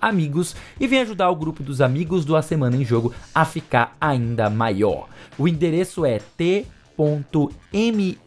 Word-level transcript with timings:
amigos 0.00 0.56
e 0.78 0.86
vem 0.86 1.00
ajudar 1.00 1.30
o 1.30 1.36
grupo 1.36 1.62
dos 1.62 1.80
amigos 1.80 2.24
do 2.24 2.36
A 2.36 2.42
Semana 2.42 2.76
em 2.76 2.84
Jogo 2.84 3.12
a 3.34 3.44
ficar 3.44 3.96
ainda 4.00 4.48
maior. 4.48 5.08
O 5.38 5.46
endereço 5.48 6.04
é 6.04 6.18
t.me 6.36 8.18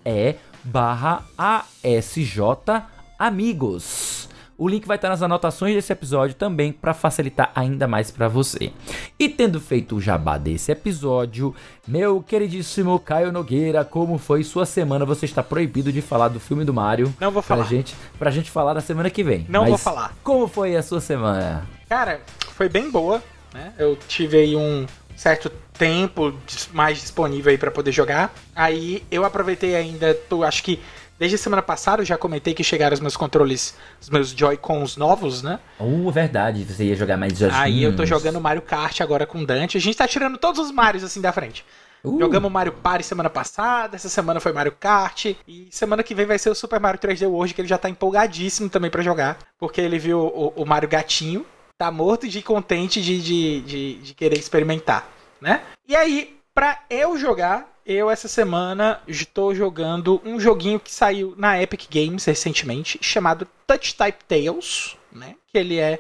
barra 0.64 1.24
amigos. 3.20 4.33
O 4.64 4.70
link 4.70 4.88
vai 4.88 4.96
estar 4.96 5.10
nas 5.10 5.22
anotações 5.22 5.76
desse 5.76 5.92
episódio 5.92 6.38
também 6.38 6.72
para 6.72 6.94
facilitar 6.94 7.52
ainda 7.54 7.86
mais 7.86 8.10
para 8.10 8.30
você. 8.30 8.72
E 9.20 9.28
tendo 9.28 9.60
feito 9.60 9.98
o 9.98 10.00
jabá 10.00 10.38
desse 10.38 10.72
episódio, 10.72 11.54
meu 11.86 12.24
queridíssimo 12.24 12.98
Caio 12.98 13.30
Nogueira, 13.30 13.84
como 13.84 14.18
foi 14.18 14.42
sua 14.42 14.66
semana? 14.66 15.04
Você 15.04 15.26
está 15.26 15.44
proibido 15.44 15.92
de 15.92 16.02
falar 16.02 16.30
do 16.30 16.40
filme 16.40 16.64
do 16.64 16.74
Mario. 16.74 17.14
Não 17.20 17.30
vou 17.30 17.42
falar. 17.42 17.66
Pra 17.66 17.70
gente, 17.70 17.94
pra 18.18 18.32
gente 18.32 18.50
falar 18.50 18.74
na 18.74 18.80
semana 18.80 19.10
que 19.10 19.22
vem. 19.22 19.46
Não 19.50 19.64
Mas 19.64 19.70
vou 19.72 19.78
falar. 19.78 20.16
Como 20.24 20.48
foi 20.48 20.78
a 20.78 20.82
sua 20.82 21.02
semana? 21.02 21.68
Cara, 21.90 22.22
foi 22.56 22.70
bem 22.70 22.90
boa, 22.90 23.22
né? 23.54 23.74
Eu 23.78 23.98
tive 24.08 24.38
aí 24.38 24.56
um 24.56 24.86
certo 25.14 25.52
tempo 25.74 26.34
mais 26.72 27.00
disponível 27.00 27.52
aí 27.52 27.58
para 27.58 27.70
poder 27.70 27.92
jogar. 27.92 28.34
Aí 28.56 29.04
eu 29.12 29.26
aproveitei 29.26 29.76
ainda, 29.76 30.14
tô, 30.14 30.42
acho 30.42 30.64
que 30.64 30.80
Desde 31.24 31.36
a 31.36 31.40
semana 31.40 31.62
passada 31.62 32.02
eu 32.02 32.06
já 32.06 32.18
comentei 32.18 32.54
que 32.54 32.66
chegaram 32.66 32.94
os 32.94 33.00
meus 33.00 33.16
controles, 33.16 33.78
os 34.02 34.10
meus 34.10 34.32
Joy-Cons 34.32 34.98
novos, 34.98 35.42
né? 35.42 35.58
Uh, 35.80 36.12
verdade, 36.12 36.66
você 36.66 36.84
ia 36.84 36.98
jogar 36.98 37.16
mais 37.16 37.38
Joy-Cons. 37.38 37.62
Aí 37.62 37.82
eu 37.82 37.96
tô 37.96 38.06
jogando 38.06 38.42
Mario 38.42 38.62
Kart 38.62 39.00
agora 39.00 39.26
com 39.26 39.42
Dante. 39.42 39.78
A 39.78 39.80
gente 39.80 39.96
tá 39.96 40.06
tirando 40.06 40.38
todos 40.38 40.60
os 40.60 40.70
Marios 40.70 41.02
assim 41.02 41.22
da 41.22 41.32
frente. 41.32 41.66
Uh. 42.04 42.20
Jogamos 42.20 42.52
Mario 42.52 42.74
Party 42.74 43.06
semana 43.06 43.30
passada, 43.30 43.96
essa 43.96 44.10
semana 44.10 44.42
foi 44.42 44.52
Mario 44.52 44.74
Kart, 44.74 45.28
e 45.48 45.70
semana 45.72 46.04
que 46.04 46.14
vem 46.14 46.26
vai 46.26 46.38
ser 46.38 46.50
o 46.50 46.56
Super 46.56 46.78
Mario 46.78 47.00
3D 47.00 47.26
World, 47.26 47.54
que 47.54 47.62
ele 47.62 47.70
já 47.70 47.78
tá 47.78 47.88
empolgadíssimo 47.88 48.68
também 48.68 48.92
para 48.92 49.02
jogar, 49.02 49.38
porque 49.58 49.80
ele 49.80 49.98
viu 49.98 50.20
o, 50.20 50.52
o, 50.58 50.66
Mario 50.66 50.90
Gatinho, 50.90 51.46
tá 51.78 51.90
morto 51.90 52.28
de 52.28 52.42
contente 52.42 53.02
de, 53.02 53.22
de, 53.22 53.62
de, 53.62 53.94
de 53.94 54.14
querer 54.14 54.38
experimentar, 54.38 55.08
né? 55.40 55.62
E 55.88 55.96
aí, 55.96 56.38
pra 56.54 56.82
eu 56.90 57.18
jogar, 57.18 57.73
eu 57.86 58.10
essa 58.10 58.28
semana 58.28 59.02
estou 59.08 59.54
jogando 59.54 60.22
um 60.24 60.40
joguinho 60.40 60.80
que 60.80 60.92
saiu 60.92 61.34
na 61.38 61.62
Epic 61.62 61.84
Games 61.92 62.26
recentemente, 62.26 63.00
chamado 63.02 63.48
Touch 63.68 63.96
Type 63.96 64.24
Tales, 64.26 64.98
né? 65.12 65.36
Que 65.52 65.58
ele 65.58 65.78
é 65.78 66.00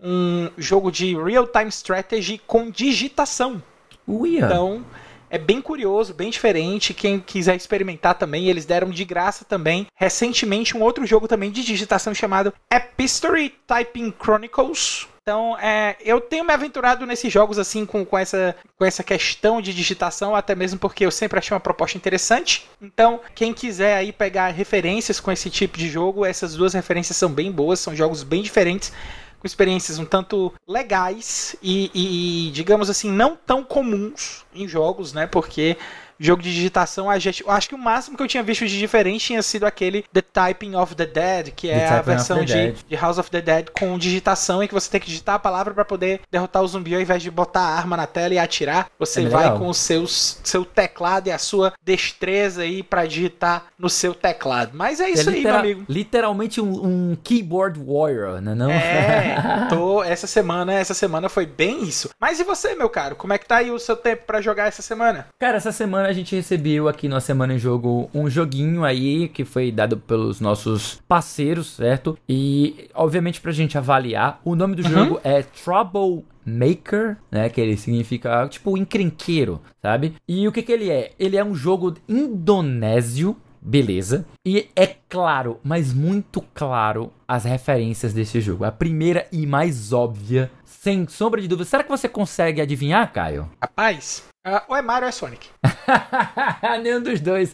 um 0.00 0.50
jogo 0.56 0.90
de 0.90 1.16
real-time 1.16 1.68
strategy 1.68 2.40
com 2.46 2.70
digitação. 2.70 3.62
Uia. 4.06 4.44
Então, 4.44 4.84
é 5.28 5.38
bem 5.38 5.60
curioso, 5.60 6.14
bem 6.14 6.30
diferente. 6.30 6.94
Quem 6.94 7.18
quiser 7.18 7.56
experimentar 7.56 8.14
também, 8.14 8.48
eles 8.48 8.64
deram 8.64 8.90
de 8.90 9.04
graça 9.04 9.44
também 9.44 9.86
recentemente 9.94 10.76
um 10.76 10.82
outro 10.82 11.04
jogo 11.06 11.26
também 11.26 11.50
de 11.50 11.64
digitação 11.64 12.14
chamado 12.14 12.52
Epistory 12.70 13.54
Typing 13.66 14.14
Chronicles 14.22 15.08
então, 15.28 15.58
é, 15.58 15.96
eu 16.04 16.20
tenho 16.20 16.44
me 16.44 16.52
aventurado 16.52 17.04
nesses 17.04 17.32
jogos 17.32 17.58
assim 17.58 17.84
com, 17.84 18.06
com, 18.06 18.16
essa, 18.16 18.54
com 18.78 18.84
essa 18.84 19.02
questão 19.02 19.60
de 19.60 19.74
digitação, 19.74 20.36
até 20.36 20.54
mesmo 20.54 20.78
porque 20.78 21.04
eu 21.04 21.10
sempre 21.10 21.36
achei 21.36 21.52
uma 21.52 21.58
proposta 21.58 21.98
interessante. 21.98 22.64
Então, 22.80 23.18
quem 23.34 23.52
quiser 23.52 23.96
aí 23.96 24.12
pegar 24.12 24.50
referências 24.50 25.18
com 25.18 25.32
esse 25.32 25.50
tipo 25.50 25.76
de 25.76 25.88
jogo, 25.88 26.24
essas 26.24 26.54
duas 26.54 26.74
referências 26.74 27.16
são 27.16 27.28
bem 27.28 27.50
boas, 27.50 27.80
são 27.80 27.92
jogos 27.92 28.22
bem 28.22 28.40
diferentes 28.40 28.92
com 29.40 29.46
experiências 29.48 29.98
um 29.98 30.04
tanto 30.04 30.54
legais 30.66 31.56
e, 31.60 31.90
e, 31.92 32.50
digamos 32.52 32.88
assim, 32.88 33.10
não 33.10 33.36
tão 33.36 33.64
comuns 33.64 34.46
em 34.54 34.68
jogos, 34.68 35.12
né? 35.12 35.26
Porque 35.26 35.76
jogo 36.18 36.42
de 36.42 36.52
digitação, 36.52 37.10
a 37.10 37.18
gente, 37.18 37.42
eu 37.42 37.50
acho 37.50 37.68
que 37.68 37.74
o 37.74 37.78
máximo 37.78 38.16
que 38.16 38.22
eu 38.22 38.28
tinha 38.28 38.42
visto 38.42 38.66
de 38.66 38.78
diferente 38.78 39.26
tinha 39.26 39.42
sido 39.42 39.64
aquele 39.64 40.04
The 40.12 40.22
Typing 40.22 40.74
of 40.74 40.94
the 40.94 41.06
Dead, 41.06 41.50
que 41.54 41.68
é 41.68 41.88
a 41.88 42.02
versão 42.02 42.44
de, 42.44 42.72
de, 42.72 42.96
House 42.96 43.18
of 43.18 43.30
the 43.30 43.40
Dead 43.40 43.68
com 43.78 43.98
digitação 43.98 44.62
em 44.62 44.68
que 44.68 44.74
você 44.74 44.90
tem 44.90 45.00
que 45.00 45.08
digitar 45.08 45.36
a 45.36 45.38
palavra 45.38 45.74
para 45.74 45.84
poder 45.84 46.20
derrotar 46.30 46.62
o 46.62 46.68
zumbi 46.68 46.94
ao 46.94 47.00
invés 47.00 47.22
de 47.22 47.30
botar 47.30 47.60
a 47.60 47.76
arma 47.76 47.96
na 47.96 48.06
tela 48.06 48.34
e 48.34 48.38
atirar. 48.38 48.88
Você 48.98 49.22
é 49.22 49.28
vai 49.28 49.44
legal. 49.44 49.58
com 49.58 49.68
o 49.68 49.74
seu, 49.74 50.06
seu 50.06 50.64
teclado 50.64 51.28
e 51.28 51.32
a 51.32 51.38
sua 51.38 51.72
destreza 51.82 52.62
aí 52.62 52.82
para 52.82 53.06
digitar 53.06 53.66
no 53.78 53.88
seu 53.88 54.14
teclado. 54.14 54.72
Mas 54.74 55.00
é 55.00 55.10
isso 55.10 55.30
é 55.30 55.34
aí, 55.34 55.42
meu 55.42 55.56
amigo. 55.56 55.84
Literalmente 55.88 56.60
um, 56.60 56.86
um, 56.86 57.16
keyboard 57.22 57.78
warrior, 57.78 58.40
né 58.40 58.54
não? 58.54 58.70
É, 58.70 59.66
tô, 59.68 60.02
essa 60.02 60.26
semana, 60.26 60.72
essa 60.72 60.94
semana 60.94 61.28
foi 61.28 61.46
bem 61.46 61.82
isso. 61.84 62.10
Mas 62.20 62.40
e 62.40 62.44
você, 62.44 62.74
meu 62.74 62.88
caro? 62.88 63.16
Como 63.16 63.32
é 63.32 63.38
que 63.38 63.46
tá 63.46 63.56
aí 63.56 63.70
o 63.70 63.78
seu 63.78 63.96
tempo 63.96 64.24
para 64.26 64.40
jogar 64.40 64.66
essa 64.66 64.82
semana? 64.82 65.26
Cara, 65.38 65.56
essa 65.56 65.72
semana 65.72 66.05
a 66.06 66.12
gente 66.12 66.34
recebeu 66.34 66.88
aqui 66.88 67.08
na 67.08 67.20
Semana 67.20 67.54
em 67.54 67.58
Jogo 67.58 68.08
um 68.14 68.28
joguinho 68.28 68.84
aí 68.84 69.28
que 69.28 69.44
foi 69.44 69.70
dado 69.70 69.96
pelos 69.96 70.40
nossos 70.40 71.00
parceiros, 71.06 71.74
certo? 71.74 72.18
E, 72.28 72.88
obviamente, 72.94 73.40
pra 73.40 73.52
gente 73.52 73.76
avaliar, 73.76 74.40
o 74.44 74.54
nome 74.54 74.76
do 74.76 74.84
uhum. 74.84 74.90
jogo 74.90 75.20
é 75.22 75.42
Trouble 75.42 76.24
Maker, 76.44 77.16
né? 77.30 77.48
Que 77.48 77.60
ele 77.60 77.76
significa 77.76 78.46
tipo 78.48 78.76
encrenqueiro, 78.78 79.60
sabe? 79.82 80.14
E 80.28 80.46
o 80.46 80.52
que 80.52 80.62
que 80.62 80.72
ele 80.72 80.90
é? 80.90 81.12
Ele 81.18 81.36
é 81.36 81.44
um 81.44 81.54
jogo 81.54 81.94
indonésio 82.08 83.36
beleza. 83.66 84.24
E 84.46 84.68
é 84.76 84.86
claro, 85.08 85.58
mas 85.62 85.92
muito 85.92 86.40
claro, 86.54 87.12
as 87.26 87.44
referências 87.44 88.12
desse 88.12 88.40
jogo. 88.40 88.64
A 88.64 88.70
primeira 88.70 89.26
e 89.32 89.44
mais 89.44 89.92
óbvia, 89.92 90.50
sem 90.80 91.06
sombra 91.08 91.40
de 91.40 91.48
dúvida. 91.48 91.68
Será 91.68 91.82
que 91.82 91.90
você 91.90 92.08
consegue 92.08 92.60
adivinhar, 92.60 93.12
Caio? 93.12 93.50
Rapaz, 93.60 94.24
uh, 94.46 94.60
ou 94.68 94.76
é 94.76 94.82
Mario 94.82 95.04
ou 95.04 95.08
é 95.08 95.12
Sonic? 95.12 95.48
Nenhum 96.82 97.02
dos 97.02 97.20
dois. 97.20 97.52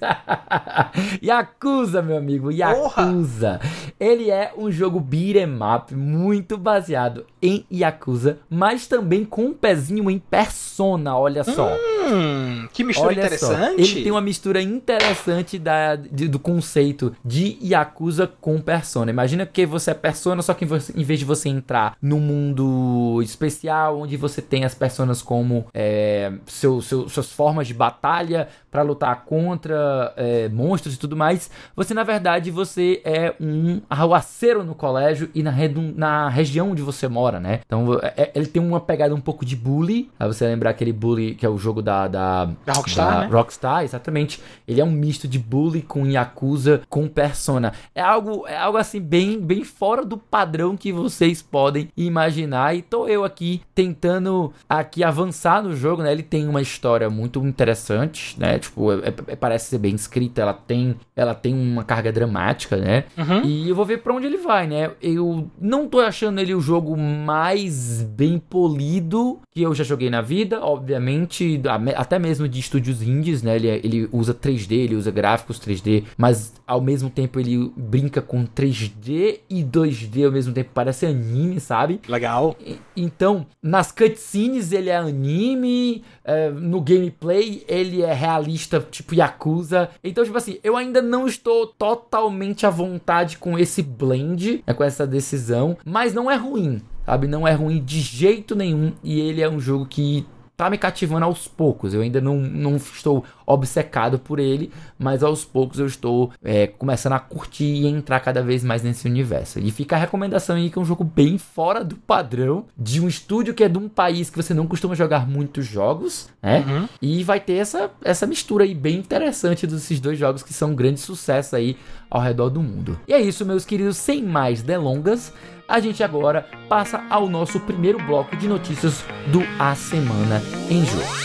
Yakuza, 1.22 2.02
meu 2.02 2.16
amigo. 2.16 2.50
Yakuza. 2.50 3.60
Porra. 3.60 3.92
Ele 3.98 4.30
é 4.30 4.52
um 4.56 4.70
jogo 4.70 5.00
beat'em 5.00 5.58
up 5.76 5.94
muito 5.94 6.56
baseado 6.56 7.26
em 7.40 7.64
Yakuza, 7.72 8.38
mas 8.48 8.86
também 8.86 9.24
com 9.24 9.46
um 9.46 9.52
pezinho 9.52 10.10
em 10.10 10.18
Persona, 10.18 11.16
olha 11.16 11.44
só. 11.44 11.76
Hum, 12.08 12.68
que 12.72 12.84
mistura 12.84 13.08
olha 13.08 13.20
interessante. 13.20 13.84
Só. 13.84 13.92
Ele 13.92 14.02
tem 14.02 14.12
uma 14.12 14.20
mistura 14.20 14.60
interessante 14.60 15.58
da, 15.58 15.96
de, 15.96 16.28
do 16.28 16.38
conceito 16.38 17.14
de 17.24 17.58
Yakuza 17.62 18.26
com 18.40 18.60
Persona. 18.60 19.10
Imagina 19.10 19.46
que 19.46 19.66
você 19.66 19.90
é 19.90 19.94
Persona, 19.94 20.42
só 20.42 20.54
que 20.54 20.64
em 20.64 21.04
vez 21.04 21.18
de 21.18 21.24
você 21.24 21.48
entrar 21.48 21.96
no 22.00 22.18
mundo 22.18 23.11
especial, 23.20 23.98
onde 23.98 24.16
você 24.16 24.40
tem 24.40 24.64
as 24.64 24.74
personas 24.74 25.20
como 25.20 25.66
é, 25.74 26.32
seu, 26.46 26.80
seu, 26.80 27.08
suas 27.08 27.32
formas 27.32 27.66
de 27.66 27.74
batalha, 27.74 28.48
para 28.70 28.82
lutar 28.82 29.24
contra 29.24 30.14
é, 30.16 30.48
monstros 30.48 30.94
e 30.94 30.98
tudo 30.98 31.14
mais. 31.14 31.50
Você, 31.76 31.92
na 31.92 32.04
verdade, 32.04 32.50
você 32.50 33.02
é 33.04 33.34
um 33.38 33.82
arruaceiro 33.90 34.64
no 34.64 34.74
colégio 34.74 35.28
e 35.34 35.42
na, 35.42 35.52
na 35.94 36.28
região 36.28 36.70
onde 36.70 36.80
você 36.80 37.06
mora, 37.08 37.38
né? 37.38 37.60
Então, 37.66 37.98
é, 38.00 38.14
é, 38.16 38.32
ele 38.34 38.46
tem 38.46 38.62
uma 38.62 38.80
pegada 38.80 39.14
um 39.14 39.20
pouco 39.20 39.44
de 39.44 39.56
bully. 39.56 40.10
Pra 40.16 40.26
você 40.26 40.46
lembrar 40.46 40.70
aquele 40.70 40.92
bully 40.92 41.34
que 41.34 41.44
é 41.44 41.48
o 41.48 41.58
jogo 41.58 41.82
da... 41.82 42.08
Da, 42.08 42.46
da 42.64 42.72
Rockstar, 42.72 43.12
da 43.12 43.20
né? 43.20 43.26
Rockstar, 43.26 43.84
exatamente. 43.84 44.42
Ele 44.66 44.80
é 44.80 44.84
um 44.84 44.90
misto 44.90 45.26
de 45.28 45.38
bully 45.38 45.82
com 45.82 46.06
Yakuza, 46.06 46.82
com 46.88 47.08
Persona. 47.08 47.72
É 47.94 48.00
algo, 48.00 48.46
é 48.46 48.56
algo 48.56 48.78
assim, 48.78 49.00
bem, 49.00 49.40
bem 49.40 49.64
fora 49.64 50.04
do 50.04 50.16
padrão 50.16 50.76
que 50.76 50.92
vocês 50.92 51.42
podem 51.42 51.90
imaginar. 51.96 52.74
E 52.74 52.82
tô 52.82 53.01
eu 53.08 53.24
aqui 53.24 53.62
tentando 53.74 54.52
aqui 54.68 55.02
avançar 55.04 55.62
no 55.62 55.74
jogo, 55.74 56.02
né? 56.02 56.12
Ele 56.12 56.22
tem 56.22 56.48
uma 56.48 56.60
história 56.60 57.08
muito 57.08 57.44
interessante 57.44 58.22
né? 58.36 58.58
Tipo, 58.58 58.92
é, 58.92 59.12
é, 59.28 59.36
parece 59.36 59.70
ser 59.70 59.78
bem 59.78 59.94
escrita, 59.94 60.42
ela 60.42 60.52
tem, 60.52 60.96
ela 61.14 61.34
tem 61.34 61.54
uma 61.54 61.84
carga 61.84 62.12
dramática, 62.12 62.76
né? 62.76 63.04
Uhum. 63.16 63.42
E 63.44 63.68
eu 63.68 63.74
vou 63.74 63.84
ver 63.84 63.98
para 63.98 64.12
onde 64.12 64.26
ele 64.26 64.36
vai, 64.36 64.66
né? 64.66 64.90
Eu 65.00 65.48
não 65.60 65.88
tô 65.88 66.00
achando 66.00 66.40
ele 66.40 66.54
o 66.54 66.60
jogo 66.60 66.96
mais 66.96 68.02
bem 68.02 68.38
polido 68.38 69.40
que 69.50 69.62
eu 69.62 69.74
já 69.74 69.84
joguei 69.84 70.10
na 70.10 70.20
vida, 70.20 70.60
obviamente, 70.60 71.60
até 71.96 72.18
mesmo 72.18 72.48
de 72.48 72.60
estúdios 72.60 73.02
indies, 73.02 73.42
né? 73.42 73.56
Ele, 73.56 73.68
é, 73.68 73.76
ele 73.82 74.08
usa 74.12 74.34
3D, 74.34 74.72
ele 74.72 74.96
usa 74.96 75.10
gráficos 75.10 75.60
3D, 75.60 76.04
mas 76.16 76.54
ao 76.66 76.80
mesmo 76.80 77.10
tempo 77.10 77.38
ele 77.38 77.72
brinca 77.76 78.22
com 78.22 78.46
3D 78.46 79.40
e 79.48 79.62
2D 79.62 80.24
ao 80.24 80.32
mesmo 80.32 80.52
tempo, 80.52 80.70
parece 80.72 81.06
anime, 81.06 81.60
sabe? 81.60 82.00
Legal. 82.08 82.56
Então, 82.96 83.46
nas 83.62 83.90
cutscenes 83.90 84.72
ele 84.72 84.90
é 84.90 84.96
anime, 84.96 86.04
é, 86.24 86.50
no 86.50 86.80
gameplay 86.80 87.64
ele 87.68 88.02
é 88.02 88.12
realista, 88.12 88.80
tipo 88.90 89.14
Yakuza. 89.14 89.90
Então, 90.02 90.24
tipo 90.24 90.36
assim, 90.36 90.58
eu 90.62 90.76
ainda 90.76 91.00
não 91.00 91.26
estou 91.26 91.66
totalmente 91.66 92.66
à 92.66 92.70
vontade 92.70 93.38
com 93.38 93.58
esse 93.58 93.82
blend, 93.82 94.62
né, 94.66 94.74
com 94.74 94.84
essa 94.84 95.06
decisão, 95.06 95.76
mas 95.84 96.12
não 96.14 96.30
é 96.30 96.36
ruim, 96.36 96.80
sabe? 97.04 97.26
Não 97.26 97.46
é 97.46 97.52
ruim 97.52 97.82
de 97.82 98.00
jeito 98.00 98.54
nenhum 98.54 98.92
e 99.02 99.20
ele 99.20 99.40
é 99.42 99.48
um 99.48 99.60
jogo 99.60 99.86
que 99.86 100.26
tá 100.64 100.70
me 100.70 100.78
cativando 100.78 101.24
aos 101.24 101.48
poucos. 101.48 101.94
Eu 101.94 102.02
ainda 102.02 102.20
não, 102.20 102.36
não 102.36 102.76
estou 102.76 103.24
obcecado 103.46 104.18
por 104.18 104.38
ele, 104.38 104.70
mas 104.98 105.22
aos 105.22 105.44
poucos 105.44 105.78
eu 105.78 105.86
estou 105.86 106.30
é, 106.42 106.66
começando 106.66 107.14
a 107.14 107.18
curtir 107.18 107.64
e 107.64 107.86
entrar 107.86 108.20
cada 108.20 108.42
vez 108.42 108.62
mais 108.62 108.82
nesse 108.82 109.06
universo. 109.06 109.58
E 109.58 109.70
fica 109.70 109.96
a 109.96 109.98
recomendação 109.98 110.56
aí 110.56 110.70
que 110.70 110.78
é 110.78 110.82
um 110.82 110.84
jogo 110.84 111.04
bem 111.04 111.38
fora 111.38 111.84
do 111.84 111.96
padrão 111.96 112.64
de 112.76 113.00
um 113.00 113.08
estúdio 113.08 113.54
que 113.54 113.64
é 113.64 113.68
de 113.68 113.78
um 113.78 113.88
país 113.88 114.30
que 114.30 114.36
você 114.36 114.54
não 114.54 114.66
costuma 114.66 114.94
jogar 114.94 115.28
muitos 115.28 115.66
jogos, 115.66 116.28
né? 116.42 116.64
Uhum. 116.66 116.88
E 117.00 117.24
vai 117.24 117.40
ter 117.40 117.54
essa, 117.54 117.90
essa 118.04 118.26
mistura 118.26 118.64
aí 118.64 118.74
bem 118.74 118.98
interessante 118.98 119.66
desses 119.66 120.00
dois 120.00 120.18
jogos 120.18 120.42
que 120.42 120.52
são 120.52 120.70
um 120.70 120.74
grande 120.74 121.00
sucesso 121.00 121.56
aí 121.56 121.76
ao 122.10 122.20
redor 122.20 122.50
do 122.50 122.62
mundo. 122.62 122.98
E 123.08 123.12
é 123.12 123.20
isso, 123.20 123.44
meus 123.44 123.64
queridos, 123.64 123.96
sem 123.96 124.22
mais 124.22 124.62
delongas 124.62 125.32
a 125.68 125.80
gente 125.80 126.02
agora 126.02 126.46
passa 126.68 127.04
ao 127.08 127.28
nosso 127.28 127.60
primeiro 127.60 127.98
bloco 127.98 128.36
de 128.36 128.48
notícias 128.48 129.04
do 129.28 129.40
A 129.58 129.74
Semana 129.74 130.42
em 130.70 130.84
Jogo. 130.84 131.22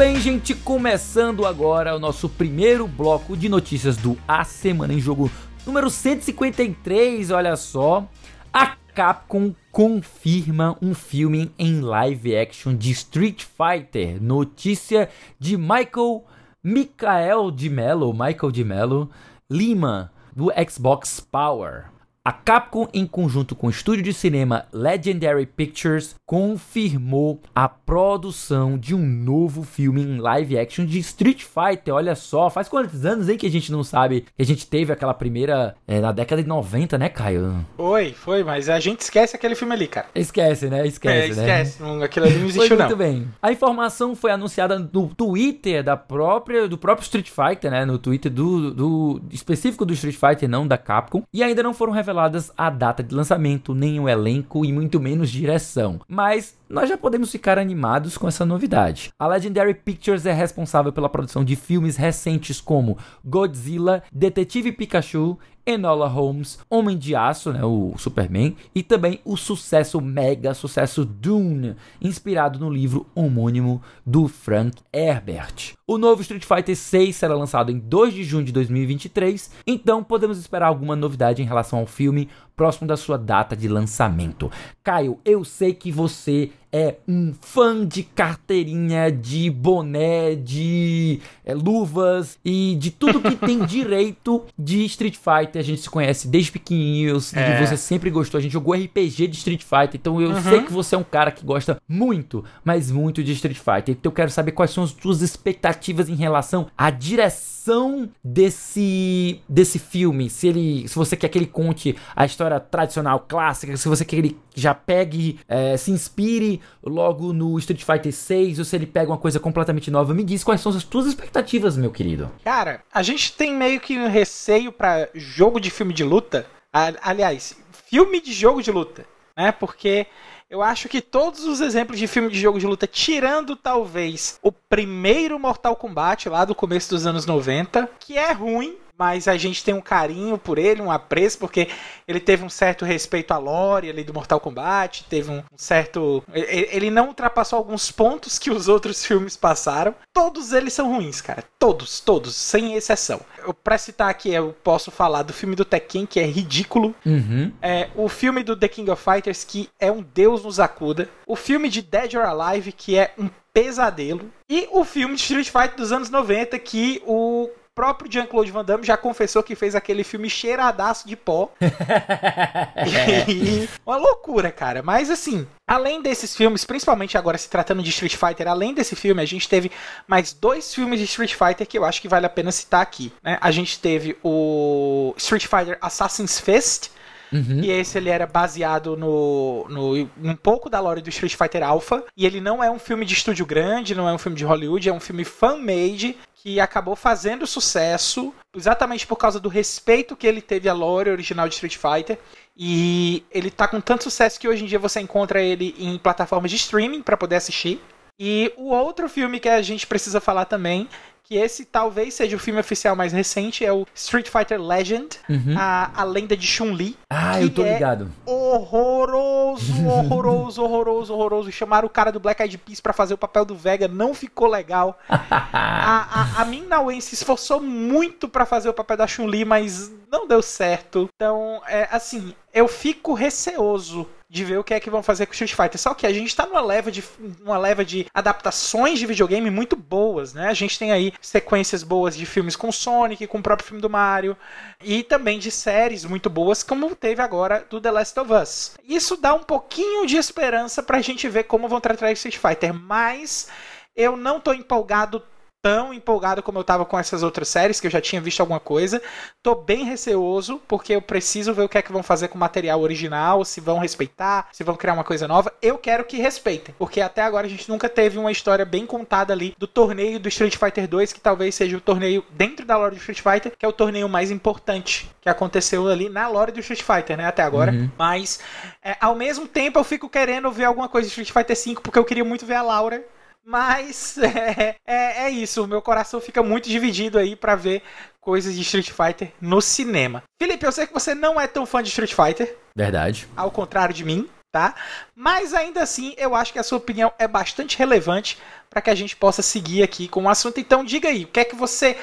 Bem, 0.00 0.18
gente, 0.18 0.54
começando 0.54 1.44
agora 1.44 1.94
o 1.94 1.98
nosso 1.98 2.26
primeiro 2.26 2.88
bloco 2.88 3.36
de 3.36 3.50
notícias 3.50 3.98
do 3.98 4.16
A 4.26 4.44
Semana 4.44 4.94
em 4.94 4.98
Jogo 4.98 5.30
número 5.66 5.90
153, 5.90 7.30
olha 7.30 7.54
só. 7.54 8.08
A 8.50 8.78
Capcom 9.00 9.54
confirma 9.72 10.76
um 10.82 10.92
filme 10.92 11.50
em 11.58 11.80
live 11.80 12.36
action 12.36 12.74
de 12.74 12.90
Street 12.90 13.42
Fighter. 13.44 14.22
Notícia 14.22 15.08
de 15.38 15.56
Michael 15.56 16.26
Michael 16.62 17.50
de 17.50 17.70
Mello, 17.70 18.12
Michael 18.12 18.52
de 18.52 18.62
Mello 18.62 19.10
Lima 19.48 20.12
do 20.36 20.52
Xbox 20.68 21.18
Power. 21.18 21.89
A 22.22 22.32
Capcom, 22.32 22.86
em 22.92 23.06
conjunto 23.06 23.56
com 23.56 23.68
o 23.68 23.70
estúdio 23.70 24.04
de 24.04 24.12
cinema 24.12 24.66
Legendary 24.74 25.46
Pictures, 25.46 26.14
confirmou 26.26 27.40
a 27.54 27.66
produção 27.66 28.76
de 28.76 28.94
um 28.94 28.98
novo 28.98 29.62
filme 29.62 30.02
em 30.02 30.18
live 30.18 30.58
action 30.58 30.84
de 30.84 30.98
Street 30.98 31.44
Fighter. 31.44 31.94
Olha 31.94 32.14
só, 32.14 32.50
faz 32.50 32.68
quantos 32.68 33.06
anos 33.06 33.26
aí 33.30 33.38
que 33.38 33.46
a 33.46 33.50
gente 33.50 33.72
não 33.72 33.82
sabe 33.82 34.26
que 34.36 34.42
a 34.42 34.44
gente 34.44 34.66
teve 34.66 34.92
aquela 34.92 35.14
primeira 35.14 35.74
é, 35.88 35.98
na 35.98 36.12
década 36.12 36.42
de 36.42 36.48
90, 36.48 36.98
né, 36.98 37.08
Caio? 37.08 37.64
Foi, 37.78 38.12
foi, 38.12 38.44
mas 38.44 38.68
a 38.68 38.78
gente 38.78 39.00
esquece 39.00 39.34
aquele 39.34 39.54
filme 39.54 39.72
ali, 39.72 39.88
cara. 39.88 40.08
Esquece, 40.14 40.68
né? 40.68 40.86
Esquece, 40.86 41.32
é, 41.32 41.34
né? 41.34 41.62
esquece. 41.62 41.82
Né? 41.82 42.04
Aquilo 42.04 42.26
ali 42.26 42.36
não 42.36 42.48
existiu, 42.48 42.76
não. 42.76 42.84
Muito 42.84 42.98
bem. 42.98 43.28
A 43.40 43.50
informação 43.50 44.14
foi 44.14 44.30
anunciada 44.30 44.78
no 44.78 45.08
Twitter 45.08 45.82
da 45.82 45.96
própria, 45.96 46.68
do 46.68 46.76
próprio 46.76 47.04
Street 47.04 47.30
Fighter, 47.30 47.70
né? 47.70 47.86
No 47.86 47.98
Twitter 47.98 48.30
do, 48.30 48.74
do 48.74 49.22
específico 49.30 49.86
do 49.86 49.94
Street 49.94 50.16
Fighter, 50.16 50.46
não 50.46 50.68
da 50.68 50.76
Capcom. 50.76 51.22
E 51.32 51.42
ainda 51.42 51.62
não 51.62 51.72
foram 51.72 51.94
revelados 51.94 52.09
reveladas 52.10 52.50
a 52.58 52.68
data 52.68 53.02
de 53.02 53.14
lançamento, 53.14 53.72
nem 53.72 54.00
o 54.00 54.08
elenco 54.08 54.64
e 54.64 54.72
muito 54.72 54.98
menos 54.98 55.30
direção. 55.30 56.00
Mas 56.08 56.56
nós 56.68 56.88
já 56.88 56.98
podemos 56.98 57.30
ficar 57.30 57.56
animados 57.56 58.18
com 58.18 58.26
essa 58.26 58.44
novidade. 58.44 59.12
A 59.18 59.26
Legendary 59.28 59.74
Pictures 59.74 60.26
é 60.26 60.32
responsável 60.32 60.92
pela 60.92 61.08
produção 61.08 61.44
de 61.44 61.54
filmes 61.54 61.96
recentes 61.96 62.60
como 62.60 62.98
Godzilla, 63.24 64.02
Detetive 64.12 64.72
Pikachu, 64.72 65.38
Enola 65.64 66.06
Holmes, 66.06 66.58
Homem 66.68 66.96
de 66.96 67.14
Aço, 67.14 67.52
né, 67.52 67.64
o 67.64 67.94
Superman, 67.98 68.56
e 68.74 68.82
também 68.82 69.20
o 69.24 69.36
sucesso 69.36 70.00
mega 70.00 70.54
sucesso 70.54 71.04
Dune, 71.04 71.76
inspirado 72.00 72.58
no 72.58 72.70
livro 72.70 73.06
homônimo 73.14 73.82
do 74.04 74.28
Frank 74.28 74.82
Herbert. 74.92 75.74
O 75.86 75.98
novo 75.98 76.22
Street 76.22 76.44
Fighter 76.44 76.76
6 76.76 77.16
será 77.16 77.34
lançado 77.34 77.72
em 77.72 77.78
2 77.78 78.14
de 78.14 78.24
junho 78.24 78.44
de 78.44 78.52
2023, 78.52 79.50
então 79.66 80.04
podemos 80.04 80.38
esperar 80.38 80.68
alguma 80.68 80.94
novidade 80.94 81.42
em 81.42 81.46
relação 81.46 81.80
ao 81.80 81.86
filme 81.86 82.28
próximo 82.60 82.86
da 82.86 82.94
sua 82.94 83.16
data 83.16 83.56
de 83.56 83.66
lançamento. 83.66 84.52
Caio, 84.84 85.18
eu 85.24 85.44
sei 85.44 85.72
que 85.72 85.90
você 85.90 86.50
é 86.72 86.96
um 87.06 87.34
fã 87.40 87.86
de 87.86 88.02
carteirinha, 88.02 89.10
de 89.10 89.50
boné, 89.50 90.36
de 90.36 91.20
é, 91.44 91.52
luvas 91.52 92.38
e 92.44 92.76
de 92.76 92.90
tudo 92.90 93.20
que 93.20 93.34
tem 93.34 93.58
direito 93.66 94.44
de 94.58 94.84
Street 94.84 95.16
Fighter. 95.16 95.60
A 95.60 95.64
gente 95.64 95.80
se 95.80 95.90
conhece 95.90 96.28
desde 96.28 96.52
pequenininho, 96.52 97.16
é. 97.34 97.66
você 97.66 97.76
sempre 97.76 98.10
gostou. 98.10 98.38
A 98.38 98.40
gente 98.40 98.52
jogou 98.52 98.74
RPG 98.74 99.26
de 99.26 99.36
Street 99.36 99.62
Fighter, 99.62 99.94
então 99.94 100.20
eu 100.20 100.30
uhum. 100.30 100.42
sei 100.42 100.62
que 100.62 100.72
você 100.72 100.94
é 100.94 100.98
um 100.98 101.04
cara 101.04 101.32
que 101.32 101.44
gosta 101.44 101.80
muito, 101.88 102.44
mas 102.64 102.90
muito 102.90 103.22
de 103.22 103.32
Street 103.32 103.58
Fighter. 103.58 103.96
Então 103.98 104.10
eu 104.10 104.14
quero 104.14 104.30
saber 104.30 104.52
quais 104.52 104.70
são 104.70 104.84
as 104.84 104.90
suas 104.90 105.22
expectativas 105.22 106.08
em 106.08 106.14
relação 106.14 106.68
à 106.78 106.90
direção 106.90 108.08
desse 108.22 109.40
desse 109.48 109.78
filme. 109.78 110.30
Se 110.30 110.48
ele, 110.48 110.88
se 110.88 110.94
você 110.94 111.16
quer 111.16 111.28
que 111.28 111.36
ele 111.36 111.46
conte 111.46 111.96
a 112.14 112.24
história 112.24 112.49
tradicional, 112.58 113.20
clássica, 113.20 113.76
se 113.76 113.88
você 113.88 114.04
quer 114.04 114.10
que 114.10 114.16
ele 114.16 114.40
já 114.54 114.74
pegue, 114.74 115.38
é, 115.46 115.76
se 115.76 115.90
inspire 115.90 116.60
logo 116.82 117.32
no 117.32 117.58
Street 117.58 117.84
Fighter 117.84 118.12
6 118.12 118.58
ou 118.58 118.64
se 118.64 118.74
ele 118.74 118.86
pega 118.86 119.12
uma 119.12 119.18
coisa 119.18 119.38
completamente 119.38 119.90
nova. 119.90 120.12
Me 120.12 120.24
diz 120.24 120.42
quais 120.42 120.60
são 120.60 120.72
as 120.72 120.82
tuas 120.82 121.06
expectativas, 121.06 121.76
meu 121.76 121.90
querido. 121.90 122.30
Cara, 122.42 122.82
a 122.92 123.02
gente 123.02 123.32
tem 123.32 123.54
meio 123.54 123.80
que 123.80 123.96
um 123.96 124.08
receio 124.08 124.72
para 124.72 125.08
jogo 125.14 125.60
de 125.60 125.70
filme 125.70 125.94
de 125.94 126.02
luta. 126.02 126.46
Aliás, 126.72 127.56
filme 127.88 128.20
de 128.20 128.32
jogo 128.32 128.62
de 128.62 128.70
luta, 128.70 129.04
né? 129.36 129.52
Porque 129.52 130.06
eu 130.48 130.62
acho 130.62 130.88
que 130.88 131.00
todos 131.00 131.44
os 131.44 131.60
exemplos 131.60 131.98
de 131.98 132.08
filme 132.08 132.28
de 132.28 132.40
jogo 132.40 132.58
de 132.58 132.66
luta, 132.66 132.86
tirando 132.86 133.54
talvez 133.54 134.38
o 134.42 134.50
primeiro 134.50 135.38
Mortal 135.38 135.76
Kombat 135.76 136.28
lá 136.28 136.44
do 136.44 136.54
começo 136.54 136.90
dos 136.90 137.06
anos 137.06 137.24
90, 137.24 137.88
que 138.00 138.18
é 138.18 138.32
ruim, 138.32 138.76
mas 139.00 139.26
a 139.26 139.38
gente 139.38 139.64
tem 139.64 139.72
um 139.72 139.80
carinho 139.80 140.36
por 140.36 140.58
ele, 140.58 140.82
um 140.82 140.92
apreço, 140.92 141.38
porque 141.38 141.68
ele 142.06 142.20
teve 142.20 142.44
um 142.44 142.50
certo 142.50 142.84
respeito 142.84 143.32
à 143.32 143.38
lore 143.38 143.88
ali 143.88 144.04
do 144.04 144.12
Mortal 144.12 144.38
Kombat, 144.38 145.06
teve 145.08 145.30
um 145.30 145.42
certo. 145.56 146.22
Ele 146.34 146.90
não 146.90 147.08
ultrapassou 147.08 147.56
alguns 147.56 147.90
pontos 147.90 148.38
que 148.38 148.50
os 148.50 148.68
outros 148.68 149.02
filmes 149.06 149.38
passaram. 149.38 149.94
Todos 150.12 150.52
eles 150.52 150.74
são 150.74 150.92
ruins, 150.92 151.22
cara. 151.22 151.42
Todos, 151.58 151.98
todos, 151.98 152.36
sem 152.36 152.74
exceção. 152.74 153.22
Eu, 153.38 153.54
pra 153.54 153.78
citar 153.78 154.10
aqui, 154.10 154.34
eu 154.34 154.54
posso 154.62 154.90
falar 154.90 155.22
do 155.22 155.32
filme 155.32 155.56
do 155.56 155.64
Tekken, 155.64 156.04
que 156.04 156.20
é 156.20 156.26
ridículo. 156.26 156.94
Uhum. 157.06 157.50
É, 157.62 157.88
o 157.96 158.06
filme 158.06 158.42
do 158.42 158.54
The 158.54 158.68
King 158.68 158.90
of 158.90 159.02
Fighters, 159.02 159.44
que 159.44 159.70
é 159.80 159.90
um 159.90 160.02
Deus 160.02 160.44
nos 160.44 160.60
acuda. 160.60 161.08
O 161.26 161.36
filme 161.36 161.70
de 161.70 161.80
Dead 161.80 162.12
or 162.16 162.26
Alive, 162.26 162.70
que 162.72 162.98
é 162.98 163.14
um 163.16 163.30
pesadelo. 163.50 164.30
E 164.46 164.68
o 164.70 164.84
filme 164.84 165.14
de 165.14 165.22
Street 165.22 165.48
Fighter 165.48 165.76
dos 165.76 165.90
anos 165.90 166.10
90, 166.10 166.58
que 166.58 167.02
o 167.06 167.48
próprio 167.74 168.10
Jean-Claude 168.10 168.50
Van 168.50 168.64
Damme 168.64 168.84
já 168.84 168.96
confessou 168.96 169.42
que 169.42 169.54
fez 169.54 169.74
aquele 169.74 170.04
filme 170.04 170.28
cheiradaço 170.28 171.06
de 171.06 171.16
pó. 171.16 171.52
e, 173.28 173.68
uma 173.86 173.96
loucura, 173.96 174.50
cara. 174.50 174.82
Mas 174.82 175.10
assim, 175.10 175.46
além 175.66 176.02
desses 176.02 176.36
filmes, 176.36 176.64
principalmente 176.64 177.16
agora 177.16 177.38
se 177.38 177.48
tratando 177.48 177.82
de 177.82 177.90
Street 177.90 178.16
Fighter, 178.16 178.48
além 178.48 178.74
desse 178.74 178.96
filme, 178.96 179.22
a 179.22 179.26
gente 179.26 179.48
teve 179.48 179.70
mais 180.06 180.32
dois 180.32 180.74
filmes 180.74 180.98
de 180.98 181.04
Street 181.04 181.34
Fighter 181.34 181.66
que 181.66 181.78
eu 181.78 181.84
acho 181.84 182.00
que 182.00 182.08
vale 182.08 182.26
a 182.26 182.30
pena 182.30 182.52
citar 182.52 182.82
aqui. 182.82 183.12
Né? 183.22 183.38
A 183.40 183.50
gente 183.50 183.78
teve 183.78 184.16
o 184.22 185.14
Street 185.16 185.46
Fighter 185.46 185.78
Assassin's 185.80 186.38
Fist. 186.38 186.90
Uhum. 187.32 187.60
E 187.62 187.70
esse 187.70 187.96
ele 187.96 188.10
era 188.10 188.26
baseado 188.26 188.96
no, 188.96 189.64
no 189.68 190.10
um 190.20 190.34
pouco 190.34 190.68
da 190.68 190.80
lore 190.80 191.00
do 191.00 191.10
Street 191.10 191.36
Fighter 191.36 191.62
Alpha. 191.62 192.04
E 192.16 192.26
ele 192.26 192.40
não 192.40 192.62
é 192.62 192.70
um 192.70 192.78
filme 192.78 193.04
de 193.04 193.14
estúdio 193.14 193.46
grande, 193.46 193.94
não 193.94 194.08
é 194.08 194.12
um 194.12 194.18
filme 194.18 194.36
de 194.36 194.44
Hollywood, 194.44 194.88
é 194.88 194.92
um 194.92 194.98
filme 194.98 195.24
fan-made 195.24 196.16
que 196.42 196.58
acabou 196.58 196.96
fazendo 196.96 197.46
sucesso 197.46 198.32
exatamente 198.56 199.06
por 199.06 199.16
causa 199.16 199.38
do 199.38 199.48
respeito 199.48 200.16
que 200.16 200.26
ele 200.26 200.40
teve 200.40 200.68
à 200.68 200.72
lore 200.72 201.10
original 201.10 201.46
de 201.46 201.54
Street 201.54 201.76
Fighter. 201.76 202.18
E 202.56 203.22
ele 203.30 203.50
tá 203.50 203.68
com 203.68 203.80
tanto 203.80 204.04
sucesso 204.04 204.40
que 204.40 204.48
hoje 204.48 204.64
em 204.64 204.66
dia 204.66 204.78
você 204.78 205.00
encontra 205.00 205.40
ele 205.40 205.74
em 205.78 205.98
plataformas 205.98 206.50
de 206.50 206.56
streaming 206.56 207.02
para 207.02 207.16
poder 207.16 207.36
assistir. 207.36 207.80
E 208.18 208.52
o 208.56 208.70
outro 208.70 209.08
filme 209.08 209.40
que 209.40 209.48
a 209.48 209.62
gente 209.62 209.86
precisa 209.86 210.20
falar 210.20 210.44
também 210.46 210.88
que 211.30 211.36
esse 211.36 211.64
talvez 211.64 212.14
seja 212.14 212.34
o 212.34 212.40
filme 212.40 212.58
oficial 212.58 212.96
mais 212.96 213.12
recente, 213.12 213.64
é 213.64 213.72
o 213.72 213.86
Street 213.94 214.28
Fighter 214.28 214.60
Legend, 214.60 215.16
Uhum. 215.28 215.54
a, 215.56 215.92
a 215.94 216.02
lenda 216.02 216.36
de 216.36 216.44
Chun-Li. 216.44 216.96
Ah, 217.08 217.40
eu 217.40 217.48
tô 217.48 217.64
é 217.64 217.74
ligado. 217.74 218.10
Horroroso, 218.26 219.72
horroroso, 219.86 220.62
horroroso, 220.64 221.14
horroroso. 221.14 221.52
Chamaram 221.52 221.86
o 221.86 221.90
cara 221.90 222.10
do 222.10 222.18
Black 222.18 222.42
Eyed 222.42 222.58
Peas 222.58 222.80
pra 222.80 222.92
fazer 222.92 223.14
o 223.14 223.18
papel 223.18 223.44
do 223.44 223.54
Vega, 223.54 223.86
não 223.86 224.12
ficou 224.12 224.48
legal. 224.48 224.98
A, 225.08 226.38
a, 226.38 226.42
a 226.42 226.44
Min 226.44 226.66
Na 226.66 226.80
Wen 226.80 227.00
se 227.00 227.14
esforçou 227.14 227.60
muito 227.60 228.28
pra 228.28 228.44
fazer 228.46 228.68
o 228.68 228.74
papel 228.74 228.96
da 228.96 229.06
Chun-Li, 229.06 229.44
mas 229.44 229.90
não 230.10 230.26
deu 230.26 230.42
certo. 230.42 231.08
Então, 231.14 231.60
é 231.66 231.88
assim, 231.90 232.34
eu 232.52 232.66
fico 232.68 233.14
receoso 233.14 234.06
de 234.30 234.44
ver 234.44 234.58
o 234.58 234.64
que 234.64 234.72
é 234.72 234.78
que 234.78 234.88
vão 234.88 235.02
fazer 235.02 235.26
com 235.26 235.32
Street 235.32 235.52
Fighter. 235.52 235.78
Só 235.78 235.92
que 235.92 236.06
a 236.06 236.12
gente 236.12 236.34
tá 236.36 236.46
numa 236.46 236.60
leva 236.60 236.92
de 236.92 237.02
uma 237.42 237.58
leva 237.58 237.84
de 237.84 238.06
adaptações 238.14 239.00
de 239.00 239.04
videogame 239.04 239.50
muito 239.50 239.74
boas, 239.74 240.32
né? 240.32 240.46
A 240.46 240.54
gente 240.54 240.78
tem 240.78 240.92
aí 240.92 241.12
sequências 241.20 241.82
boas 241.82 242.16
de 242.16 242.24
filmes 242.24 242.54
com 242.54 242.70
Sonic, 242.70 243.26
com 243.26 243.38
o 243.38 243.42
próprio 243.42 243.66
filme 243.66 243.82
do 243.82 243.90
Mario 243.90 244.36
e 244.80 245.02
também 245.02 245.40
de 245.40 245.50
séries 245.50 246.04
muito 246.04 246.30
boas, 246.30 246.62
como 246.62 246.94
teve 246.94 247.20
agora 247.20 247.66
do 247.68 247.80
The 247.80 247.90
Last 247.90 248.20
of 248.20 248.32
Us. 248.32 248.72
Isso 248.84 249.16
dá 249.16 249.34
um 249.34 249.42
pouquinho 249.42 250.06
de 250.06 250.16
esperança 250.16 250.80
pra 250.80 251.02
gente 251.02 251.28
ver 251.28 251.44
como 251.44 251.68
vão 251.68 251.80
tratar 251.80 252.12
Street 252.12 252.38
Fighter, 252.38 252.72
mas 252.72 253.48
eu 253.96 254.16
não 254.16 254.38
tô 254.38 254.52
empolgado 254.52 255.20
tão 255.62 255.92
empolgado 255.92 256.42
como 256.42 256.58
eu 256.58 256.64
tava 256.64 256.84
com 256.84 256.98
essas 256.98 257.22
outras 257.22 257.48
séries, 257.48 257.80
que 257.80 257.86
eu 257.86 257.90
já 257.90 258.00
tinha 258.00 258.20
visto 258.20 258.40
alguma 258.40 258.60
coisa. 258.60 259.00
Tô 259.42 259.54
bem 259.54 259.84
receoso, 259.84 260.60
porque 260.66 260.94
eu 260.94 261.02
preciso 261.02 261.52
ver 261.52 261.62
o 261.62 261.68
que 261.68 261.78
é 261.78 261.82
que 261.82 261.92
vão 261.92 262.02
fazer 262.02 262.28
com 262.28 262.36
o 262.36 262.40
material 262.40 262.80
original, 262.80 263.44
se 263.44 263.60
vão 263.60 263.78
respeitar, 263.78 264.48
se 264.52 264.64
vão 264.64 264.76
criar 264.76 264.94
uma 264.94 265.04
coisa 265.04 265.28
nova. 265.28 265.52
Eu 265.60 265.76
quero 265.78 266.04
que 266.04 266.16
respeitem, 266.16 266.74
porque 266.78 267.00
até 267.00 267.22
agora 267.22 267.46
a 267.46 267.50
gente 267.50 267.68
nunca 267.68 267.88
teve 267.88 268.18
uma 268.18 268.32
história 268.32 268.64
bem 268.64 268.86
contada 268.86 269.32
ali 269.32 269.54
do 269.58 269.66
torneio 269.66 270.18
do 270.18 270.28
Street 270.28 270.56
Fighter 270.56 270.88
2, 270.88 271.12
que 271.12 271.20
talvez 271.20 271.54
seja 271.54 271.76
o 271.76 271.80
torneio 271.80 272.24
dentro 272.30 272.64
da 272.64 272.76
lore 272.76 272.94
do 272.94 272.98
Street 272.98 273.20
Fighter, 273.20 273.56
que 273.56 273.64
é 273.64 273.68
o 273.68 273.72
torneio 273.72 274.08
mais 274.08 274.30
importante 274.30 275.10
que 275.20 275.28
aconteceu 275.28 275.86
ali 275.88 276.08
na 276.08 276.28
lore 276.28 276.52
do 276.52 276.60
Street 276.60 276.82
Fighter, 276.82 277.16
né, 277.16 277.26
até 277.26 277.42
agora. 277.42 277.72
Uhum. 277.72 277.90
Mas, 277.98 278.40
é, 278.82 278.96
ao 279.00 279.14
mesmo 279.14 279.46
tempo, 279.46 279.78
eu 279.78 279.84
fico 279.84 280.08
querendo 280.08 280.50
ver 280.50 280.64
alguma 280.64 280.88
coisa 280.88 281.06
de 281.06 281.10
Street 281.10 281.30
Fighter 281.30 281.56
5, 281.56 281.82
porque 281.82 281.98
eu 281.98 282.04
queria 282.04 282.24
muito 282.24 282.46
ver 282.46 282.54
a 282.54 282.62
Laura. 282.62 283.04
Mas 283.50 284.16
é, 284.22 284.76
é, 284.86 285.24
é 285.24 285.30
isso, 285.30 285.64
o 285.64 285.66
meu 285.66 285.82
coração 285.82 286.20
fica 286.20 286.40
muito 286.40 286.68
dividido 286.68 287.18
aí 287.18 287.34
pra 287.34 287.56
ver 287.56 287.82
coisas 288.20 288.54
de 288.54 288.60
Street 288.60 288.92
Fighter 288.92 289.32
no 289.40 289.60
cinema. 289.60 290.22
Felipe, 290.40 290.64
eu 290.64 290.70
sei 290.70 290.86
que 290.86 290.94
você 290.94 291.16
não 291.16 291.40
é 291.40 291.48
tão 291.48 291.66
fã 291.66 291.82
de 291.82 291.88
Street 291.88 292.14
Fighter, 292.14 292.56
Verdade. 292.76 293.26
ao 293.36 293.50
contrário 293.50 293.92
de 293.92 294.04
mim, 294.04 294.30
tá? 294.52 294.76
Mas 295.16 295.52
ainda 295.52 295.82
assim, 295.82 296.14
eu 296.16 296.36
acho 296.36 296.52
que 296.52 296.60
a 296.60 296.62
sua 296.62 296.78
opinião 296.78 297.12
é 297.18 297.26
bastante 297.26 297.76
relevante 297.76 298.38
para 298.68 298.80
que 298.80 298.90
a 298.90 298.94
gente 298.94 299.16
possa 299.16 299.42
seguir 299.42 299.82
aqui 299.82 300.06
com 300.06 300.22
o 300.22 300.28
assunto. 300.28 300.60
Então, 300.60 300.84
diga 300.84 301.08
aí, 301.08 301.24
o 301.24 301.26
que 301.28 301.40
é 301.40 301.44
que 301.44 301.56
você 301.56 301.98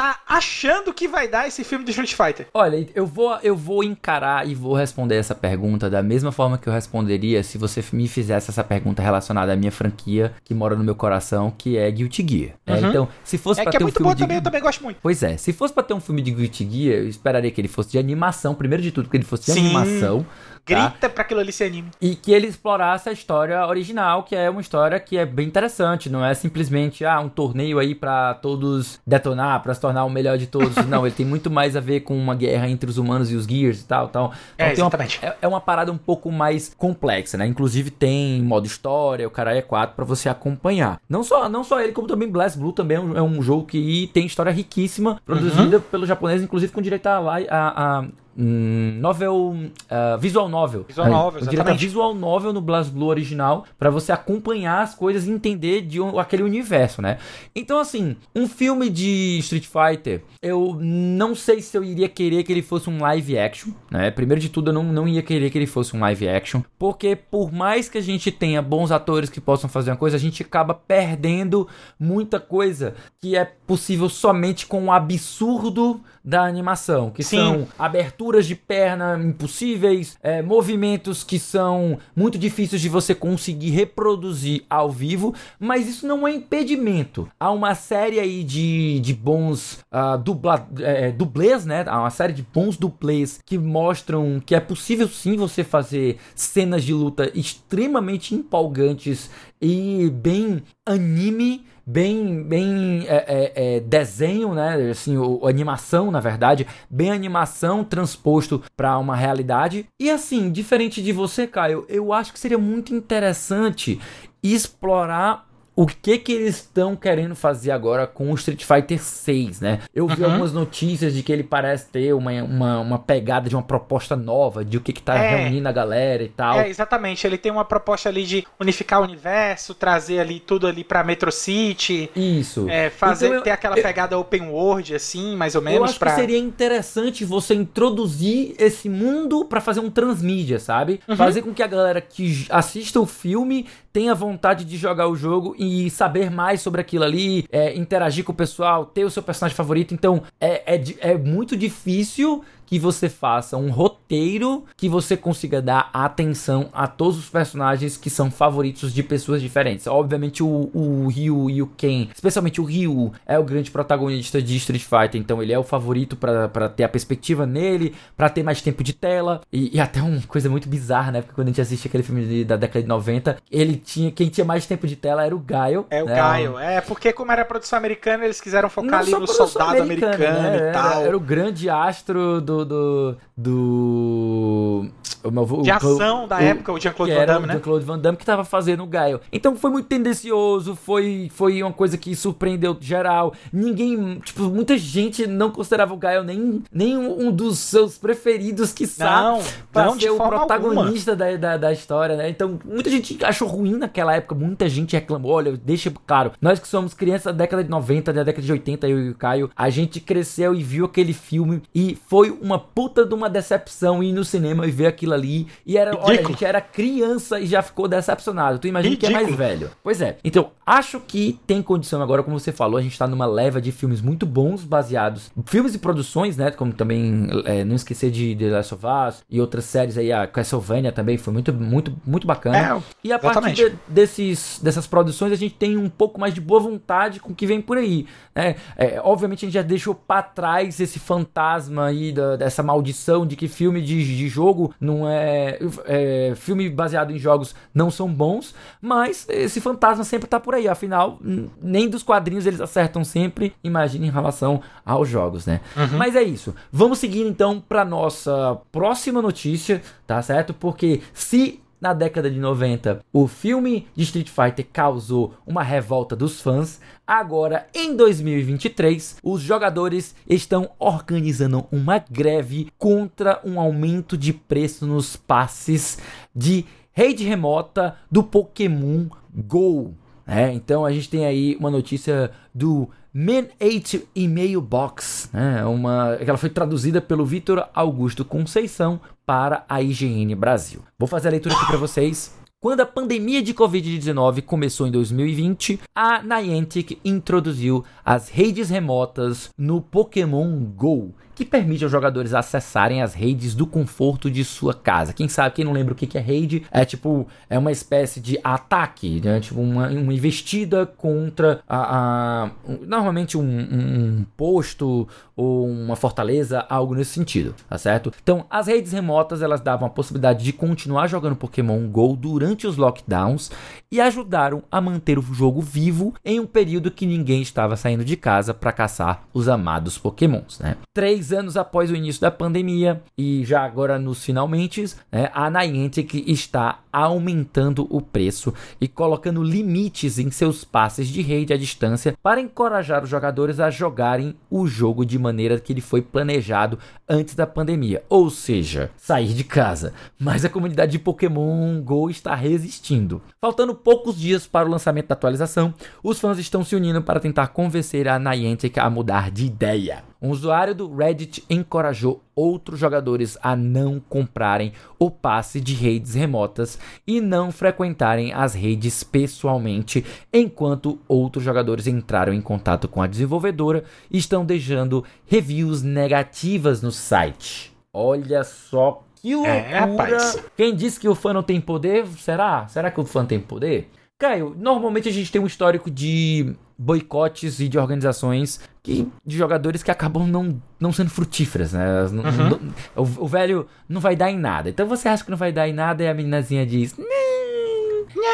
tá 0.00 0.20
achando 0.26 0.94
que 0.94 1.06
vai 1.06 1.28
dar 1.28 1.46
esse 1.46 1.62
filme 1.62 1.84
do 1.84 1.90
Street 1.90 2.14
Fighter? 2.14 2.46
Olha, 2.54 2.88
eu 2.94 3.04
vou, 3.06 3.38
eu 3.42 3.54
vou 3.54 3.84
encarar 3.84 4.48
e 4.48 4.54
vou 4.54 4.72
responder 4.74 5.16
essa 5.16 5.34
pergunta 5.34 5.90
da 5.90 6.02
mesma 6.02 6.32
forma 6.32 6.56
que 6.56 6.66
eu 6.66 6.72
responderia 6.72 7.42
se 7.42 7.58
você 7.58 7.84
me 7.92 8.08
fizesse 8.08 8.50
essa 8.50 8.64
pergunta 8.64 9.02
relacionada 9.02 9.52
à 9.52 9.56
minha 9.56 9.70
franquia 9.70 10.32
que 10.42 10.54
mora 10.54 10.74
no 10.74 10.82
meu 10.82 10.94
coração, 10.94 11.52
que 11.56 11.76
é 11.76 11.90
Guilty 11.90 12.26
Gear. 12.26 12.52
É, 12.66 12.72
Uhum. 12.80 12.88
então, 12.88 13.08
se 13.22 13.36
fosse 13.36 13.60
É 13.60 13.64
pra 13.64 13.72
que 13.72 13.76
é 13.76 13.78
ter 13.78 13.84
um 13.84 13.86
muito 13.88 13.96
filme 13.98 14.10
bom 14.10 14.14
de 14.14 14.22
também, 14.22 14.36
eu 14.38 14.42
também 14.42 14.60
gosto 14.62 14.82
muito. 14.82 14.98
Pois 15.02 15.22
é, 15.22 15.36
se 15.36 15.52
fosse 15.52 15.74
pra 15.74 15.82
ter 15.82 15.92
um 15.92 16.00
filme 16.00 16.22
de 16.22 16.30
Guilty 16.30 16.68
Gear, 16.70 16.98
eu 17.00 17.08
esperaria 17.08 17.50
que 17.50 17.60
ele 17.60 17.68
fosse 17.68 17.90
de 17.90 17.98
animação, 17.98 18.54
primeiro 18.54 18.82
de 18.82 18.90
tudo, 18.92 19.08
que 19.10 19.16
ele 19.18 19.24
fosse 19.24 19.46
de 19.46 19.52
Sim. 19.52 19.66
animação. 19.66 20.24
Tá? 20.64 20.88
Grita 20.88 21.08
pra 21.08 21.22
aquilo 21.22 21.40
ali 21.40 21.52
ser 21.52 21.64
anime. 21.64 21.90
E 22.00 22.14
que 22.14 22.32
ele 22.32 22.46
explorasse 22.46 23.08
a 23.08 23.12
história 23.12 23.66
original, 23.66 24.22
que 24.22 24.34
é 24.36 24.48
uma 24.50 24.60
história 24.60 24.98
que 25.00 25.16
é 25.16 25.24
bem 25.26 25.46
interessante, 25.46 26.08
não 26.10 26.24
é 26.24 26.34
simplesmente 26.34 27.04
ah, 27.04 27.20
um 27.20 27.28
torneio 27.28 27.78
aí 27.78 27.94
pra 27.94 28.34
todos 28.34 29.00
detonar, 29.06 29.62
pra 29.62 29.74
se 29.74 29.80
tornar 29.80 30.04
o 30.04 30.10
melhor 30.10 30.38
de 30.38 30.46
todos. 30.46 30.74
não, 30.86 31.06
ele 31.06 31.14
tem 31.14 31.26
muito 31.26 31.50
mais 31.50 31.76
a 31.76 31.80
ver 31.80 32.00
com 32.00 32.16
uma 32.16 32.34
guerra 32.34 32.68
entre 32.68 32.88
os 32.88 32.98
humanos 32.98 33.30
e 33.30 33.34
os 33.36 33.44
Gears 33.46 33.80
e 33.80 33.84
tal, 33.86 34.08
tal. 34.08 34.32
Então 34.54 34.66
É, 34.66 34.70
tem 34.72 34.82
uma- 34.82 34.88
exatamente. 34.88 35.18
é, 35.24 35.36
é 35.42 35.48
uma 35.48 35.60
parada 35.60 35.90
um 35.92 35.98
pouco 35.98 36.30
mais 36.30 36.74
complexa, 36.76 37.36
né? 37.36 37.46
Inclusive 37.46 37.90
tem 37.90 38.40
modo 38.42 38.66
história, 38.66 39.26
o 39.26 39.30
cara 39.30 39.56
é 39.56 39.62
4 39.62 39.94
pra 39.96 40.04
você 40.04 40.28
acompanhar. 40.28 41.00
Não 41.08 41.22
só, 41.22 41.48
não 41.48 41.62
só 41.64 41.80
ele, 41.80 41.92
como 41.92 42.06
também 42.08 42.28
Blast 42.28 42.58
Blue 42.58 42.72
também 42.72 42.96
é 42.96 43.00
um, 43.00 43.16
é 43.16 43.22
um 43.22 43.42
jogo 43.42 43.66
que 43.66 44.10
tem 44.12 44.26
história 44.26 44.52
riquíssima, 44.52 45.20
produzida 45.24 45.76
Uhum. 45.76 45.82
pelo 45.90 46.06
japonês, 46.06 46.42
inclusive 46.42 46.72
com 46.72 46.80
direito 46.82 47.06
a, 47.06 47.18
a, 47.18 47.98
a 47.98 48.04
novel, 48.36 49.56
ah, 49.88 50.16
visual 50.16 50.48
novel. 50.48 50.84
Visual 50.88 51.06
Aí, 51.06 51.12
novel, 51.12 51.40
exatamente. 51.42 51.78
visual 51.78 52.14
novel 52.14 52.52
no 52.52 52.60
Blast 52.60 52.92
Blue 52.92 53.06
original 53.08 53.64
pra 53.78 53.90
você 53.90 54.12
acompanhar 54.12 54.82
as 54.82 54.94
coisas 54.94 55.26
e 55.26 55.30
entender 55.30 55.82
de 55.82 56.00
um- 56.00 56.18
aquele 56.18 56.42
universo, 56.42 57.02
né? 57.02 57.18
Então 57.54 57.78
assim, 57.78 58.16
um 58.34 58.46
filme 58.48 58.88
de 58.88 59.38
Street 59.40 59.66
Fighter, 59.66 60.22
eu 60.42 60.76
não 60.80 61.34
sei 61.34 61.60
se 61.60 61.76
eu 61.76 61.84
iria 61.84 62.08
querer 62.08 62.42
que 62.44 62.52
ele 62.52 62.62
fosse 62.62 62.88
um 62.88 63.00
live 63.00 63.38
action, 63.38 63.70
né? 63.90 64.10
Primeiro 64.10 64.40
de 64.40 64.48
tudo, 64.48 64.70
eu 64.70 64.74
não, 64.74 64.84
não 64.84 65.08
ia 65.08 65.22
querer 65.22 65.50
que 65.50 65.58
ele 65.58 65.66
fosse 65.66 65.96
um 65.96 66.00
live 66.00 66.28
action, 66.28 66.62
porque 66.78 67.14
por 67.16 67.52
mais 67.52 67.88
que 67.88 67.98
a 67.98 68.02
gente 68.02 68.30
tenha 68.30 68.62
bons 68.62 68.90
atores 68.90 69.28
que 69.30 69.40
possam 69.40 69.68
fazer 69.68 69.90
uma 69.90 69.96
coisa, 69.96 70.16
a 70.16 70.20
gente 70.20 70.42
acaba 70.42 70.74
perdendo 70.74 71.68
muita 71.98 72.38
coisa 72.40 72.94
que 73.20 73.36
é 73.36 73.44
possível 73.70 74.08
somente 74.08 74.66
com 74.66 74.86
o 74.86 74.90
absurdo 74.90 76.00
da 76.24 76.42
animação, 76.42 77.08
que 77.08 77.22
Sim. 77.22 77.36
são 77.36 77.68
aberturas 77.78 78.44
de 78.44 78.56
perna 78.56 79.16
impossíveis, 79.16 80.18
é, 80.20 80.42
movimentos 80.42 81.22
que 81.22 81.38
são 81.38 81.96
muito 82.14 82.36
difíceis 82.36 82.82
de 82.82 82.88
você 82.88 83.14
conseguir 83.14 83.70
reproduzir 83.70 84.64
ao 84.68 84.90
vivo, 84.90 85.32
mas 85.56 85.88
isso 85.88 86.04
não 86.04 86.26
é 86.26 86.32
impedimento. 86.32 87.28
Há 87.38 87.52
uma 87.52 87.76
série 87.76 88.18
aí 88.18 88.42
de, 88.42 88.98
de 88.98 89.14
bons 89.14 89.78
ah, 89.88 90.16
dubla, 90.16 90.68
é, 90.80 91.12
dublês, 91.12 91.64
né? 91.64 91.84
Há 91.86 92.00
uma 92.00 92.10
série 92.10 92.32
de 92.32 92.42
bons 92.42 92.76
dublês 92.76 93.38
que 93.46 93.56
mostram 93.56 94.42
que 94.44 94.56
é 94.56 94.60
possível 94.60 95.06
sim 95.06 95.36
você 95.36 95.62
fazer 95.62 96.18
cenas 96.34 96.82
de 96.82 96.92
luta 96.92 97.30
extremamente 97.38 98.34
empolgantes 98.34 99.30
e 99.62 100.10
bem 100.10 100.60
anime 100.84 101.64
bem 101.86 102.42
bem 102.42 103.04
é, 103.06 103.16
é, 103.16 103.76
é, 103.76 103.80
desenho 103.80 104.54
né? 104.54 104.90
Assim 104.90 105.16
o, 105.16 105.46
animação 105.46 106.10
na 106.10 106.20
verdade 106.20 106.66
bem 106.88 107.10
animação 107.10 107.84
transposto 107.84 108.62
para 108.76 108.98
uma 108.98 109.16
realidade. 109.16 109.86
E 109.98 110.10
assim 110.10 110.50
diferente 110.50 111.02
de 111.02 111.12
você 111.12 111.46
Caio 111.46 111.84
eu 111.88 112.12
acho 112.12 112.32
que 112.32 112.38
seria 112.38 112.58
muito 112.58 112.94
interessante 112.94 114.00
explorar 114.42 115.49
o 115.80 115.86
que 115.86 116.18
que 116.18 116.32
eles 116.32 116.56
estão 116.56 116.94
querendo 116.94 117.34
fazer 117.34 117.70
agora 117.70 118.06
com 118.06 118.30
o 118.30 118.34
Street 118.34 118.62
Fighter 118.64 119.00
6, 119.00 119.62
né? 119.62 119.78
Eu 119.94 120.06
vi 120.06 120.22
uhum. 120.22 120.26
algumas 120.26 120.52
notícias 120.52 121.14
de 121.14 121.22
que 121.22 121.32
ele 121.32 121.42
parece 121.42 121.86
ter 121.86 122.12
uma, 122.12 122.30
uma, 122.42 122.80
uma 122.80 122.98
pegada 122.98 123.48
de 123.48 123.56
uma 123.56 123.62
proposta 123.62 124.14
nova, 124.14 124.62
de 124.62 124.76
o 124.76 124.80
que 124.82 124.92
que 124.92 125.00
tá 125.00 125.14
é. 125.14 125.36
reunindo 125.36 125.66
a 125.66 125.72
galera 125.72 126.22
e 126.22 126.28
tal. 126.28 126.60
É, 126.60 126.68
exatamente. 126.68 127.26
Ele 127.26 127.38
tem 127.38 127.50
uma 127.50 127.64
proposta 127.64 128.10
ali 128.10 128.24
de 128.24 128.46
unificar 128.60 129.00
o 129.00 129.04
universo, 129.04 129.72
trazer 129.72 130.18
ali 130.18 130.38
tudo 130.38 130.66
ali 130.66 130.84
pra 130.84 131.02
Metro 131.02 131.32
City. 131.32 132.10
Isso. 132.14 132.68
É, 132.68 132.90
fazer, 132.90 133.28
então, 133.28 133.38
eu, 133.38 133.42
ter 133.42 133.50
aquela 133.50 133.78
eu, 133.78 133.82
pegada 133.82 134.18
open 134.18 134.50
world, 134.50 134.94
assim, 134.94 135.34
mais 135.34 135.54
ou 135.54 135.62
menos. 135.62 135.78
Eu 135.78 135.84
acho 135.84 135.98
pra... 135.98 136.10
que 136.10 136.20
seria 136.20 136.38
interessante 136.38 137.24
você 137.24 137.54
introduzir 137.54 138.54
esse 138.58 138.86
mundo 138.86 139.46
para 139.46 139.62
fazer 139.62 139.80
um 139.80 139.88
transmídia, 139.88 140.58
sabe? 140.58 141.00
Uhum. 141.08 141.16
Fazer 141.16 141.40
com 141.40 141.54
que 141.54 141.62
a 141.62 141.66
galera 141.66 142.02
que 142.02 142.46
assista 142.50 143.00
o 143.00 143.06
filme 143.06 143.66
tenha 143.92 144.14
vontade 144.14 144.64
de 144.64 144.76
jogar 144.76 145.08
o 145.08 145.16
jogo 145.16 145.54
e 145.58 145.90
saber 145.90 146.30
mais 146.30 146.60
sobre 146.60 146.80
aquilo 146.80 147.04
ali, 147.04 147.44
é, 147.50 147.74
interagir 147.74 148.24
com 148.24 148.32
o 148.32 148.34
pessoal, 148.34 148.86
ter 148.86 149.04
o 149.04 149.10
seu 149.10 149.22
personagem 149.22 149.56
favorito. 149.56 149.94
Então 149.94 150.22
é, 150.40 150.76
é, 150.76 150.82
é 151.00 151.18
muito 151.18 151.56
difícil 151.56 152.44
que 152.70 152.78
você 152.78 153.08
faça 153.08 153.56
um 153.56 153.68
roteiro 153.68 154.64
que 154.76 154.88
você 154.88 155.16
consiga 155.16 155.60
dar 155.60 155.90
atenção 155.92 156.70
a 156.72 156.86
todos 156.86 157.18
os 157.18 157.28
personagens 157.28 157.96
que 157.96 158.08
são 158.08 158.30
favoritos 158.30 158.94
de 158.94 159.02
pessoas 159.02 159.42
diferentes. 159.42 159.88
Obviamente 159.88 160.40
o, 160.40 160.70
o 160.72 161.08
Ryu 161.08 161.50
e 161.50 161.62
o 161.62 161.66
Ken, 161.66 162.08
especialmente 162.14 162.60
o 162.60 162.64
Ryu, 162.64 163.12
é 163.26 163.36
o 163.36 163.42
grande 163.42 163.72
protagonista 163.72 164.40
de 164.40 164.56
Street 164.56 164.84
Fighter, 164.84 165.20
então 165.20 165.42
ele 165.42 165.52
é 165.52 165.58
o 165.58 165.64
favorito 165.64 166.16
para 166.16 166.68
ter 166.68 166.84
a 166.84 166.88
perspectiva 166.88 167.44
nele, 167.44 167.92
para 168.16 168.28
ter 168.28 168.44
mais 168.44 168.62
tempo 168.62 168.84
de 168.84 168.92
tela 168.92 169.40
e, 169.52 169.76
e, 169.76 169.80
até 169.80 170.00
uma 170.00 170.22
coisa 170.28 170.48
muito 170.48 170.68
bizarra, 170.68 171.10
né? 171.10 171.22
Porque 171.22 171.34
quando 171.34 171.48
a 171.48 171.50
gente 171.50 171.60
assiste 171.60 171.88
aquele 171.88 172.04
filme 172.04 172.24
de, 172.24 172.44
da 172.44 172.54
década 172.54 172.82
de 172.82 172.88
90, 172.88 173.38
ele 173.50 173.74
tinha 173.74 174.12
quem 174.12 174.28
tinha 174.28 174.44
mais 174.44 174.64
tempo 174.64 174.86
de 174.86 174.94
tela 174.94 175.26
era 175.26 175.34
o 175.34 175.40
Gaio. 175.40 175.86
É 175.90 176.04
o 176.04 176.06
né? 176.06 176.14
Gaio, 176.14 176.56
é 176.56 176.80
porque 176.80 177.12
como 177.12 177.32
era 177.32 177.44
produção 177.44 177.76
americana, 177.76 178.24
eles 178.24 178.40
quiseram 178.40 178.70
focar 178.70 178.92
Não 178.92 178.98
ali 179.00 179.10
no 179.10 179.26
soldado 179.26 179.82
americano, 179.82 180.14
americano 180.14 180.50
né? 180.50 180.70
e 180.70 180.72
tal. 180.72 180.92
Era, 180.92 181.08
era 181.08 181.16
o 181.16 181.20
grande 181.20 181.68
astro 181.68 182.40
do 182.40 182.59
do. 182.64 183.16
do, 183.36 184.86
o 185.22 185.30
meu, 185.30 185.42
o, 185.42 185.62
de 185.62 185.70
ação 185.70 186.26
da 186.26 186.38
o, 186.38 186.40
época, 186.40 186.72
o 186.72 186.80
Jean-Claude 186.80 187.14
Van 187.14 187.26
Damme, 187.26 187.46
né? 187.46 187.52
Jean-Claude 187.54 187.84
Van 187.84 187.98
Damme 187.98 188.18
que 188.18 188.24
tava 188.24 188.44
fazendo 188.44 188.82
o 188.82 188.86
Gaio. 188.86 189.20
Então 189.32 189.54
foi 189.56 189.70
muito 189.70 189.86
tendencioso, 189.86 190.74
foi, 190.74 191.28
foi 191.32 191.62
uma 191.62 191.72
coisa 191.72 191.98
que 191.98 192.14
surpreendeu 192.14 192.76
geral. 192.80 193.34
Ninguém, 193.52 194.18
tipo, 194.20 194.44
muita 194.44 194.78
gente 194.78 195.26
não 195.26 195.50
considerava 195.50 195.92
o 195.92 195.96
Gaio 195.96 196.24
nem, 196.24 196.62
nem 196.72 196.96
um 196.96 197.30
dos 197.30 197.58
seus 197.58 197.98
preferidos, 197.98 198.72
que 198.72 198.88
não, 198.98 199.42
pra 199.72 199.86
não, 199.86 199.98
ser 199.98 200.10
o 200.10 200.16
protagonista 200.16 201.14
da, 201.14 201.36
da, 201.36 201.56
da, 201.56 201.72
história, 201.72 202.16
né? 202.16 202.28
Então 202.28 202.58
muita 202.64 202.90
gente 202.90 203.22
achou 203.24 203.48
ruim 203.48 203.76
naquela 203.76 204.14
época, 204.14 204.34
muita 204.34 204.68
gente 204.68 204.94
reclamou. 204.94 205.32
Olha, 205.32 205.56
deixa 205.56 205.92
claro, 206.06 206.32
nós 206.40 206.58
que 206.58 206.68
somos 206.68 206.94
crianças 206.94 207.24
da 207.24 207.32
década 207.32 207.62
de 207.62 207.70
90, 207.70 208.12
da 208.12 208.22
década 208.22 208.44
de 208.44 208.52
80, 208.52 208.88
eu 208.88 208.98
e 208.98 209.10
o 209.10 209.14
Caio, 209.14 209.50
a 209.54 209.70
gente 209.70 210.00
cresceu 210.00 210.54
e 210.54 210.62
viu 210.62 210.84
aquele 210.84 211.12
filme 211.12 211.62
e 211.74 211.96
foi 212.06 212.30
uma 212.50 212.58
puta 212.58 213.04
de 213.04 213.14
uma 213.14 213.28
decepção 213.28 214.02
ir 214.02 214.12
no 214.12 214.24
cinema 214.24 214.66
e 214.66 214.70
ver 214.70 214.86
aquilo 214.86 215.14
ali. 215.14 215.46
E 215.64 215.76
era, 215.76 215.90
Ridículo. 215.90 216.10
olha, 216.10 216.20
a 216.20 216.28
gente 216.28 216.44
era 216.44 216.60
criança 216.60 217.40
e 217.40 217.46
já 217.46 217.62
ficou 217.62 217.88
decepcionado. 217.88 218.58
Tu 218.58 218.68
imagina 218.68 218.94
Ridículo. 218.94 219.18
que 219.18 219.18
é 219.18 219.26
mais 219.26 219.36
velho. 219.36 219.70
Pois 219.82 220.00
é. 220.00 220.18
Então, 220.24 220.50
acho 220.66 221.00
que 221.00 221.38
tem 221.46 221.62
condição 221.62 222.02
agora, 222.02 222.22
como 222.22 222.38
você 222.38 222.52
falou, 222.52 222.78
a 222.78 222.82
gente 222.82 222.98
tá 222.98 223.06
numa 223.06 223.26
leva 223.26 223.60
de 223.60 223.72
filmes 223.72 224.00
muito 224.00 224.26
bons, 224.26 224.64
baseados. 224.64 225.30
Filmes 225.46 225.74
e 225.74 225.78
produções, 225.78 226.36
né? 226.36 226.50
Como 226.50 226.72
também 226.72 227.28
é, 227.44 227.64
não 227.64 227.74
esquecer 227.74 228.10
de 228.10 228.34
The 228.34 228.50
Last 228.50 228.74
of 228.74 228.84
Us 228.86 229.22
e 229.28 229.40
outras 229.40 229.64
séries 229.64 229.96
aí, 229.96 230.12
a 230.12 230.26
Castlevania 230.26 230.92
também 230.92 231.16
foi 231.16 231.32
muito, 231.32 231.52
muito, 231.52 231.92
muito 232.04 232.26
bacana. 232.26 232.58
É, 232.58 232.82
e 233.04 233.12
a 233.12 233.16
exatamente. 233.16 233.62
partir 233.62 233.70
de, 233.70 233.78
desses, 233.88 234.60
dessas 234.62 234.86
produções, 234.86 235.32
a 235.32 235.36
gente 235.36 235.54
tem 235.54 235.76
um 235.76 235.88
pouco 235.88 236.20
mais 236.20 236.34
de 236.34 236.40
boa 236.40 236.60
vontade 236.60 237.20
com 237.20 237.32
o 237.32 237.34
que 237.34 237.46
vem 237.46 237.60
por 237.60 237.78
aí. 237.78 238.06
Né? 238.34 238.56
É, 238.76 239.00
obviamente, 239.02 239.44
a 239.44 239.46
gente 239.46 239.54
já 239.54 239.62
deixou 239.62 239.94
para 239.94 240.22
trás 240.22 240.80
esse 240.80 240.98
fantasma 240.98 241.86
aí 241.86 242.12
da, 242.12 242.36
dessa 242.40 242.62
maldição 242.62 243.26
de 243.26 243.36
que 243.36 243.46
filme 243.46 243.82
de, 243.82 244.16
de 244.16 244.26
jogo 244.26 244.74
não 244.80 245.06
é, 245.06 245.58
é, 245.84 246.32
Filme 246.34 246.70
baseado 246.70 247.10
em 247.10 247.18
jogos 247.18 247.54
não 247.74 247.90
são 247.90 248.10
bons, 248.10 248.54
mas 248.80 249.26
esse 249.28 249.60
fantasma 249.60 250.04
sempre 250.04 250.26
tá 250.26 250.40
por 250.40 250.54
aí. 250.54 250.66
Afinal, 250.66 251.18
nem 251.60 251.86
dos 251.86 252.02
quadrinhos 252.02 252.46
eles 252.46 252.60
acertam 252.60 253.04
sempre. 253.04 253.52
Imagine 253.62 254.06
em 254.06 254.10
relação 254.10 254.62
aos 254.86 255.06
jogos, 255.06 255.44
né? 255.44 255.60
Uhum. 255.76 255.98
Mas 255.98 256.16
é 256.16 256.22
isso. 256.22 256.54
Vamos 256.72 256.98
seguir 256.98 257.26
então 257.26 257.60
para 257.60 257.84
nossa 257.84 258.58
próxima 258.72 259.20
notícia, 259.20 259.82
tá 260.06 260.22
certo? 260.22 260.54
Porque 260.54 261.02
se 261.12 261.60
na 261.80 261.92
década 261.92 262.30
de 262.30 262.38
90, 262.38 263.00
o 263.12 263.26
filme 263.26 263.86
de 263.96 264.02
Street 264.02 264.28
Fighter 264.28 264.66
causou 264.72 265.34
uma 265.46 265.62
revolta 265.62 266.14
dos 266.14 266.40
fãs. 266.40 266.80
Agora, 267.06 267.66
em 267.74 267.96
2023, 267.96 269.16
os 269.22 269.40
jogadores 269.40 270.14
estão 270.28 270.70
organizando 270.78 271.66
uma 271.72 271.98
greve 271.98 272.68
contra 272.76 273.40
um 273.44 273.58
aumento 273.58 274.16
de 274.16 274.32
preço 274.32 274.86
nos 274.86 275.16
passes 275.16 275.98
de 276.34 276.66
rede 276.92 277.24
remota 277.24 277.96
do 278.10 278.22
Pokémon 278.22 279.06
Go. 279.34 279.94
É, 280.26 280.52
então 280.52 280.84
a 280.84 280.92
gente 280.92 281.08
tem 281.08 281.24
aí 281.24 281.56
uma 281.58 281.70
notícia 281.70 282.30
do 282.54 282.88
Man 283.12 283.46
8 283.60 284.06
Email 284.14 284.60
Box, 284.60 285.28
né? 285.32 285.64
Uma, 285.64 286.16
ela 286.20 286.36
foi 286.36 286.48
traduzida 286.48 287.00
pelo 287.00 287.26
Vitor 287.26 287.68
Augusto 287.74 288.24
Conceição 288.24 289.00
para 289.30 289.64
a 289.68 289.80
IGN 289.80 290.34
Brasil. 290.34 290.82
Vou 290.98 291.06
fazer 291.06 291.28
a 291.28 291.30
leitura 291.30 291.54
aqui 291.54 291.64
para 291.64 291.76
vocês. 291.76 292.34
Quando 292.60 292.80
a 292.80 292.84
pandemia 292.84 293.40
de 293.40 293.54
Covid-19 293.54 294.42
começou 294.42 294.88
em 294.88 294.90
2020, 294.90 295.78
a 295.94 296.20
Niantic 296.20 296.98
introduziu 297.04 297.84
as 298.04 298.28
redes 298.28 298.70
remotas 298.70 299.50
no 299.56 299.80
Pokémon 299.80 300.64
Go 300.76 301.14
que 301.40 301.44
permite 301.46 301.82
aos 301.82 301.90
jogadores 301.90 302.34
acessarem 302.34 303.00
as 303.00 303.14
redes 303.14 303.54
do 303.54 303.66
conforto 303.66 304.30
de 304.30 304.44
sua 304.44 304.74
casa. 304.74 305.14
Quem 305.14 305.26
sabe, 305.26 305.54
quem 305.54 305.64
não 305.64 305.72
lembra 305.72 305.94
o 305.94 305.96
que 305.96 306.18
é 306.18 306.20
rede, 306.20 306.64
é 306.70 306.84
tipo, 306.84 307.26
é 307.48 307.58
uma 307.58 307.72
espécie 307.72 308.20
de 308.20 308.38
ataque, 308.44 309.22
né? 309.24 309.40
tipo 309.40 309.58
uma, 309.58 309.88
uma 309.88 310.12
investida 310.12 310.84
contra 310.84 311.62
a, 311.66 312.44
a 312.44 312.50
normalmente 312.86 313.38
um, 313.38 313.42
um, 313.42 314.26
posto 314.36 315.08
ou 315.34 315.66
uma 315.66 315.96
fortaleza, 315.96 316.66
algo 316.68 316.94
nesse 316.94 317.12
sentido, 317.12 317.54
tá 317.66 317.78
certo? 317.78 318.12
Então, 318.22 318.44
as 318.50 318.66
redes 318.66 318.92
remotas, 318.92 319.40
elas 319.40 319.62
davam 319.62 319.86
a 319.86 319.90
possibilidade 319.90 320.44
de 320.44 320.52
continuar 320.52 321.06
jogando 321.06 321.36
Pokémon 321.36 321.88
GO 321.88 322.14
durante 322.14 322.66
os 322.66 322.76
lockdowns 322.76 323.50
e 323.90 323.98
ajudaram 323.98 324.62
a 324.70 324.78
manter 324.78 325.18
o 325.18 325.22
jogo 325.22 325.62
vivo 325.62 326.12
em 326.22 326.38
um 326.38 326.46
período 326.46 326.90
que 326.90 327.06
ninguém 327.06 327.40
estava 327.40 327.76
saindo 327.76 328.04
de 328.04 328.16
casa 328.16 328.52
para 328.52 328.72
caçar 328.72 329.22
os 329.32 329.48
amados 329.48 329.96
Pokémons, 329.96 330.58
né? 330.58 330.76
Três 330.92 331.29
anos 331.32 331.56
após 331.56 331.90
o 331.90 331.96
início 331.96 332.20
da 332.20 332.30
pandemia 332.30 333.02
e 333.16 333.44
já 333.44 333.62
agora 333.62 333.98
nos 333.98 334.24
finalmente, 334.24 334.84
né, 335.10 335.30
a 335.32 335.50
Niantic 335.50 336.24
está 336.26 336.80
aumentando 336.92 337.86
o 337.90 338.00
preço 338.00 338.52
e 338.80 338.88
colocando 338.88 339.42
limites 339.42 340.18
em 340.18 340.30
seus 340.30 340.64
passes 340.64 341.08
de 341.08 341.22
rede 341.22 341.52
à 341.52 341.56
distância 341.56 342.14
para 342.22 342.40
encorajar 342.40 343.02
os 343.02 343.10
jogadores 343.10 343.60
a 343.60 343.70
jogarem 343.70 344.34
o 344.50 344.66
jogo 344.66 345.04
de 345.04 345.18
maneira 345.18 345.60
que 345.60 345.72
ele 345.72 345.80
foi 345.80 346.02
planejado 346.02 346.78
antes 347.08 347.34
da 347.34 347.46
pandemia, 347.46 348.02
ou 348.08 348.30
seja, 348.30 348.90
sair 348.96 349.34
de 349.34 349.44
casa. 349.44 349.92
Mas 350.18 350.44
a 350.44 350.48
comunidade 350.48 350.92
de 350.92 350.98
Pokémon 350.98 351.80
Go 351.82 352.10
está 352.10 352.34
resistindo. 352.34 353.22
Faltando 353.40 353.74
poucos 353.74 354.18
dias 354.18 354.46
para 354.46 354.68
o 354.68 354.70
lançamento 354.70 355.08
da 355.08 355.14
atualização, 355.14 355.74
os 356.02 356.20
fãs 356.20 356.38
estão 356.38 356.64
se 356.64 356.76
unindo 356.76 357.02
para 357.02 357.20
tentar 357.20 357.48
convencer 357.48 358.08
a 358.08 358.18
Niantic 358.18 358.78
a 358.78 358.90
mudar 358.90 359.30
de 359.30 359.46
ideia. 359.46 360.09
Um 360.22 360.30
usuário 360.30 360.74
do 360.74 360.94
Reddit 360.94 361.42
encorajou 361.48 362.22
outros 362.34 362.78
jogadores 362.78 363.38
a 363.42 363.56
não 363.56 363.98
comprarem 364.00 364.72
o 364.98 365.10
passe 365.10 365.60
de 365.60 365.74
redes 365.74 366.14
remotas 366.14 366.78
e 367.06 367.20
não 367.20 367.50
frequentarem 367.50 368.32
as 368.32 368.54
redes 368.54 369.02
pessoalmente, 369.02 370.04
enquanto 370.32 370.98
outros 371.08 371.42
jogadores 371.42 371.86
entraram 371.86 372.34
em 372.34 372.40
contato 372.40 372.86
com 372.86 373.00
a 373.00 373.06
desenvolvedora 373.06 373.84
e 374.10 374.18
estão 374.18 374.44
deixando 374.44 375.04
reviews 375.26 375.82
negativas 375.82 376.82
no 376.82 376.92
site. 376.92 377.72
Olha 377.92 378.44
só 378.44 379.02
que 379.16 379.32
é, 379.32 379.84
loucura! 379.86 380.16
É, 380.16 380.44
Quem 380.56 380.74
disse 380.74 381.00
que 381.00 381.08
o 381.08 381.14
fã 381.14 381.32
não 381.32 381.42
tem 381.42 381.60
poder? 381.60 382.06
Será? 382.06 382.66
Será 382.68 382.90
que 382.90 383.00
o 383.00 383.04
fã 383.04 383.24
tem 383.24 383.40
poder? 383.40 383.90
Caio, 384.18 384.54
normalmente 384.58 385.08
a 385.08 385.12
gente 385.12 385.32
tem 385.32 385.40
um 385.40 385.46
histórico 385.46 385.90
de 385.90 386.54
boicotes 386.82 387.60
e 387.60 387.68
de 387.68 387.78
organizações 387.78 388.58
que, 388.82 389.06
de 389.24 389.36
jogadores 389.36 389.82
que 389.82 389.90
acabam 389.90 390.26
não, 390.26 390.60
não 390.80 390.90
sendo 390.90 391.10
frutíferas, 391.10 391.74
né? 391.74 392.08
Não, 392.10 392.24
uhum. 392.24 392.48
não, 392.48 393.04
o, 393.04 393.24
o, 393.24 393.28
velho 393.28 393.66
não 393.86 394.00
vai 394.00 394.16
dar 394.16 394.30
em 394.30 394.38
nada. 394.38 394.70
Então 394.70 394.88
você 394.88 395.06
acha 395.06 395.22
que 395.22 395.30
não 395.30 395.36
vai 395.36 395.52
dar 395.52 395.68
em 395.68 395.74
nada 395.74 396.02
e 396.02 396.08
a 396.08 396.14
meninazinha 396.14 396.64
diz. 396.64 396.96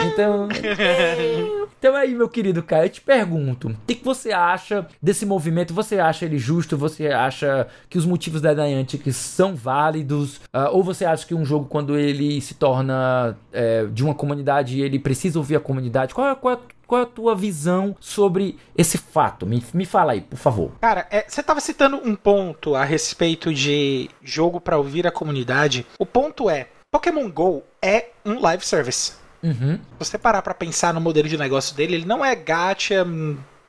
Então. 0.02 0.48
Então 1.78 1.94
aí, 1.94 2.14
meu 2.14 2.28
querido 2.28 2.62
Caio, 2.62 2.86
eu 2.86 2.88
te 2.88 3.00
pergunto: 3.00 3.68
o 3.68 3.76
que, 3.86 3.96
que 3.96 4.04
você 4.04 4.32
acha 4.32 4.86
desse 5.00 5.26
movimento? 5.26 5.74
Você 5.74 5.98
acha 5.98 6.24
ele 6.24 6.38
justo? 6.38 6.76
Você 6.76 7.08
acha 7.08 7.68
que 7.88 7.98
os 7.98 8.06
motivos 8.06 8.40
da 8.40 8.54
Niantic 8.54 9.12
são 9.12 9.54
válidos? 9.54 10.36
Uh, 10.46 10.72
ou 10.72 10.82
você 10.82 11.04
acha 11.04 11.26
que 11.26 11.34
um 11.34 11.44
jogo, 11.44 11.66
quando 11.66 11.96
ele 11.98 12.40
se 12.40 12.54
torna 12.54 13.36
é, 13.52 13.84
de 13.84 14.02
uma 14.02 14.14
comunidade, 14.14 14.80
ele 14.80 14.98
precisa 14.98 15.38
ouvir 15.38 15.56
a 15.56 15.60
comunidade? 15.60 16.14
Qual 16.14 16.26
é, 16.26 16.34
qual 16.34 16.54
é 16.54 16.58
qual 16.86 17.00
é 17.00 17.04
a 17.04 17.08
tua 17.08 17.34
visão 17.34 17.96
sobre 18.00 18.58
esse 18.76 18.96
fato? 18.96 19.46
Me, 19.46 19.62
me 19.74 19.84
fala 19.84 20.12
aí, 20.12 20.20
por 20.20 20.38
favor. 20.38 20.72
Cara, 20.80 21.06
é, 21.10 21.24
você 21.28 21.40
estava 21.40 21.60
citando 21.60 21.96
um 21.96 22.14
ponto 22.14 22.74
a 22.74 22.84
respeito 22.84 23.52
de 23.52 24.08
jogo 24.22 24.60
para 24.60 24.78
ouvir 24.78 25.06
a 25.06 25.12
comunidade. 25.12 25.86
O 25.98 26.06
ponto 26.06 26.48
é, 26.48 26.68
Pokémon 26.90 27.28
Go 27.30 27.62
é 27.82 28.10
um 28.24 28.40
live 28.40 28.64
service. 28.64 29.12
Uhum. 29.42 29.76
Se 29.76 29.98
você 29.98 30.18
parar 30.18 30.42
para 30.42 30.54
pensar 30.54 30.94
no 30.94 31.00
modelo 31.00 31.28
de 31.28 31.36
negócio 31.36 31.76
dele, 31.76 31.96
ele 31.96 32.06
não 32.06 32.24
é 32.24 32.34
gacha, 32.34 33.06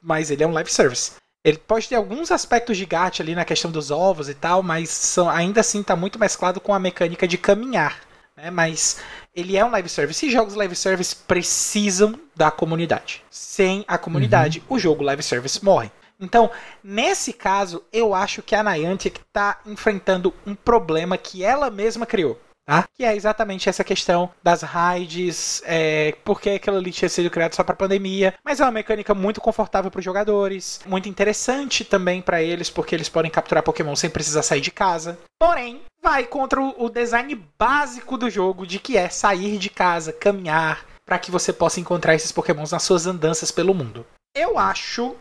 mas 0.02 0.32
ele 0.32 0.44
é 0.44 0.48
um 0.48 0.54
live 0.54 0.72
service. 0.72 1.14
Ele 1.44 1.58
pode 1.58 1.88
ter 1.88 1.96
alguns 1.96 2.32
aspectos 2.32 2.78
de 2.78 2.86
gacha 2.86 3.24
ali 3.24 3.34
na 3.34 3.46
questão 3.46 3.72
dos 3.72 3.90
ovos 3.90 4.28
e 4.28 4.34
tal, 4.34 4.62
mas 4.62 4.90
são, 4.90 5.30
ainda 5.30 5.62
assim 5.62 5.82
está 5.82 5.96
muito 5.96 6.20
mesclado 6.20 6.60
com 6.60 6.74
a 6.74 6.80
mecânica 6.80 7.28
de 7.28 7.38
caminhar. 7.38 8.02
Né? 8.38 8.52
Mas 8.52 9.00
ele 9.36 9.58
é 9.58 9.66
um 9.66 9.72
live 9.72 9.90
service 9.90 10.26
e 10.26 10.30
jogos 10.30 10.54
live 10.54 10.76
service 10.76 11.16
precisam 11.16 12.18
da 12.36 12.52
comunidade. 12.52 13.24
Sem 13.30 13.84
a 13.88 13.98
comunidade, 13.98 14.60
uhum. 14.70 14.76
o 14.76 14.80
jogo 14.80 15.04
live 15.04 15.24
service 15.24 15.64
morre. 15.66 15.92
Então, 16.20 16.50
nesse 16.84 17.34
caso, 17.34 17.84
eu 17.92 18.14
acho 18.14 18.42
que 18.42 18.56
a 18.56 18.64
Niantic 18.64 19.20
está 19.20 19.60
enfrentando 19.66 20.34
um 20.46 20.56
problema 20.56 21.18
que 21.18 21.44
ela 21.44 21.70
mesma 21.70 22.06
criou. 22.06 22.40
Tá? 22.68 22.84
Que 22.98 23.06
é 23.06 23.16
exatamente 23.16 23.70
essa 23.70 23.82
questão 23.82 24.30
das 24.44 24.62
raids, 24.62 25.64
é, 25.66 26.14
porque 26.26 26.50
aquilo 26.50 26.76
ali 26.76 26.92
tinha 26.92 27.08
sido 27.08 27.30
criado 27.30 27.56
só 27.56 27.64
para 27.64 27.74
pandemia, 27.74 28.34
mas 28.44 28.60
é 28.60 28.66
uma 28.66 28.72
mecânica 28.72 29.16
muito 29.16 29.40
confortável 29.40 29.90
para 29.90 30.00
os 30.00 30.04
jogadores, 30.04 30.82
muito 30.86 31.08
interessante 31.08 31.86
também 31.86 32.22
para 32.22 32.44
eles, 32.44 32.70
porque 32.70 32.94
eles 32.94 33.08
podem 33.08 33.32
capturar 33.32 33.64
Pokémon 33.64 33.96
sem 33.96 34.10
precisar 34.10 34.44
sair 34.44 34.60
de 34.60 34.70
casa. 34.70 35.18
Porém, 35.40 35.82
vai 36.04 36.26
contra 36.26 36.62
o 36.62 36.90
design 36.90 37.42
básico 37.58 38.18
do 38.18 38.30
jogo, 38.30 38.68
de 38.68 38.80
que 38.80 38.98
é 38.98 39.08
sair 39.08 39.58
de 39.58 39.70
casa, 39.70 40.12
caminhar, 40.12 40.86
para 41.06 41.20
que 41.20 41.32
você 41.32 41.54
possa 41.54 41.80
encontrar 41.80 42.16
esses 42.16 42.34
Pokémons 42.34 42.74
nas 42.74 42.84
suas 42.84 43.08
andanças 43.08 43.50
pelo 43.50 43.74
mundo. 43.74 44.06
Eu 44.36 44.60
acho, 44.60 45.16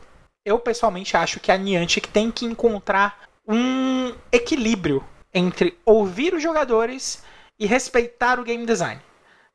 eu 0.44 0.58
pessoalmente 0.58 1.16
acho 1.16 1.38
que 1.38 1.52
a 1.52 1.56
Niantic 1.56 2.08
tem 2.08 2.28
que 2.28 2.44
encontrar 2.44 3.20
um 3.46 4.12
equilíbrio 4.32 5.04
entre 5.32 5.78
ouvir 5.84 6.34
os 6.34 6.42
jogadores 6.42 7.22
e 7.58 7.66
respeitar 7.66 8.38
o 8.38 8.44
game 8.44 8.64
design, 8.66 9.00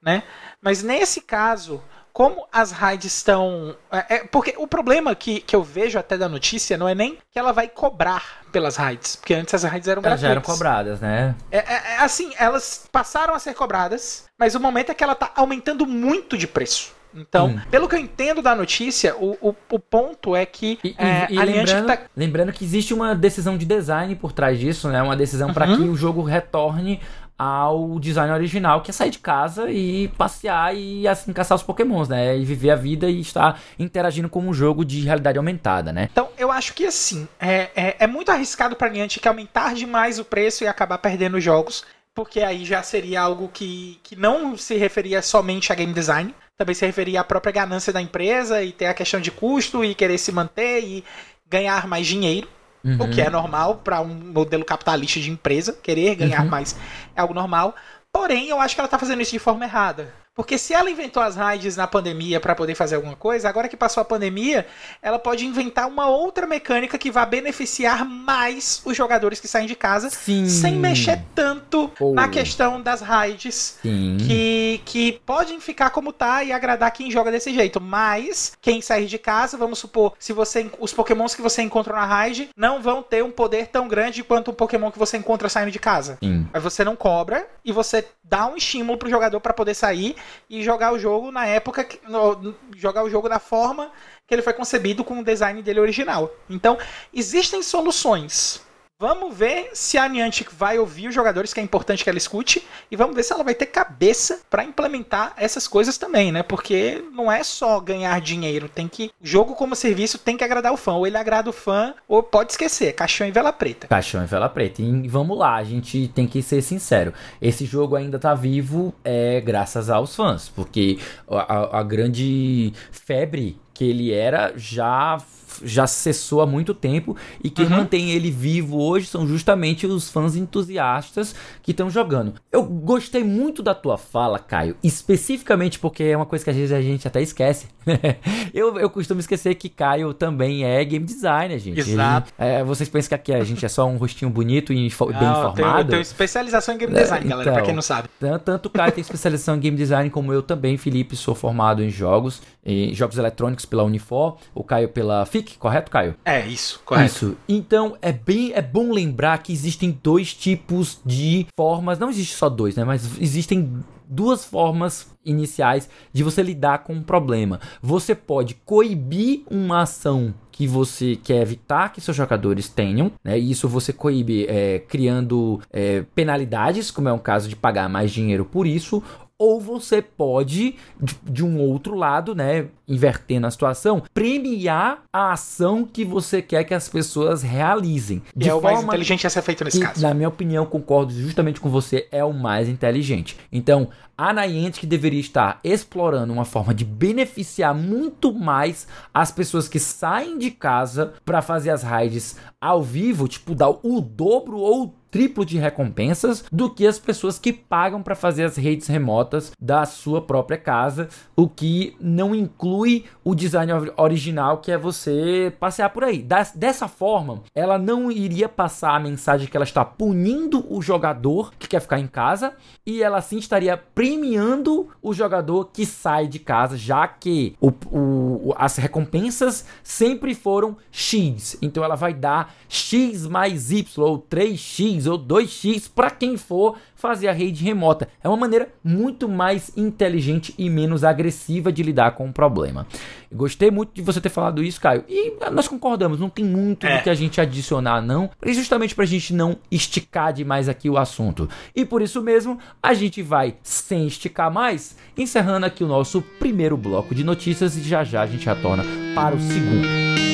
né? 0.02 0.24
Mas 0.62 0.84
nesse 0.84 1.22
caso, 1.22 1.82
como 2.14 2.46
as 2.52 2.72
raids 2.72 3.14
estão. 3.14 3.76
É, 3.92 4.16
é, 4.16 4.24
porque 4.26 4.54
o 4.58 4.68
problema 4.68 5.16
que, 5.16 5.40
que 5.42 5.56
eu 5.56 5.64
vejo 5.64 5.98
até 5.98 6.18
da 6.18 6.28
notícia 6.28 6.78
não 6.78 6.88
é 6.88 6.96
nem 6.96 7.18
que 7.32 7.40
ela 7.40 7.52
vai 7.52 7.68
cobrar 7.68 8.42
pelas 8.52 8.76
raids, 8.76 9.16
porque 9.16 9.34
antes 9.34 9.54
as 9.54 9.64
raids 9.64 9.88
eram 9.88 10.02
elas 10.04 10.20
gratuitas. 10.20 10.22
já 10.22 10.30
eram 10.30 10.42
cobradas, 10.42 11.00
né? 11.00 11.36
É, 11.50 11.58
é, 11.58 11.94
é, 11.94 11.98
assim, 12.00 12.34
elas 12.38 12.88
passaram 12.92 13.34
a 13.34 13.40
ser 13.40 13.54
cobradas, 13.54 14.26
mas 14.38 14.56
o 14.56 14.60
momento 14.60 14.92
é 14.92 14.94
que 14.94 15.04
ela 15.04 15.14
está 15.14 15.32
aumentando 15.36 15.86
muito 15.86 16.38
de 16.38 16.48
preço. 16.48 16.94
Então, 17.14 17.48
hum. 17.48 17.60
pelo 17.70 17.90
que 17.90 17.96
eu 17.96 18.00
entendo 18.00 18.42
da 18.42 18.56
notícia, 18.56 19.16
o, 19.18 19.38
o, 19.42 19.56
o 19.70 19.80
ponto 19.80 20.34
é 20.34 20.46
que 20.46 20.80
e, 20.82 20.96
é, 20.98 21.28
e, 21.30 21.38
lembrando, 21.38 21.86
tá... 21.86 22.00
lembrando 22.16 22.54
que 22.54 22.64
existe 22.64 22.94
uma 22.94 23.14
decisão 23.14 23.58
de 23.58 23.66
design 23.66 24.16
por 24.16 24.32
trás 24.32 24.58
disso, 24.58 24.88
né? 24.88 25.02
Uma 25.02 25.16
decisão 25.16 25.50
uhum. 25.50 25.54
para 25.54 25.68
que 25.68 25.82
o 25.82 25.96
jogo 25.96 26.22
retorne 26.22 27.02
ao 27.42 28.00
design 28.00 28.32
original, 28.32 28.82
que 28.84 28.92
é 28.92 28.94
sair 28.94 29.10
de 29.10 29.18
casa 29.18 29.72
e 29.72 30.10
passear 30.10 30.76
e 30.76 31.08
assim 31.08 31.34
caçar 31.34 31.56
os 31.56 31.64
pokémons, 31.64 32.08
né? 32.08 32.38
E 32.38 32.46
viver 32.46 32.70
a 32.70 32.76
vida 32.76 33.10
e 33.10 33.20
estar 33.20 33.60
interagindo 33.80 34.30
com 34.30 34.42
um 34.42 34.54
jogo 34.54 34.86
de 34.86 35.02
realidade 35.02 35.40
aumentada, 35.40 35.92
né? 35.92 36.08
Então, 36.12 36.30
eu 36.38 36.52
acho 36.52 36.76
que 36.76 36.86
assim, 36.86 37.28
é, 37.40 37.72
é, 37.76 37.96
é 37.98 38.06
muito 38.06 38.30
arriscado 38.30 38.76
para 38.76 38.92
Niantic 38.92 39.26
aumentar 39.26 39.74
demais 39.74 40.20
o 40.20 40.24
preço 40.24 40.64
e 40.64 40.68
acabar 40.68 41.00
perdendo 41.00 41.42
jogos, 41.42 41.84
porque 42.14 42.42
aí 42.42 42.64
já 42.64 42.84
seria 42.84 43.22
algo 43.22 43.50
que, 43.52 44.00
que 44.04 44.16
não 44.16 44.56
se 44.56 44.76
referia 44.76 45.20
somente 45.24 45.72
a 45.72 45.76
game 45.76 45.94
design, 45.94 46.36
também 46.56 46.76
se 46.76 46.86
referia 46.86 47.22
à 47.22 47.24
própria 47.24 47.52
ganância 47.52 47.92
da 47.92 48.04
empresa 48.04 48.62
e 48.62 48.72
ter 48.72 48.86
a 48.86 48.94
questão 48.94 49.20
de 49.20 49.32
custo 49.32 49.84
e 49.84 49.96
querer 49.96 50.20
se 50.20 50.32
manter 50.32 50.84
e 50.84 51.04
ganhar 51.50 51.88
mais 51.88 52.06
dinheiro. 52.06 52.48
Uhum. 52.84 52.98
O 53.00 53.10
que 53.10 53.22
é 53.22 53.30
normal 53.30 53.76
para 53.76 54.02
um 54.02 54.08
modelo 54.08 54.66
capitalista 54.66 55.20
de 55.20 55.30
empresa, 55.30 55.74
querer 55.74 56.16
ganhar 56.16 56.44
uhum. 56.44 56.50
mais 56.50 56.76
é 57.16 57.22
algo 57.22 57.34
normal. 57.34 57.76
Porém, 58.12 58.50
eu 58.50 58.60
acho 58.60 58.76
que 58.76 58.82
ela 58.82 58.88
está 58.88 59.00
fazendo 59.00 59.22
isso 59.22 59.32
de 59.32 59.40
forma 59.40 59.64
errada. 59.64 60.14
Porque 60.42 60.58
se 60.58 60.74
ela 60.74 60.90
inventou 60.90 61.22
as 61.22 61.36
raids 61.36 61.78
na 61.78 61.86
pandemia 61.86 62.40
para 62.40 62.56
poder 62.56 62.74
fazer 62.74 62.96
alguma 62.96 63.16
coisa, 63.16 63.48
agora 63.48 63.70
que 63.70 63.78
passou 63.78 64.02
a 64.02 64.04
pandemia, 64.04 64.66
ela 65.00 65.20
pode 65.20 65.46
inventar 65.46 65.88
uma 65.88 66.08
outra 66.08 66.48
mecânica 66.48 66.98
que 66.98 67.12
vá 67.12 67.24
beneficiar 67.28 68.04
mais 68.04 68.82
os 68.84 68.98
jogadores 68.98 69.40
que 69.40 69.48
saem 69.48 69.68
de 69.68 69.76
casa, 69.76 70.10
Sim. 70.10 70.50
sem 70.50 70.78
mexer 70.78 71.22
tanto 71.36 71.92
oh. 72.00 72.14
na 72.16 72.28
questão 72.28 72.82
das 72.82 73.02
raids, 73.02 73.78
que, 73.84 74.82
que 74.84 75.22
podem 75.24 75.60
ficar 75.60 75.92
como 75.92 76.12
tá 76.12 76.44
e 76.44 76.52
agradar 76.52 76.90
quem 76.90 77.12
joga 77.12 77.30
desse 77.30 77.54
jeito. 77.54 77.80
Mas 77.80 78.54
quem 78.60 78.82
sair 78.82 79.06
de 79.06 79.20
casa, 79.20 79.56
vamos 79.58 79.78
supor, 79.78 80.14
se 80.18 80.34
você 80.34 80.72
os 80.80 80.92
pokémons 80.92 81.36
que 81.36 81.42
você 81.44 81.62
encontra 81.62 81.94
na 81.94 82.04
raid 82.04 82.50
não 82.58 82.82
vão 82.82 83.04
ter 83.04 83.24
um 83.24 83.30
poder 83.30 83.68
tão 83.68 83.88
grande 83.88 84.24
quanto 84.24 84.50
um 84.50 84.56
pokémon 84.56 84.90
que 84.90 84.98
você 84.98 85.18
encontra 85.18 85.48
saindo 85.48 85.70
de 85.70 85.78
casa. 85.78 86.18
Sim. 86.24 86.48
Aí 86.52 86.60
você 86.60 86.84
não 86.84 86.96
cobra 86.96 87.48
e 87.64 87.72
você 87.72 88.04
dá 88.32 88.48
um 88.48 88.56
estímulo 88.56 88.98
pro 88.98 89.10
jogador 89.10 89.42
para 89.42 89.52
poder 89.52 89.74
sair 89.74 90.16
e 90.50 90.64
jogar 90.64 90.94
o 90.94 90.98
jogo 90.98 91.34
na 91.34 91.46
época, 91.46 91.86
no, 92.08 92.56
jogar 92.78 93.04
o 93.04 93.10
jogo 93.10 93.28
da 93.28 93.40
forma 93.40 93.92
que 94.26 94.34
ele 94.34 94.42
foi 94.42 94.54
concebido 94.54 95.04
com 95.04 95.20
o 95.20 95.24
design 95.24 95.62
dele 95.62 95.82
original. 95.82 96.34
Então, 96.50 96.78
existem 97.14 97.62
soluções 97.62 98.66
Vamos 99.02 99.36
ver 99.36 99.72
se 99.74 99.98
a 99.98 100.08
Niantic 100.08 100.52
vai 100.56 100.78
ouvir 100.78 101.08
os 101.08 101.16
jogadores, 101.16 101.52
que 101.52 101.60
é 101.60 101.64
importante 101.64 102.04
que 102.04 102.10
ela 102.12 102.20
escute, 102.20 102.64
e 102.92 102.96
vamos 102.96 103.16
ver 103.16 103.24
se 103.24 103.34
ela 103.34 103.44
vai 103.44 103.56
ter 103.56 103.66
cabeça 103.66 104.42
para 104.48 104.64
implementar 104.64 105.34
essas 105.38 105.68
coisas 105.68 105.98
também, 105.98 106.32
né? 106.32 106.44
Porque 106.44 107.04
não 107.12 107.32
é 107.32 107.44
só 107.44 107.80
ganhar 107.80 108.22
dinheiro, 108.22 108.70
tem 108.70 108.88
que 108.88 109.10
jogo 109.20 109.56
como 109.56 109.76
serviço 109.76 110.20
tem 110.20 110.38
que 110.38 110.44
agradar 110.44 110.72
o 110.72 110.78
fã, 110.78 110.94
ou 110.94 111.08
ele 111.08 111.18
agrada 111.18 111.50
o 111.50 111.54
fã, 111.54 111.96
ou 112.08 112.22
pode 112.22 112.52
esquecer, 112.52 112.94
caixão 112.94 113.26
e 113.26 113.32
vela 113.32 113.52
preta. 113.52 113.88
Caixão 113.88 114.24
e 114.24 114.28
vela 114.28 114.48
preta. 114.48 114.84
E 114.84 115.08
vamos 115.08 115.36
lá, 115.36 115.56
a 115.56 115.64
gente 115.64 116.08
tem 116.10 116.28
que 116.28 116.44
ser 116.44 116.62
sincero. 116.62 117.12
Esse 117.42 117.66
jogo 117.66 117.96
ainda 117.96 118.20
tá 118.20 118.36
vivo 118.36 118.94
é 119.04 119.42
graças 119.42 119.90
aos 119.90 120.16
fãs, 120.16 120.48
porque 120.48 121.00
a, 121.28 121.80
a 121.80 121.82
grande 121.82 122.72
febre 122.92 123.60
que 123.74 123.84
ele 123.84 124.14
era 124.14 124.54
já 124.56 125.18
já 125.64 125.88
cessou 125.88 126.42
há 126.42 126.48
muito 126.48 126.74
tempo 126.74 127.16
e 127.44 127.50
quem 127.50 127.66
uhum. 127.66 127.72
mantém 127.72 128.12
ele 128.12 128.32
vivo 128.32 128.82
hoje 128.82 129.08
são 129.08 129.28
justamente 129.28 129.86
os 129.86 130.10
fãs 130.10 130.36
entusiastas 130.36 131.36
que 131.62 131.72
estão 131.72 131.90
jogando. 131.90 132.34
Eu 132.52 132.64
gostei 132.64 133.24
muito 133.24 133.62
da 133.62 133.74
tua 133.74 133.98
fala, 133.98 134.40
Caio, 134.40 134.76
especificamente 134.84 135.80
porque 135.80 136.04
é 136.04 136.16
uma 136.16 136.26
coisa 136.26 136.44
que 136.44 136.50
às 136.50 136.56
vezes 136.56 136.72
a 136.72 136.82
gente 136.82 137.08
até 137.08 137.22
esquece. 137.22 137.68
eu, 138.54 138.78
eu 138.78 138.90
costumo 138.90 139.20
esquecer 139.20 139.56
que 139.56 139.70
Caio 139.70 140.14
também 140.14 140.64
é 140.64 140.84
game 140.84 141.06
designer, 141.06 141.60
gente. 141.60 141.80
Exato. 141.80 142.32
Ele, 142.40 142.50
é, 142.50 142.64
vocês 142.64 142.90
pensam 142.90 143.10
que 143.10 143.16
aqui 143.16 143.34
a 143.34 143.44
gente 143.44 143.66
é 143.66 143.70
só 143.70 143.86
um 143.88 143.98
rostinho 143.98 144.30
bonito 144.30 144.72
e 144.72 144.76
bem 144.76 144.86
informado? 144.88 145.18
Eu 145.18 145.54
tenho, 145.54 145.78
eu 145.78 145.86
tenho 145.86 146.02
especialização 146.02 146.76
em 146.76 146.78
game 146.78 146.94
design, 146.94 147.28
galera, 147.28 147.50
então, 147.50 147.54
pra 147.54 147.64
quem 147.64 147.76
não 147.76 147.82
sabe. 147.82 148.10
Tanto 148.46 148.68
o 148.68 148.70
Caio 148.70 148.92
tem 148.92 149.02
especialização 149.02 149.56
em 149.56 149.60
game 149.60 149.78
design 149.78 150.10
como 150.10 150.32
eu 150.32 150.42
também, 150.42 150.78
Felipe, 150.78 151.16
sou 151.16 151.34
formado 151.34 151.84
em 151.84 151.90
jogos, 151.90 152.42
em 152.66 152.94
jogos 152.94 153.18
eletrônicos 153.18 153.66
pela 153.66 153.84
Unifor, 153.84 154.38
o 154.54 154.64
Caio 154.64 154.90
pela 154.90 155.26
FIC, 155.26 155.51
correto, 155.58 155.92
Caio? 155.92 156.16
É, 156.26 156.46
isso, 156.46 156.82
correto. 156.86 157.06
Isso. 157.06 157.38
Então, 157.48 157.98
é 158.02 158.12
bem 158.12 158.52
é 158.54 158.62
bom 158.62 158.92
lembrar 158.92 159.38
que 159.40 159.54
existem 159.54 159.98
dois 160.04 160.34
tipos 160.34 161.00
de 161.06 161.48
formas, 161.58 162.00
não 162.00 162.10
existe 162.10 162.36
só 162.36 162.50
dois, 162.50 162.76
né, 162.76 162.84
mas 162.84 163.20
existem 163.20 163.84
duas 164.12 164.44
formas 164.44 165.10
iniciais 165.24 165.88
de 166.12 166.22
você 166.22 166.44
lidar 166.44 166.80
com 166.80 166.94
um 166.94 167.02
problema. 167.02 167.62
Você 167.82 168.14
pode 168.14 168.56
coibir 168.66 169.44
uma 169.50 169.84
ação 169.84 170.34
que 170.52 170.68
você 170.68 171.16
quer 171.16 171.42
evitar 171.42 171.94
que 171.94 172.02
seus 172.02 172.18
jogadores 172.18 172.68
tenham, 172.68 173.12
né? 173.24 173.40
E 173.40 173.50
isso 173.50 173.70
você 173.70 173.94
coíbe 173.94 174.46
é, 174.48 174.80
criando 174.80 175.62
é, 175.72 176.04
penalidades, 176.14 176.92
como 176.92 177.08
é 177.08 177.14
o 177.14 177.20
caso 177.20 177.48
de 177.48 177.56
pagar 177.56 177.88
mais 177.88 178.12
dinheiro 178.12 178.44
por 178.44 178.68
isso, 178.68 179.02
ou 179.42 179.60
você 179.60 180.04
pode, 180.04 180.76
de, 181.24 181.44
um 181.44 181.60
outro 181.60 181.96
lado, 181.96 182.36
né, 182.36 182.68
invertendo 182.88 183.48
a 183.48 183.52
situação, 183.52 184.04
premiar 184.14 185.02
a 185.12 185.32
ação 185.32 185.84
que 185.84 186.06
você 186.06 186.44
quer 186.44 186.64
que 186.64 186.76
as 186.76 186.88
pessoas 186.88 187.42
realizem. 187.42 188.22
De 188.36 188.48
é 188.48 188.54
o 188.54 188.62
mais 188.62 188.84
inteligente 188.84 189.26
a 189.26 189.32
ser 189.32 189.42
feito 189.42 189.64
nesse 189.64 189.80
que, 189.80 189.84
caso. 189.84 190.00
Na 190.00 190.14
minha 190.14 190.30
opinião, 190.30 190.64
concordo 190.64 191.12
justamente 191.12 191.60
com 191.60 191.70
você, 191.70 192.08
é 192.12 192.24
o 192.24 192.32
mais 192.32 192.70
inteligente. 192.70 193.36
Então, 193.52 193.90
a 194.16 194.32
Niantic 194.32 194.86
deveria 194.86 195.20
estar 195.20 195.60
explorando 195.64 196.32
uma 196.32 196.46
forma 196.46 196.72
de 196.72 196.86
beneficiar 196.86 197.74
muito 197.74 198.32
mais 198.32 198.88
as 199.12 199.32
pessoas 199.32 199.68
que 199.68 199.80
saem 199.80 200.38
de 200.38 200.52
casa 200.52 201.14
para 201.26 201.42
fazer 201.42 201.72
as 201.72 201.82
raids 201.82 202.38
ao 202.60 202.84
vivo, 202.84 203.28
tipo, 203.28 203.56
dar 203.56 203.72
o 203.72 204.00
dobro 204.00 204.60
ou 204.60 204.94
triplo 205.12 205.46
de 205.46 205.58
recompensas 205.58 206.44
do 206.52 206.70
que 206.70 206.88
as 206.88 206.98
pessoas 206.98 207.38
que 207.38 207.52
pagam 207.52 208.02
para 208.02 208.16
fazer 208.16 208.46
as 208.46 208.56
redes 208.56 208.88
remotas 208.88 209.52
da 209.60 209.86
sua 209.86 210.22
própria 210.22 210.58
casa, 210.58 211.10
o 211.36 211.48
que 211.48 211.96
não 212.00 212.34
inclui 212.34 213.06
o 213.24 213.36
design 213.36 213.72
original 213.98 214.60
que 214.60 214.72
é 214.72 214.78
você 214.78 215.54
passear 215.60 215.90
por 215.90 216.06
aí. 216.06 216.26
dessa 216.56 216.88
forma, 216.88 217.44
ela 217.54 217.78
não 217.78 218.12
iria 218.12 218.48
passar 218.48 218.96
a 218.96 219.00
mensagem 219.00 219.48
que 219.48 219.58
ela 219.58 219.66
está 219.66 219.84
punindo 219.84 220.66
o 220.70 220.82
jogador 220.82 221.52
que 221.60 221.68
quer 221.68 221.82
ficar 221.82 222.00
em 222.00 222.08
casa 222.08 222.54
e 222.86 223.04
ela 223.04 223.22
sim 223.22 223.38
estaria 223.38 223.76
premiando 223.76 224.88
o 225.02 225.14
jogador 225.14 225.66
que 225.74 225.86
sai 225.86 226.28
de 226.28 226.40
casa, 226.40 226.78
já 226.78 227.08
que 227.08 227.56
o, 227.60 227.72
o, 227.92 228.54
as 228.56 228.78
recompensas 228.78 229.66
sempre 229.84 230.34
foram 230.34 230.78
X. 230.92 231.58
Então 231.62 231.84
ela 231.84 231.96
vai 231.96 232.14
dar 232.14 232.56
X 232.70 233.28
mais 233.28 233.72
Y, 233.72 234.04
ou 234.04 234.20
3X, 234.20 235.01
ou 235.08 235.18
2X 235.18 235.90
para 235.94 236.10
quem 236.10 236.38
for 236.38 236.78
fazer 236.96 237.28
a 237.28 237.34
rede 237.34 237.64
remota. 237.64 238.08
É 238.24 238.28
uma 238.28 238.38
maneira 238.38 238.70
muito 238.84 239.28
mais 239.28 239.76
inteligente 239.76 240.54
e 240.58 240.70
menos 240.70 241.04
agressiva 241.04 241.72
de 241.72 241.84
lidar 241.84 242.12
com 242.12 242.30
o 242.30 242.34
problema. 242.34 242.86
Gostei 243.34 243.72
muito 243.72 243.94
de 243.94 244.02
você 244.02 244.20
ter 244.20 244.30
falado 244.30 244.64
isso, 244.64 244.80
Caio. 244.80 245.04
E 245.08 245.34
nós 245.52 245.68
concordamos, 245.68 246.20
não 246.20 246.30
tem 246.30 246.44
muito 246.44 246.86
é. 246.86 246.98
do 246.98 247.04
que 247.04 247.10
a 247.10 247.14
gente 247.14 247.40
adicionar, 247.40 248.02
não. 248.02 248.30
Justamente 248.46 248.94
pra 248.94 249.06
gente 249.06 249.34
não 249.34 249.58
esticar 249.72 250.34
demais 250.34 250.68
aqui 250.68 250.90
o 250.90 250.98
assunto. 250.98 251.50
E 251.76 251.86
por 251.86 252.02
isso 252.02 252.22
mesmo, 252.22 252.60
a 252.84 252.94
gente 252.94 253.22
vai, 253.22 253.56
sem 253.64 254.06
esticar 254.06 254.52
mais, 254.52 254.96
encerrando 255.18 255.66
aqui 255.66 255.84
o 255.84 255.88
nosso 255.88 256.22
primeiro 256.40 256.76
bloco 256.76 257.16
de 257.16 257.24
notícias 257.24 257.78
e 257.78 257.82
já 257.82 258.04
já 258.04 258.22
a 258.22 258.28
gente 258.28 258.46
retorna 258.46 258.84
para 259.16 259.36
o 259.36 259.40
segundo. 259.40 260.31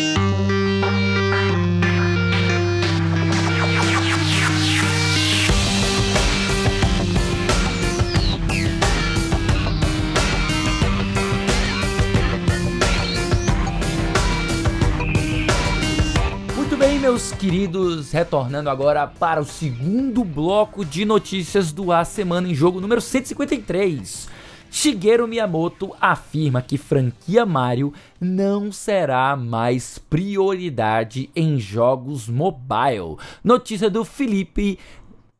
Queridos, 17.38 18.12
retornando 18.12 18.68
agora 18.68 19.06
para 19.06 19.40
o 19.40 19.46
segundo 19.46 20.24
bloco 20.24 20.84
de 20.84 21.06
notícias 21.06 21.72
do 21.72 21.92
A 21.92 22.04
Semana 22.04 22.50
em 22.50 22.56
Jogo 22.56 22.82
número 22.82 23.00
153. 23.00 24.28
Shigeru 24.72 25.28
Miyamoto 25.28 25.96
afirma 26.02 26.64
que 26.64 26.80
franquia 26.80 27.46
Mario 27.46 27.94
não 28.20 28.72
será 28.72 29.36
mais 29.36 30.00
prioridade 30.00 31.30
em 31.36 31.60
jogos 31.60 32.28
mobile. 32.28 33.18
Notícia 33.44 33.88
do 33.88 34.04
Felipe, 34.04 34.80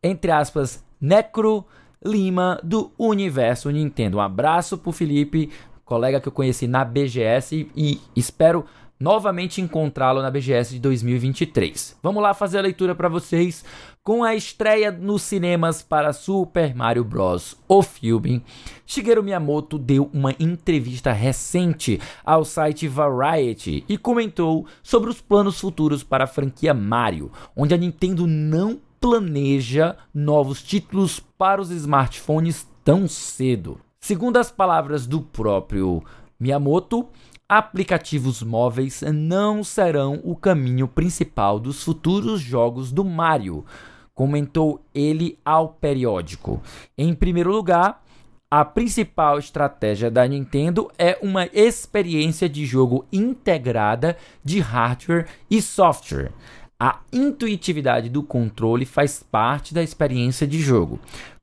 entre 0.04 0.30
aspas, 0.30 0.84
Necro 1.02 1.66
Lima 2.06 2.60
do 2.64 2.92
Universo 2.96 3.72
Nintendo. 3.72 4.18
Um 4.18 4.22
abraço 4.22 4.78
pro 4.78 4.92
Felipe, 4.92 5.50
colega 5.84 6.22
que 6.22 6.28
eu 6.28 6.32
conheci 6.32 6.68
na 6.68 6.86
BGS 6.86 7.68
e 7.76 8.00
espero 8.16 8.66
novamente 9.00 9.62
encontrá-lo 9.62 10.22
na 10.22 10.32
BGS 10.32 10.74
de 10.74 10.80
2023. 10.80 11.98
Vamos 12.02 12.24
lá 12.24 12.34
fazer 12.34 12.58
a 12.58 12.62
leitura 12.62 12.96
para 12.96 13.10
vocês 13.10 13.64
com 14.04 14.24
a 14.24 14.36
estreia 14.36 14.92
nos 14.92 15.22
cinemas 15.22 15.82
para 15.82 16.14
Super 16.14 16.74
Mario 16.74 17.04
Bros. 17.04 17.58
O 17.68 17.84
filme. 17.84 18.44
Shigeru 18.86 19.22
Miyamoto 19.22 19.78
deu 19.78 20.10
uma 20.14 20.34
entrevista 20.40 21.12
recente 21.12 22.00
ao 22.26 22.46
site 22.46 22.88
Variety 22.88 23.84
e 23.88 23.98
comentou 23.98 24.66
sobre 24.82 25.10
os 25.10 25.22
planos 25.22 25.60
futuros 25.60 26.04
para 26.04 26.24
a 26.24 26.28
franquia 26.28 26.74
Mario, 26.74 27.32
onde 27.56 27.74
a 27.74 27.78
Nintendo 27.78 28.26
não 28.26 28.80
planeja 29.00 29.96
novos 30.14 30.64
títulos 30.64 31.20
para 31.20 31.62
os 31.62 31.70
smartphones 31.70 32.68
tão 32.84 33.08
cedo. 33.08 33.80
Segundo 34.00 34.38
as 34.38 34.50
palavras 34.50 35.06
do 35.06 35.22
próprio 35.22 36.02
Miyamoto, 36.40 37.10
aplicativos 37.50 38.44
móveis 38.44 39.02
não 39.02 39.64
serão 39.64 40.20
o 40.24 40.36
caminho 40.36 40.88
principal 40.88 41.60
dos 41.60 41.84
futuros 41.84 42.42
jogos 42.42 42.92
do 42.92 43.06
Mario, 43.06 43.66
comentou 44.14 44.84
ele 44.94 45.38
ao 45.46 45.70
periódico. 45.70 46.62
Em 46.98 47.14
primeiro 47.14 47.52
lugar, 47.52 48.04
a 48.50 48.66
principal 48.66 49.38
estratégia 49.40 50.10
da 50.10 50.28
Nintendo 50.28 50.90
é 50.98 51.18
uma 51.22 51.46
experiência 51.54 52.50
de 52.50 52.66
jogo 52.66 53.06
integrada 53.12 54.18
de 54.44 54.60
hardware 54.60 55.28
e 55.50 55.62
software. 55.62 56.32
A 56.80 57.00
intuitividade 57.12 58.10
do 58.10 58.24
controle 58.24 58.86
faz 58.86 59.24
parte 59.24 59.74
da 59.74 59.84
experiência 59.84 60.46
de 60.46 60.60
jogo. 60.60 61.00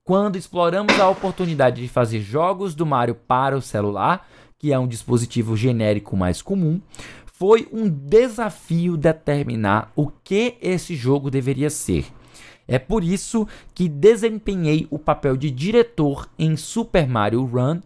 Quando 0.06 0.36
exploramos 0.36 0.98
a 1.00 1.08
oportunidade 1.08 1.80
de 1.80 1.88
fazer 1.88 2.20
jogos 2.20 2.74
do 2.74 2.84
Mario 2.84 3.14
para 3.14 3.56
o 3.56 3.62
celular, 3.62 4.28
que 4.64 4.72
é 4.72 4.78
um 4.78 4.88
dispositivo 4.88 5.54
genérico 5.58 6.16
mais 6.16 6.40
comum, 6.40 6.80
foi 7.34 7.68
um 7.70 7.86
desafio 7.86 8.96
determinar 8.96 9.92
o 9.94 10.08
que 10.08 10.56
esse 10.58 10.96
jogo 10.96 11.30
deveria 11.30 11.68
ser. 11.68 12.06
É 12.66 12.78
por 12.78 13.04
isso 13.04 13.46
que 13.74 13.90
desempenhei 13.90 14.86
o 14.88 14.98
papel 14.98 15.36
de 15.36 15.50
diretor 15.50 16.26
em 16.38 16.56
Super 16.56 17.06
Mario 17.06 17.44
Run 17.44 17.82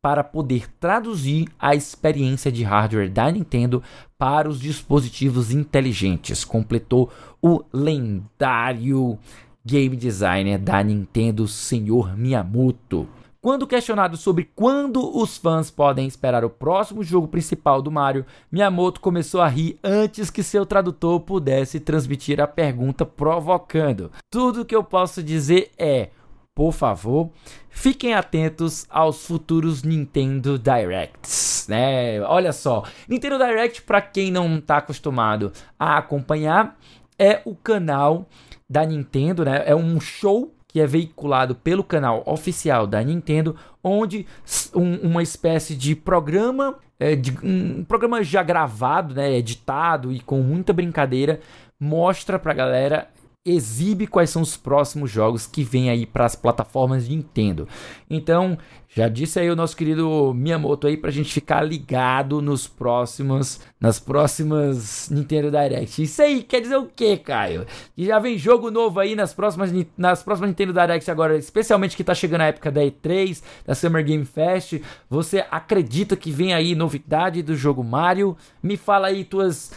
para 0.00 0.22
poder 0.22 0.70
traduzir 0.78 1.48
a 1.58 1.74
experiência 1.74 2.52
de 2.52 2.62
hardware 2.62 3.10
da 3.10 3.28
Nintendo 3.28 3.82
para 4.16 4.48
os 4.48 4.60
dispositivos 4.60 5.50
inteligentes, 5.50 6.44
completou 6.44 7.10
o 7.42 7.64
lendário 7.72 9.18
game 9.66 9.96
designer 9.96 10.56
da 10.56 10.84
Nintendo, 10.84 11.48
Sr. 11.48 12.16
Miyamoto. 12.16 13.08
Quando 13.44 13.66
questionado 13.66 14.16
sobre 14.16 14.48
quando 14.54 15.20
os 15.20 15.36
fãs 15.36 15.68
podem 15.68 16.06
esperar 16.06 16.44
o 16.44 16.48
próximo 16.48 17.02
jogo 17.02 17.26
principal 17.26 17.82
do 17.82 17.90
Mario, 17.90 18.24
Miyamoto 18.52 19.00
começou 19.00 19.40
a 19.40 19.48
rir 19.48 19.80
antes 19.82 20.30
que 20.30 20.44
seu 20.44 20.64
tradutor 20.64 21.18
pudesse 21.18 21.80
transmitir 21.80 22.40
a 22.40 22.46
pergunta, 22.46 23.04
provocando. 23.04 24.12
Tudo 24.30 24.64
que 24.64 24.76
eu 24.76 24.84
posso 24.84 25.24
dizer 25.24 25.72
é: 25.76 26.10
por 26.54 26.70
favor, 26.70 27.30
fiquem 27.68 28.14
atentos 28.14 28.86
aos 28.88 29.26
futuros 29.26 29.82
Nintendo 29.82 30.56
Directs, 30.56 31.66
né? 31.68 32.20
Olha 32.20 32.52
só, 32.52 32.84
Nintendo 33.08 33.38
Direct 33.38 33.82
para 33.82 34.00
quem 34.00 34.30
não 34.30 34.58
está 34.58 34.76
acostumado 34.76 35.50
a 35.76 35.98
acompanhar 35.98 36.78
é 37.18 37.42
o 37.44 37.56
canal 37.56 38.28
da 38.70 38.86
Nintendo, 38.86 39.44
né? 39.44 39.64
É 39.66 39.74
um 39.74 40.00
show 40.00 40.54
que 40.72 40.80
é 40.80 40.86
veiculado 40.86 41.54
pelo 41.54 41.84
canal 41.84 42.22
oficial 42.24 42.86
da 42.86 43.02
Nintendo, 43.02 43.54
onde 43.84 44.26
um, 44.74 44.94
uma 45.10 45.22
espécie 45.22 45.76
de 45.76 45.94
programa, 45.94 46.76
é, 46.98 47.14
de, 47.14 47.36
um 47.44 47.84
programa 47.84 48.24
já 48.24 48.42
gravado, 48.42 49.14
né, 49.14 49.32
editado 49.36 50.10
e 50.10 50.20
com 50.20 50.40
muita 50.40 50.72
brincadeira, 50.72 51.40
mostra 51.78 52.38
pra 52.38 52.54
galera 52.54 53.08
exibe 53.44 54.06
quais 54.06 54.30
são 54.30 54.40
os 54.40 54.56
próximos 54.56 55.10
jogos 55.10 55.46
que 55.46 55.64
vêm 55.64 55.90
aí 55.90 56.06
para 56.06 56.24
as 56.24 56.36
plataformas 56.36 57.08
de 57.08 57.16
Nintendo. 57.16 57.66
Então, 58.08 58.56
já 58.88 59.08
disse 59.08 59.40
aí 59.40 59.50
o 59.50 59.56
nosso 59.56 59.76
querido 59.76 60.32
Miyamoto 60.32 60.86
aí 60.86 60.96
pra 60.96 61.10
gente 61.10 61.32
ficar 61.32 61.62
ligado 61.62 62.40
nos 62.40 62.68
próximos, 62.68 63.60
nas 63.80 63.98
próximas 63.98 65.08
Nintendo 65.10 65.50
Direct. 65.50 66.02
Isso 66.02 66.22
aí 66.22 66.42
quer 66.42 66.60
dizer 66.60 66.76
o 66.76 66.86
que, 66.86 67.16
Caio? 67.16 67.66
Que 67.96 68.04
já 68.04 68.20
vem 68.20 68.38
jogo 68.38 68.70
novo 68.70 69.00
aí 69.00 69.16
nas 69.16 69.34
próximas, 69.34 69.72
nas 69.96 70.22
próximas 70.22 70.50
Nintendo 70.50 70.72
Direct 70.72 71.10
agora, 71.10 71.36
especialmente 71.36 71.96
que 71.96 72.04
tá 72.04 72.14
chegando 72.14 72.42
a 72.42 72.46
época 72.46 72.70
da 72.70 72.82
E3, 72.82 73.42
da 73.66 73.74
Summer 73.74 74.04
Game 74.04 74.24
Fest. 74.24 74.80
Você 75.10 75.44
acredita 75.50 76.14
que 76.14 76.30
vem 76.30 76.54
aí 76.54 76.76
novidade 76.76 77.42
do 77.42 77.56
jogo 77.56 77.82
Mario? 77.82 78.36
Me 78.62 78.76
fala 78.76 79.08
aí 79.08 79.24
tuas 79.24 79.72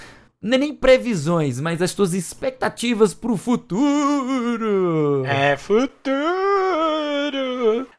não 0.45 0.55
é 0.55 0.59
nem 0.59 0.73
previsões, 0.75 1.59
mas 1.59 1.81
as 1.81 1.91
tuas 1.91 2.13
expectativas 2.13 3.15
pro 3.15 3.35
futuro. 3.35 5.25
É, 5.25 5.57
futuro. 5.57 6.05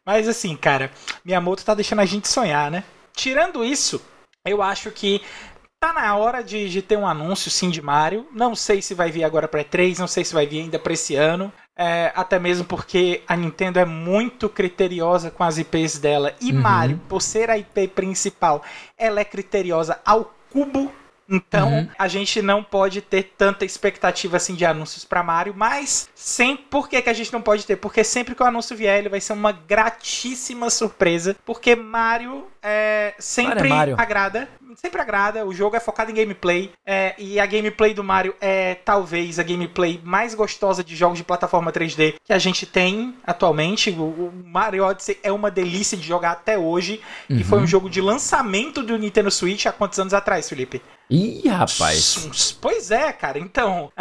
Mas 0.05 0.29
assim, 0.29 0.55
cara, 0.55 0.93
Miyamoto 1.25 1.65
tá 1.65 1.75
deixando 1.75 2.03
a 2.03 2.05
gente 2.05 2.29
sonhar, 2.29 2.71
né? 2.71 2.85
Tirando 3.13 3.65
isso, 3.65 4.01
eu 4.45 4.63
acho 4.63 4.93
que 4.93 5.21
tá 5.81 5.93
na 5.93 6.15
hora 6.15 6.41
de, 6.41 6.71
de 6.71 6.83
ter 6.83 6.97
um 6.97 7.09
anúncio 7.09 7.51
sim 7.51 7.69
de 7.69 7.83
Mario. 7.83 8.29
Não 8.33 8.55
sei 8.55 8.81
se 8.81 8.95
vai 8.95 9.11
vir 9.11 9.25
agora 9.25 9.49
pra 9.49 9.65
E3, 9.65 9.99
não 9.99 10.07
sei 10.07 10.25
se 10.25 10.33
vai 10.33 10.47
vir 10.47 10.61
ainda 10.61 10.79
pra 10.79 10.93
esse 10.93 11.17
ano. 11.17 11.53
É, 11.77 12.13
até 12.15 12.39
mesmo 12.39 12.65
porque 12.65 13.25
a 13.27 13.37
Nintendo 13.37 13.81
é 13.81 13.85
muito 13.85 14.49
criteriosa 14.49 15.33
com 15.33 15.43
as 15.43 15.59
IPs 15.59 15.99
dela. 15.99 16.33
E 16.41 16.53
uhum. 16.53 16.61
Mario, 16.61 17.01
por 17.09 17.21
ser 17.21 17.51
a 17.51 17.59
IP 17.59 17.89
principal, 17.89 18.63
ela 18.97 19.19
é 19.19 19.25
criteriosa 19.25 20.01
ao 20.05 20.33
cubo 20.49 20.93
então, 21.29 21.73
uhum. 21.73 21.89
a 21.99 22.09
gente 22.09 22.41
não 22.41 22.63
pode 22.63 23.01
ter 23.01 23.35
tanta 23.37 23.65
expectativa 23.65 24.37
assim 24.37 24.55
de 24.55 24.65
anúncios 24.65 25.05
para 25.05 25.23
Mario, 25.23 25.55
mas 25.57 26.09
sem 26.15 26.57
por 26.57 26.89
que, 26.89 27.03
que 27.03 27.11
a 27.11 27.13
gente 27.13 27.33
não 27.33 27.43
pode 27.43 27.67
ter? 27.67 27.77
Porque 27.77 28.05
sempre 28.05 28.35
que 28.35 28.43
o 28.43 28.47
anúncio 28.47 28.77
vier, 28.77 28.99
ele 28.99 29.09
vai 29.09 29.21
ser 29.21 29.33
uma 29.33 29.53
gratíssima 29.53 30.71
surpresa, 30.71 31.37
porque 31.45 31.75
Mario 31.75 32.47
é, 32.63 33.15
sempre 33.19 33.69
Mario 33.69 33.95
é 33.97 34.03
agrada. 34.03 34.49
sempre 34.75 35.01
agrada. 35.01 35.47
O 35.47 35.55
jogo 35.55 35.77
é 35.77 35.81
focado 35.81 36.11
em 36.11 36.15
gameplay. 36.15 36.73
É, 36.85 37.15
e 37.17 37.39
a 37.39 37.47
gameplay 37.47 37.95
do 37.95 38.03
Mario 38.03 38.35
é 38.41 38.75
talvez 38.75 39.39
a 39.39 39.45
gameplay 39.45 40.01
mais 40.03 40.35
gostosa 40.35 40.83
de 40.83 40.97
jogos 40.97 41.19
de 41.19 41.25
plataforma 41.25 41.73
3D 41.73 42.15
que 42.25 42.33
a 42.33 42.39
gente 42.39 42.67
tem 42.67 43.15
atualmente. 43.25 43.91
O, 43.91 44.03
o 44.03 44.33
Mario 44.45 44.85
Odyssey 44.85 45.19
é 45.23 45.31
uma 45.31 45.49
delícia 45.49 45.97
de 45.97 46.05
jogar 46.05 46.33
até 46.33 46.59
hoje. 46.59 47.01
Uhum. 47.31 47.37
E 47.37 47.45
foi 47.45 47.61
um 47.61 47.67
jogo 47.67 47.89
de 47.89 48.01
lançamento 48.01 48.83
do 48.83 48.99
Nintendo 48.99 49.31
Switch 49.31 49.67
há 49.67 49.73
quantos 49.73 50.01
anos 50.01 50.13
atrás, 50.13 50.49
Felipe? 50.49 50.83
Ih, 51.09 51.49
rapaz. 51.49 52.59
Pois 52.61 52.91
é, 52.91 53.13
cara. 53.13 53.39
Então. 53.39 53.93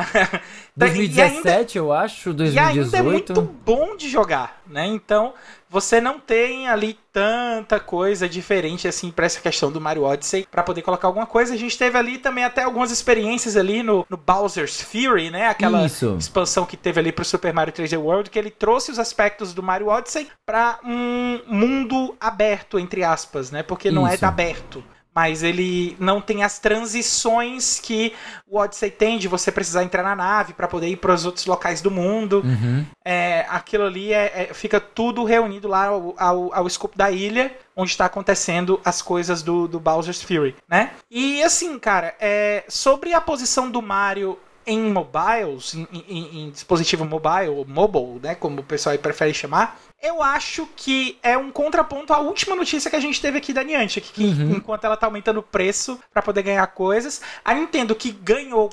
2017, 0.76 1.48
ainda, 1.50 1.72
eu 1.76 1.94
acho, 1.94 2.34
2018. 2.34 2.56
E 2.56 2.60
ainda 2.60 2.98
é 2.98 3.02
muito 3.02 3.42
bom 3.42 3.96
de 3.96 4.10
jogar, 4.10 4.62
né? 4.66 4.88
Então, 4.88 5.34
você 5.70 6.02
não 6.02 6.20
tem 6.20 6.68
ali 6.68 6.98
tanta 7.14 7.80
coisa 7.80 8.28
diferente 8.28 8.88
assim 8.88 9.12
para 9.12 9.28
essa 9.28 9.40
questão 9.40 9.72
do 9.72 9.80
Mario 9.80 10.04
Odyssey 10.04 10.48
para 10.50 10.64
poder 10.64 10.82
colocar 10.82 11.08
alguma 11.08 11.28
coisa. 11.28 11.54
A 11.54 11.58
gente 11.58 11.78
teve 11.78 11.96
ali 11.96 12.18
também 12.18 12.44
até 12.44 12.64
algumas 12.64 12.90
experiências 12.90 13.56
ali 13.56 13.84
no, 13.84 14.04
no 14.10 14.18
Bowser's 14.18 14.82
Fury, 14.82 15.30
né? 15.30 15.48
Aquela 15.48 15.86
Isso. 15.86 16.16
expansão 16.18 16.66
que 16.66 16.76
teve 16.76 17.00
ali 17.00 17.12
pro 17.12 17.24
Super 17.24 17.54
Mario 17.54 17.74
3D 17.74 18.00
World, 18.00 18.32
que 18.32 18.40
ele 18.40 18.50
trouxe 18.50 18.90
os 18.90 18.98
aspectos 18.98 19.54
do 19.54 19.62
Mario 19.62 19.90
Odyssey 19.90 20.28
para 20.44 20.80
um 20.84 21.40
mundo 21.46 22.16
aberto 22.20 22.80
entre 22.80 23.04
aspas, 23.04 23.52
né? 23.52 23.62
Porque 23.62 23.92
não 23.92 24.08
é 24.08 24.16
Isso. 24.16 24.26
é 24.26 24.28
aberto 24.28 24.84
mas 25.16 25.44
ele 25.44 25.96
não 25.98 26.20
tem 26.20 26.44
as 26.44 26.60
transições 26.60 27.80
que 27.80 28.14
o 28.46 28.58
Odyssey 28.58 28.92
tem 28.92 29.18
de 29.18 29.30
você 29.30 29.50
precisar 29.50 29.84
entrar 29.84 30.04
na 30.04 30.14
nave 30.14 30.54
para 30.54 30.68
poder 30.68 30.90
ir 30.90 30.98
para 30.98 31.14
os 31.14 31.26
outros 31.26 31.46
locais 31.46 31.82
do 31.82 31.90
mundo. 31.90 32.42
Uhum. 32.44 32.86
É, 33.04 33.46
aquilo 33.48 33.86
ali 33.86 34.12
é, 34.12 34.50
é, 34.50 34.54
fica 34.54 34.80
tudo 34.80 35.24
reunido 35.24 35.70
lá 35.70 35.86
ao, 35.86 36.14
ao, 36.18 36.54
ao 36.54 36.68
escopo 36.68 36.98
da 36.98 37.10
ilha, 37.10 37.56
onde 37.76 37.92
está 37.92 38.06
acontecendo 38.06 38.80
as 38.84 39.02
coisas 39.02 39.42
do, 39.42 39.70
do 39.70 39.80
Bowser's 39.80 40.22
Fury, 40.22 40.54
né? 40.68 40.92
E 41.10 41.42
assim, 41.44 41.80
cara, 41.80 42.14
é, 42.20 42.66
sobre 42.68 43.14
a 43.14 43.22
posição 43.22 43.72
do 43.72 43.82
Mario 43.82 44.38
em 44.66 44.80
mobiles, 44.92 45.76
em, 45.76 45.88
em, 45.92 46.40
em, 46.40 46.50
dispositivo 46.50 47.06
mobile, 47.06 47.50
ou 47.50 47.66
mobile, 47.66 48.20
né, 48.22 48.36
como 48.36 48.62
o 48.62 48.64
pessoal 48.64 48.92
aí 48.92 48.98
prefere 48.98 49.34
chamar, 49.34 49.80
eu 50.02 50.22
acho 50.22 50.68
que 50.76 51.18
é 51.24 51.38
um 51.38 51.52
contraponto 51.52 52.14
à 52.14 52.20
última 52.20 52.56
notícia 52.56 52.90
que 52.90 52.96
a 52.96 53.00
gente 53.00 53.22
teve 53.22 53.38
aqui 53.38 53.54
da 53.54 53.64
Niantic, 53.64 54.12
que 54.14 54.26
uhum. 54.26 54.52
enquanto 54.58 54.84
ela 54.84 54.98
tá 54.98 55.08
aumentando 55.08 55.40
o 55.40 55.44
preço 55.44 56.00
para 56.14 56.22
poder 56.22 56.44
ganhar 56.44 56.66
coisas, 56.68 57.22
a 57.44 57.54
Nintendo 57.54 57.96
que 57.96 58.12
ganhou, 58.12 58.70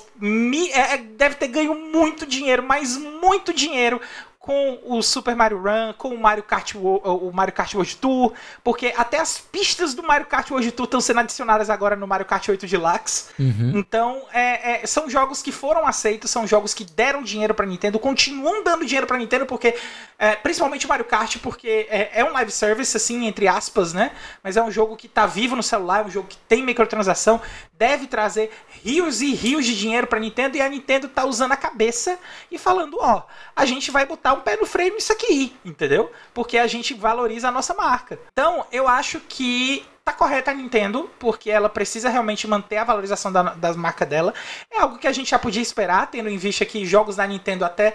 é, 0.73 0.93
é, 0.93 0.97
deve 0.97 1.35
ter 1.35 1.47
ganho 1.47 1.73
muito 1.73 2.25
dinheiro, 2.25 2.63
mas 2.63 2.97
muito 2.97 3.53
dinheiro 3.53 3.99
com 4.43 4.77
o 4.83 5.01
Super 5.01 5.37
Mario 5.37 5.57
Run, 5.57 5.93
com 5.97 6.09
o 6.09 6.19
Mario 6.19 6.43
Kart, 6.43 6.75
o 6.75 7.31
Mario 7.31 7.53
Kart 7.53 7.73
World 7.75 7.95
Tour, 7.95 8.33
porque 8.61 8.93
até 8.97 9.17
as 9.17 9.37
pistas 9.37 9.93
do 9.93 10.03
Mario 10.03 10.25
Kart 10.25 10.51
World 10.51 10.69
Tour 10.73 10.83
estão 10.83 10.99
sendo 10.99 11.21
adicionadas 11.21 11.69
agora 11.69 11.95
no 11.95 12.05
Mario 12.05 12.25
Kart 12.25 12.49
8 12.49 12.67
Deluxe. 12.67 13.27
Uhum. 13.39 13.71
Então, 13.73 14.23
é, 14.33 14.83
é, 14.83 14.85
são 14.85 15.09
jogos 15.09 15.41
que 15.41 15.49
foram 15.49 15.87
aceitos, 15.87 16.29
são 16.29 16.45
jogos 16.45 16.73
que 16.73 16.83
deram 16.83 17.23
dinheiro 17.23 17.53
para 17.53 17.65
Nintendo, 17.65 17.97
continuam 17.97 18.61
dando 18.61 18.85
dinheiro 18.85 19.07
para 19.07 19.17
Nintendo, 19.17 19.45
porque 19.45 19.77
é, 20.19 20.35
principalmente 20.35 20.85
o 20.85 20.89
Mario 20.89 21.05
Kart, 21.05 21.37
porque 21.37 21.87
é, 21.89 22.19
é, 22.19 22.25
um 22.25 22.33
live 22.33 22.51
service, 22.51 22.97
assim, 22.97 23.25
entre 23.25 23.47
aspas, 23.47 23.93
né? 23.93 24.11
Mas 24.43 24.57
é 24.57 24.61
um 24.61 24.69
jogo 24.69 24.97
que 24.97 25.07
tá 25.07 25.25
vivo 25.25 25.55
no 25.55 25.63
celular, 25.63 26.03
é 26.03 26.07
um 26.07 26.11
jogo 26.11 26.27
que 26.27 26.37
tem 26.49 26.65
microtransação, 26.65 27.39
deve 27.77 28.07
trazer 28.07 28.51
rios 28.83 29.21
e 29.21 29.33
rios 29.33 29.65
de 29.65 29.73
dinheiro 29.73 30.05
para 30.05 30.19
Nintendo, 30.19 30.57
e 30.57 30.61
a 30.61 30.67
Nintendo 30.67 31.07
tá 31.07 31.23
usando 31.23 31.53
a 31.53 31.57
cabeça 31.57 32.19
e 32.51 32.57
falando, 32.57 32.97
ó, 32.99 33.23
a 33.55 33.65
gente 33.65 33.89
vai 33.89 34.05
botar 34.05 34.32
um 34.33 34.41
pé 34.41 34.57
no 34.57 34.65
freio 34.65 34.93
nisso 34.93 35.11
aqui, 35.11 35.55
entendeu? 35.63 36.11
Porque 36.33 36.57
a 36.57 36.67
gente 36.67 36.93
valoriza 36.93 37.47
a 37.47 37.51
nossa 37.51 37.73
marca. 37.73 38.19
Então, 38.31 38.65
eu 38.71 38.87
acho 38.87 39.19
que 39.19 39.85
tá 40.03 40.11
correta 40.11 40.51
a 40.51 40.53
Nintendo, 40.53 41.09
porque 41.17 41.49
ela 41.49 41.69
precisa 41.69 42.09
realmente 42.09 42.45
manter 42.47 42.77
a 42.77 42.83
valorização 42.83 43.31
da, 43.31 43.53
das 43.53 43.75
marcas 43.75 44.07
dela. 44.07 44.33
É 44.69 44.79
algo 44.79 44.97
que 44.97 45.07
a 45.07 45.11
gente 45.13 45.31
já 45.31 45.39
podia 45.39 45.61
esperar, 45.61 46.07
tendo 46.11 46.29
em 46.29 46.37
vista 46.37 46.65
que 46.65 46.85
jogos 46.85 47.15
da 47.15 47.25
Nintendo 47.25 47.63
até 47.63 47.93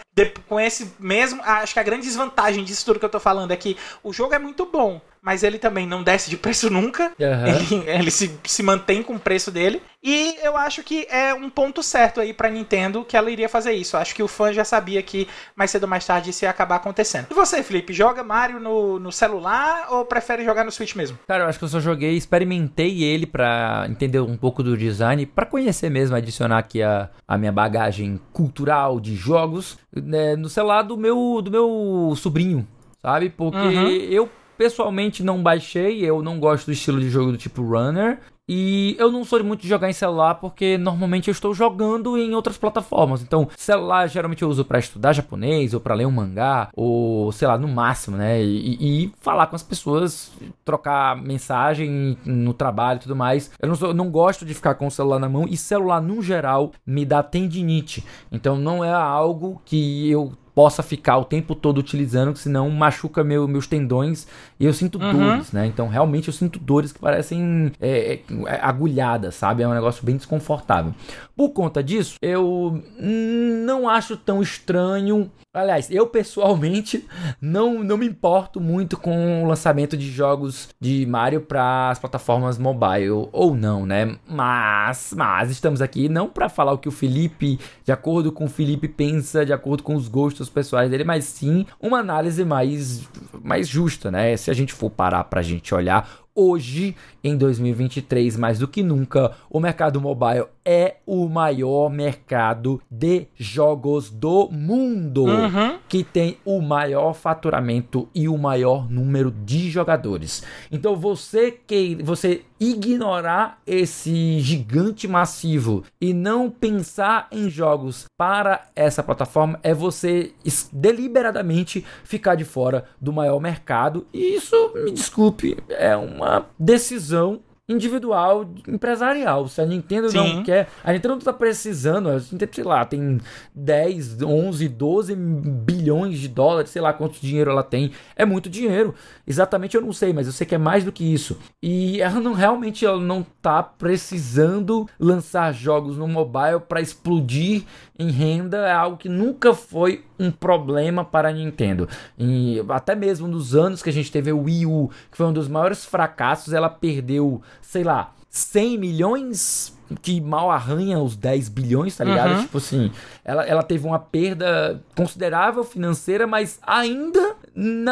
com 0.48 0.58
esse 0.58 0.94
mesmo. 0.98 1.42
Acho 1.42 1.74
que 1.74 1.80
a 1.80 1.82
grande 1.82 2.06
desvantagem 2.06 2.64
disso 2.64 2.84
tudo 2.84 2.98
que 2.98 3.04
eu 3.04 3.10
tô 3.10 3.20
falando 3.20 3.52
é 3.52 3.56
que 3.56 3.76
o 4.02 4.12
jogo 4.12 4.34
é 4.34 4.38
muito 4.38 4.64
bom, 4.64 5.00
mas 5.28 5.42
ele 5.42 5.58
também 5.58 5.86
não 5.86 6.02
desce 6.02 6.30
de 6.30 6.38
preço 6.38 6.70
nunca. 6.72 7.12
Uhum. 7.20 7.82
Ele, 7.82 7.90
ele 7.90 8.10
se, 8.10 8.34
se 8.44 8.62
mantém 8.62 9.02
com 9.02 9.16
o 9.16 9.18
preço 9.18 9.50
dele. 9.50 9.82
E 10.02 10.36
eu 10.42 10.56
acho 10.56 10.82
que 10.82 11.06
é 11.10 11.34
um 11.34 11.50
ponto 11.50 11.82
certo 11.82 12.18
aí 12.18 12.32
pra 12.32 12.48
Nintendo 12.48 13.04
que 13.04 13.14
ela 13.14 13.30
iria 13.30 13.46
fazer 13.46 13.72
isso. 13.72 13.98
Acho 13.98 14.14
que 14.14 14.22
o 14.22 14.28
fã 14.28 14.54
já 14.54 14.64
sabia 14.64 15.02
que 15.02 15.28
mais 15.54 15.70
cedo 15.70 15.82
ou 15.82 15.88
mais 15.88 16.06
tarde 16.06 16.30
isso 16.30 16.46
ia 16.46 16.50
acabar 16.50 16.76
acontecendo. 16.76 17.26
E 17.30 17.34
você, 17.34 17.62
Felipe, 17.62 17.92
joga 17.92 18.24
Mario 18.24 18.58
no, 18.58 18.98
no 18.98 19.12
celular 19.12 19.88
ou 19.90 20.02
prefere 20.06 20.46
jogar 20.46 20.64
no 20.64 20.72
Switch 20.72 20.94
mesmo? 20.94 21.18
Cara, 21.28 21.44
eu 21.44 21.48
acho 21.48 21.58
que 21.58 21.64
eu 21.66 21.68
só 21.68 21.78
joguei, 21.78 22.16
experimentei 22.16 23.02
ele 23.02 23.26
pra 23.26 23.84
entender 23.86 24.20
um 24.20 24.36
pouco 24.36 24.62
do 24.62 24.78
design, 24.78 25.26
para 25.26 25.44
conhecer 25.44 25.90
mesmo, 25.90 26.16
adicionar 26.16 26.56
aqui 26.56 26.82
a, 26.82 27.10
a 27.26 27.36
minha 27.36 27.52
bagagem 27.52 28.18
cultural 28.32 28.98
de 28.98 29.14
jogos 29.14 29.76
né, 29.94 30.36
no 30.36 30.48
celular 30.48 30.80
do 30.80 30.96
meu, 30.96 31.42
do 31.42 31.50
meu 31.50 32.14
sobrinho, 32.16 32.66
sabe? 33.02 33.28
Porque 33.28 33.58
uhum. 33.58 33.88
eu 33.88 34.30
pessoalmente 34.58 35.22
não 35.22 35.42
baixei, 35.42 36.04
eu 36.04 36.20
não 36.20 36.40
gosto 36.40 36.66
do 36.66 36.72
estilo 36.72 37.00
de 37.00 37.08
jogo 37.08 37.30
do 37.30 37.38
tipo 37.38 37.62
runner. 37.62 38.18
E 38.50 38.96
eu 38.98 39.12
não 39.12 39.24
sou 39.26 39.44
muito 39.44 39.60
de 39.60 39.68
jogar 39.68 39.90
em 39.90 39.92
celular 39.92 40.36
porque 40.36 40.78
normalmente 40.78 41.28
eu 41.28 41.32
estou 41.32 41.52
jogando 41.52 42.16
em 42.16 42.34
outras 42.34 42.56
plataformas. 42.56 43.20
Então, 43.20 43.46
celular 43.54 44.08
geralmente 44.08 44.40
eu 44.40 44.48
uso 44.48 44.64
para 44.64 44.78
estudar 44.78 45.12
japonês 45.12 45.74
ou 45.74 45.80
para 45.80 45.94
ler 45.94 46.06
um 46.06 46.10
mangá 46.10 46.70
ou 46.74 47.30
sei 47.30 47.46
lá, 47.46 47.58
no 47.58 47.68
máximo, 47.68 48.16
né? 48.16 48.42
E, 48.42 49.04
e, 49.04 49.12
falar 49.20 49.48
com 49.48 49.56
as 49.56 49.62
pessoas, 49.62 50.32
trocar 50.64 51.14
mensagem 51.22 52.16
no 52.24 52.54
trabalho 52.54 52.96
e 52.96 53.02
tudo 53.02 53.14
mais. 53.14 53.50
Eu 53.60 53.68
não, 53.68 53.76
sou, 53.76 53.92
não 53.92 54.10
gosto 54.10 54.46
de 54.46 54.54
ficar 54.54 54.76
com 54.76 54.86
o 54.86 54.90
celular 54.90 55.18
na 55.18 55.28
mão 55.28 55.44
e 55.46 55.54
celular 55.54 56.00
no 56.00 56.22
geral 56.22 56.72
me 56.86 57.04
dá 57.04 57.22
tendinite. 57.22 58.02
Então, 58.32 58.56
não 58.56 58.82
é 58.82 58.90
algo 58.90 59.60
que 59.66 60.10
eu 60.10 60.32
possa 60.58 60.82
ficar 60.82 61.18
o 61.18 61.24
tempo 61.24 61.54
todo 61.54 61.78
utilizando, 61.78 62.32
que 62.32 62.40
senão 62.40 62.68
machuca 62.68 63.22
meu, 63.22 63.46
meus 63.46 63.68
tendões 63.68 64.26
e 64.58 64.66
eu 64.66 64.72
sinto 64.72 65.00
uhum. 65.00 65.12
dores, 65.12 65.52
né? 65.52 65.64
Então 65.66 65.86
realmente 65.86 66.26
eu 66.26 66.34
sinto 66.34 66.58
dores 66.58 66.90
que 66.90 66.98
parecem 66.98 67.70
é, 67.80 68.14
é, 68.14 68.20
é, 68.44 68.58
agulhadas, 68.60 69.36
sabe? 69.36 69.62
É 69.62 69.68
um 69.68 69.72
negócio 69.72 70.04
bem 70.04 70.16
desconfortável. 70.16 70.92
Por 71.36 71.50
conta 71.50 71.80
disso, 71.80 72.16
eu 72.20 72.82
não 72.98 73.88
acho 73.88 74.16
tão 74.16 74.42
estranho. 74.42 75.30
Aliás, 75.58 75.90
eu 75.90 76.06
pessoalmente 76.06 77.06
não, 77.40 77.82
não 77.82 77.96
me 77.96 78.06
importo 78.06 78.60
muito 78.60 78.96
com 78.96 79.42
o 79.42 79.46
lançamento 79.46 79.96
de 79.96 80.10
jogos 80.10 80.68
de 80.80 81.06
Mario 81.06 81.40
para 81.40 81.90
as 81.90 81.98
plataformas 81.98 82.58
mobile 82.58 83.28
ou 83.32 83.54
não, 83.54 83.84
né? 83.84 84.16
Mas, 84.28 85.14
mas 85.16 85.50
estamos 85.50 85.82
aqui 85.82 86.08
não 86.08 86.28
para 86.28 86.48
falar 86.48 86.72
o 86.72 86.78
que 86.78 86.88
o 86.88 86.92
Felipe, 86.92 87.58
de 87.84 87.92
acordo 87.92 88.32
com 88.32 88.44
o 88.44 88.48
Felipe 88.48 88.88
pensa, 88.88 89.44
de 89.44 89.52
acordo 89.52 89.82
com 89.82 89.94
os 89.94 90.08
gostos 90.08 90.48
pessoais 90.48 90.90
dele, 90.90 91.04
mas 91.04 91.24
sim 91.24 91.66
uma 91.80 91.98
análise 91.98 92.44
mais 92.44 93.08
mais 93.42 93.68
justa, 93.68 94.10
né? 94.10 94.36
Se 94.36 94.50
a 94.50 94.54
gente 94.54 94.72
for 94.72 94.90
parar 94.90 95.24
pra 95.24 95.42
gente 95.42 95.74
olhar 95.74 96.08
hoje, 96.38 96.94
em 97.24 97.36
2023, 97.36 98.36
mais 98.36 98.60
do 98.60 98.68
que 98.68 98.80
nunca, 98.80 99.32
o 99.50 99.58
mercado 99.58 100.00
mobile 100.00 100.44
é 100.64 100.96
o 101.04 101.28
maior 101.28 101.90
mercado 101.90 102.80
de 102.88 103.26
jogos 103.36 104.08
do 104.08 104.48
mundo, 104.48 105.24
uhum. 105.24 105.78
que 105.88 106.04
tem 106.04 106.36
o 106.44 106.60
maior 106.60 107.12
faturamento 107.12 108.08
e 108.14 108.28
o 108.28 108.38
maior 108.38 108.88
número 108.88 109.32
de 109.32 109.68
jogadores. 109.68 110.44
Então 110.70 110.94
você 110.94 111.50
que 111.50 111.96
você 111.96 112.42
ignorar 112.60 113.60
esse 113.66 114.40
gigante 114.40 115.06
massivo 115.06 115.84
e 116.00 116.12
não 116.12 116.50
pensar 116.50 117.28
em 117.30 117.48
jogos 117.48 118.06
para 118.16 118.66
essa 118.74 119.02
plataforma 119.02 119.58
é 119.62 119.72
você 119.72 120.32
deliberadamente 120.72 121.84
ficar 122.04 122.34
de 122.34 122.44
fora 122.44 122.84
do 123.00 123.12
maior 123.12 123.40
mercado. 123.40 124.06
E 124.12 124.36
isso, 124.36 124.72
me 124.74 124.90
desculpe, 124.90 125.56
é 125.68 125.96
uma 125.96 126.46
decisão 126.58 127.40
individual, 127.68 128.48
empresarial. 128.66 129.46
Se 129.46 129.60
a 129.60 129.66
Nintendo 129.66 130.08
Sim. 130.10 130.16
não 130.16 130.42
quer. 130.42 130.68
A 130.82 130.92
Nintendo 130.92 131.14
não 131.14 131.20
tá 131.20 131.32
precisando, 131.32 132.08
a 132.08 132.14
Nintendo, 132.14 132.54
sei 132.54 132.64
lá, 132.64 132.84
tem 132.84 133.20
10, 133.54 134.22
11, 134.22 134.68
12 134.68 135.14
bilhões 135.14 136.18
de 136.18 136.28
dólares, 136.28 136.70
sei 136.70 136.80
lá 136.80 136.92
quanto 136.92 137.20
dinheiro 137.20 137.50
ela 137.50 137.62
tem. 137.62 137.92
É 138.16 138.24
muito 138.24 138.48
dinheiro. 138.48 138.94
Exatamente 139.26 139.76
eu 139.76 139.82
não 139.82 139.92
sei, 139.92 140.12
mas 140.12 140.26
eu 140.26 140.32
sei 140.32 140.46
que 140.46 140.54
é 140.54 140.58
mais 140.58 140.84
do 140.84 140.92
que 140.92 141.04
isso. 141.04 141.38
E 141.62 142.00
ela 142.00 142.20
não 142.20 142.32
realmente 142.32 142.86
ela 142.86 143.00
não 143.00 143.24
tá 143.42 143.62
precisando 143.62 144.88
lançar 144.98 145.52
jogos 145.52 145.98
no 145.98 146.08
mobile 146.08 146.60
para 146.66 146.80
explodir 146.80 147.64
em 147.98 148.10
renda. 148.10 148.58
É 148.58 148.72
algo 148.72 148.96
que 148.96 149.08
nunca 149.08 149.52
foi 149.52 150.04
um 150.18 150.30
problema 150.30 151.04
para 151.04 151.28
a 151.28 151.32
Nintendo. 151.32 151.88
E 152.18 152.62
até 152.68 152.94
mesmo 152.94 153.28
nos 153.28 153.54
anos 153.54 153.82
que 153.82 153.90
a 153.90 153.92
gente 153.92 154.10
teve 154.10 154.32
o 154.32 154.42
Wii 154.42 154.66
U, 154.66 154.90
que 155.10 155.16
foi 155.16 155.26
um 155.26 155.32
dos 155.32 155.48
maiores 155.48 155.84
fracassos, 155.84 156.52
ela 156.52 156.68
perdeu, 156.68 157.40
sei 157.68 157.84
lá, 157.84 158.14
100 158.30 158.78
milhões 158.78 159.76
que 160.00 160.22
mal 160.22 160.50
arranha 160.50 160.98
os 160.98 161.14
10 161.14 161.50
bilhões, 161.50 161.94
tá 161.94 162.02
ligado? 162.02 162.32
Uhum. 162.32 162.42
Tipo 162.42 162.58
assim, 162.58 162.90
ela, 163.22 163.44
ela 163.44 163.62
teve 163.62 163.86
uma 163.86 163.98
perda 163.98 164.82
considerável 164.96 165.62
financeira, 165.62 166.26
mas 166.26 166.58
ainda 166.62 167.36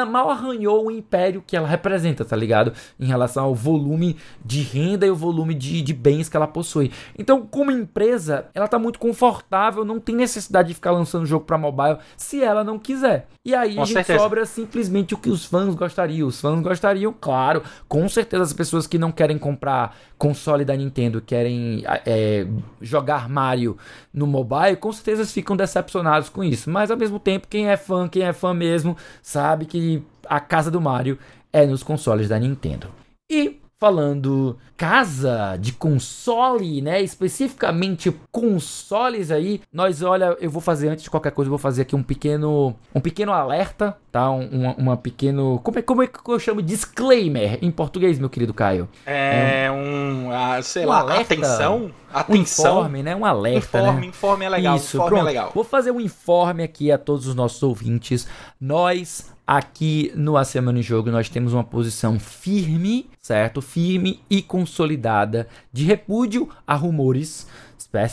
mal 0.07 0.31
arranhou 0.31 0.87
o 0.87 0.91
império 0.91 1.43
que 1.45 1.57
ela 1.57 1.67
representa, 1.67 2.25
tá 2.25 2.37
ligado? 2.37 2.73
Em 3.01 3.07
relação 3.07 3.45
ao 3.45 3.55
volume 3.55 4.17
de 4.45 4.63
renda 4.63 5.07
e 5.07 5.11
o 5.11 5.17
volume 5.17 5.55
de, 5.55 5.83
de 5.83 5.93
bens 5.93 6.29
que 6.29 6.37
ela 6.37 6.47
possui. 6.47 6.93
Então, 7.19 7.43
como 7.43 7.71
empresa, 7.71 8.47
ela 8.55 8.69
tá 8.69 8.79
muito 8.79 8.99
confortável, 8.99 9.85
não 9.85 9.99
tem 9.99 10.15
necessidade 10.15 10.69
de 10.69 10.75
ficar 10.75 10.93
lançando 10.93 11.27
jogo 11.27 11.45
para 11.45 11.59
mobile 11.59 11.99
se 12.17 12.43
ela 12.43 12.63
não 12.63 12.79
quiser. 12.79 13.27
E 13.45 13.55
aí 13.55 13.77
com 13.77 13.83
a 13.83 13.85
gente 13.85 13.95
certeza. 13.95 14.19
sobra 14.19 14.45
simplesmente 14.45 15.15
o 15.15 15.19
que 15.19 15.31
os 15.31 15.45
fãs 15.45 15.75
gostariam. 15.75 16.29
Os 16.29 16.41
fãs 16.41 16.61
gostariam, 16.61 17.15
claro, 17.19 17.63
com 17.89 18.09
certeza 18.09 18.43
as 18.43 18.53
pessoas 18.53 18.87
que 18.87 18.99
não 18.99 19.13
querem 19.13 19.39
comprar 19.39 19.97
console 20.19 20.65
da 20.65 20.75
Nintendo, 20.75 21.21
querem 21.21 21.85
é, 22.05 22.47
jogar 22.81 23.29
Mario 23.29 23.77
no 24.13 24.27
mobile, 24.27 24.77
com 24.77 24.93
certeza 24.93 25.25
ficam 25.27 25.57
decepcionados 25.57 26.29
com 26.29 26.43
isso. 26.43 26.71
Mas 26.71 26.91
ao 26.91 26.97
mesmo 26.97 27.19
tempo, 27.19 27.47
quem 27.49 27.69
é 27.69 27.77
fã, 27.77 28.09
quem 28.09 28.23
é 28.23 28.33
fã 28.33 28.53
mesmo, 28.53 28.97
sabe 29.23 29.56
que 29.65 30.03
a 30.29 30.41
casa 30.41 30.71
do 30.71 30.81
Mario 30.81 31.19
é 31.53 31.65
nos 31.65 31.83
consoles 31.83 32.29
da 32.29 32.39
Nintendo. 32.39 32.89
E 33.31 33.61
falando 33.79 34.57
casa 34.77 35.57
de 35.61 35.73
console, 35.73 36.81
né? 36.81 37.01
Especificamente 37.03 38.15
consoles 38.33 39.31
aí. 39.31 39.61
Nós, 39.73 40.03
olha, 40.03 40.37
eu 40.41 40.51
vou 40.51 40.63
fazer 40.63 40.89
antes 40.89 41.05
de 41.05 41.11
qualquer 41.11 41.33
coisa, 41.33 41.49
eu 41.49 41.51
vou 41.51 41.59
fazer 41.59 41.83
aqui 41.83 41.95
um 41.95 42.03
pequeno, 42.03 42.75
um 42.95 43.01
pequeno 43.01 43.33
alerta, 43.33 43.97
tá? 44.11 44.31
Um, 44.31 44.49
uma, 44.49 44.75
uma 44.77 44.97
pequeno, 44.97 45.61
como 45.63 45.79
é, 45.79 45.83
como 45.83 46.03
é 46.03 46.07
que 46.07 46.19
eu 46.27 46.39
chamo 46.39 46.63
disclaimer 46.63 47.59
em 47.63 47.71
português, 47.71 48.19
meu 48.19 48.31
querido 48.31 48.55
Caio? 48.55 48.89
É, 49.05 49.65
é 49.67 49.71
um, 49.71 50.29
uh, 50.31 50.63
sei 50.63 50.85
um 50.85 50.89
lá, 50.89 51.01
alerta, 51.01 51.35
atenção, 51.35 51.91
atenção, 52.13 52.77
um 52.77 52.79
informe, 52.79 53.03
né? 53.03 53.15
Um 53.15 53.25
alerta, 53.27 53.79
informe, 53.79 54.01
né? 54.01 54.07
Informe 54.07 54.45
é 54.45 54.49
legal, 54.49 54.77
Isso, 54.77 54.97
informe 54.97 55.07
é 55.07 55.11
pronto. 55.11 55.21
é 55.21 55.25
legal. 55.25 55.53
Vou 55.55 55.65
fazer 55.65 55.91
um 55.91 56.01
informe 56.01 56.63
aqui 56.63 56.91
a 56.91 56.97
todos 56.97 57.27
os 57.27 57.35
nossos 57.35 57.63
ouvintes. 57.63 58.27
Nós 58.59 59.36
Aqui 59.47 60.11
no 60.17 60.37
A 60.37 60.45
Semana 60.45 60.81
em 60.81 60.83
Jogo 60.83 61.09
nós 61.09 61.29
temos 61.29 61.53
uma 61.53 61.63
posição 61.63 62.19
firme, 62.19 63.09
certo? 63.23 63.63
Firme 63.63 64.19
e 64.29 64.43
consolidada 64.43 65.47
de 65.73 65.85
repúdio 65.85 66.49
a 66.67 66.75
rumores, 66.75 67.47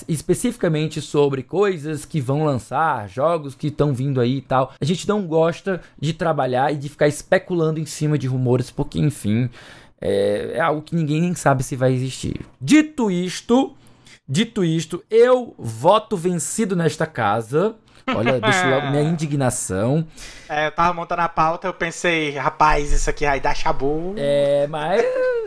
especificamente 0.07 1.01
sobre 1.01 1.41
coisas 1.41 2.05
que 2.05 2.21
vão 2.21 2.45
lançar, 2.45 3.09
jogos 3.09 3.55
que 3.55 3.67
estão 3.67 3.95
vindo 3.95 4.21
aí 4.21 4.37
e 4.37 4.41
tal. 4.41 4.73
A 4.79 4.85
gente 4.85 5.07
não 5.07 5.25
gosta 5.25 5.81
de 5.99 6.13
trabalhar 6.13 6.71
e 6.71 6.77
de 6.77 6.87
ficar 6.87 7.07
especulando 7.07 7.79
em 7.79 7.85
cima 7.87 8.15
de 8.15 8.27
rumores, 8.27 8.69
porque 8.69 8.99
enfim, 8.99 9.49
é, 9.99 10.51
é 10.53 10.59
algo 10.59 10.83
que 10.83 10.95
ninguém 10.95 11.19
nem 11.19 11.33
sabe 11.33 11.63
se 11.63 11.75
vai 11.75 11.93
existir. 11.93 12.41
Dito 12.61 13.09
isto, 13.09 13.73
dito 14.29 14.63
isto, 14.63 15.03
eu 15.09 15.55
voto 15.57 16.15
vencido 16.15 16.75
nesta 16.75 17.07
casa. 17.07 17.75
Olha, 18.07 18.39
deixa 18.39 18.67
logo 18.67 18.87
minha 18.87 19.03
indignação. 19.03 20.05
É, 20.49 20.67
eu 20.67 20.71
tava 20.71 20.93
montando 20.93 21.21
a 21.21 21.29
pauta, 21.29 21.67
eu 21.67 21.73
pensei, 21.73 22.31
rapaz, 22.37 22.91
isso 22.91 23.09
aqui 23.09 23.25
vai 23.25 23.39
dar 23.39 23.55
chabu. 23.55 24.13
É, 24.17 24.67
mas 24.67 25.03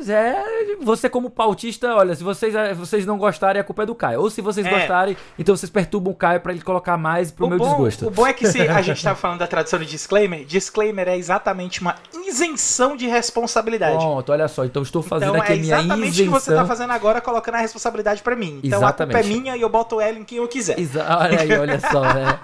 é. 0.08 0.36
Você, 0.82 1.08
como 1.08 1.30
pautista, 1.30 1.94
olha, 1.94 2.14
se 2.14 2.24
vocês, 2.24 2.54
é, 2.54 2.74
vocês 2.74 3.06
não 3.06 3.18
gostarem, 3.18 3.60
a 3.60 3.64
culpa 3.64 3.82
é 3.82 3.86
do 3.86 3.94
Caio. 3.94 4.20
Ou 4.20 4.30
se 4.30 4.40
vocês 4.40 4.66
é. 4.66 4.70
gostarem, 4.70 5.16
então 5.38 5.56
vocês 5.56 5.70
perturbam 5.70 6.12
o 6.12 6.16
Caio 6.16 6.40
pra 6.40 6.52
ele 6.52 6.62
colocar 6.62 6.96
mais 6.96 7.30
pro 7.30 7.46
o 7.46 7.48
meu 7.48 7.58
bom, 7.58 7.68
desgosto. 7.68 8.06
O 8.08 8.10
bom 8.10 8.26
é 8.26 8.32
que 8.32 8.46
se 8.46 8.60
a 8.60 8.82
gente 8.82 9.02
tava 9.02 9.16
falando 9.16 9.38
da 9.38 9.46
tradução 9.46 9.78
de 9.78 9.86
disclaimer, 9.86 10.44
disclaimer 10.44 11.08
é 11.08 11.16
exatamente 11.16 11.80
uma 11.80 11.94
isenção 12.26 12.96
de 12.96 13.06
responsabilidade. 13.06 13.96
Pronto, 13.96 14.32
olha 14.32 14.48
só, 14.48 14.64
então 14.64 14.82
estou 14.82 15.02
fazendo 15.02 15.30
então, 15.30 15.42
aqui 15.42 15.52
é 15.52 15.54
a 15.54 15.58
minha 15.58 15.66
isenção. 15.66 15.84
exatamente 15.84 16.22
o 16.22 16.24
que 16.24 16.30
você 16.30 16.54
tá 16.54 16.64
fazendo 16.64 16.92
agora, 16.92 17.20
colocando 17.20 17.54
a 17.54 17.58
responsabilidade 17.58 18.22
pra 18.22 18.34
mim. 18.34 18.60
Então 18.62 18.78
exatamente. 18.78 19.16
a 19.16 19.20
culpa 19.20 19.34
é 19.34 19.38
minha 19.38 19.56
e 19.56 19.60
eu 19.60 19.68
boto 19.68 20.00
ela 20.00 20.18
em 20.18 20.24
quem 20.24 20.38
eu 20.38 20.48
quiser. 20.48 20.78
Exa 20.78 21.06
olha 21.18 21.40
aí, 21.40 21.52
olha 21.52 21.80
só, 21.80 22.02
né? 22.14 22.38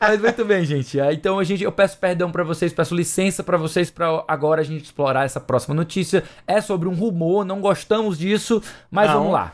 Mas 0.00 0.20
muito 0.20 0.44
bem, 0.44 0.64
gente. 0.64 1.00
Ah, 1.00 1.12
então 1.12 1.38
a 1.38 1.44
gente, 1.44 1.62
eu 1.62 1.72
peço 1.72 1.98
perdão 1.98 2.30
para 2.30 2.42
vocês, 2.42 2.72
peço 2.72 2.94
licença 2.94 3.42
para 3.42 3.56
vocês 3.56 3.90
para 3.90 4.24
agora 4.26 4.60
a 4.60 4.64
gente 4.64 4.84
explorar 4.84 5.24
essa 5.24 5.40
próxima 5.40 5.74
notícia. 5.74 6.24
É 6.46 6.60
sobre 6.60 6.88
um 6.88 6.94
rumor, 6.94 7.44
não 7.44 7.60
gostamos 7.60 8.18
disso, 8.18 8.62
mas 8.90 9.08
não. 9.08 9.18
vamos 9.18 9.32
lá. 9.32 9.52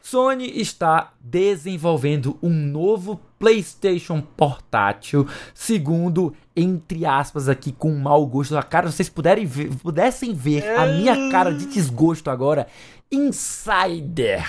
Sony 0.00 0.58
está 0.58 1.12
desenvolvendo 1.20 2.38
um 2.42 2.48
novo 2.48 3.20
PlayStation 3.38 4.22
portátil, 4.22 5.28
segundo 5.52 6.34
entre 6.56 7.04
aspas 7.04 7.48
aqui 7.48 7.72
com 7.72 7.90
mau 7.94 8.26
gosto 8.26 8.54
da 8.54 8.62
cara, 8.62 8.90
vocês 8.90 9.08
puderem 9.08 9.44
ver, 9.44 9.68
pudessem 9.76 10.32
ver 10.32 10.64
a 10.78 10.86
minha 10.86 11.30
cara 11.30 11.52
de 11.52 11.66
desgosto 11.66 12.30
agora, 12.30 12.66
Insider. 13.12 14.46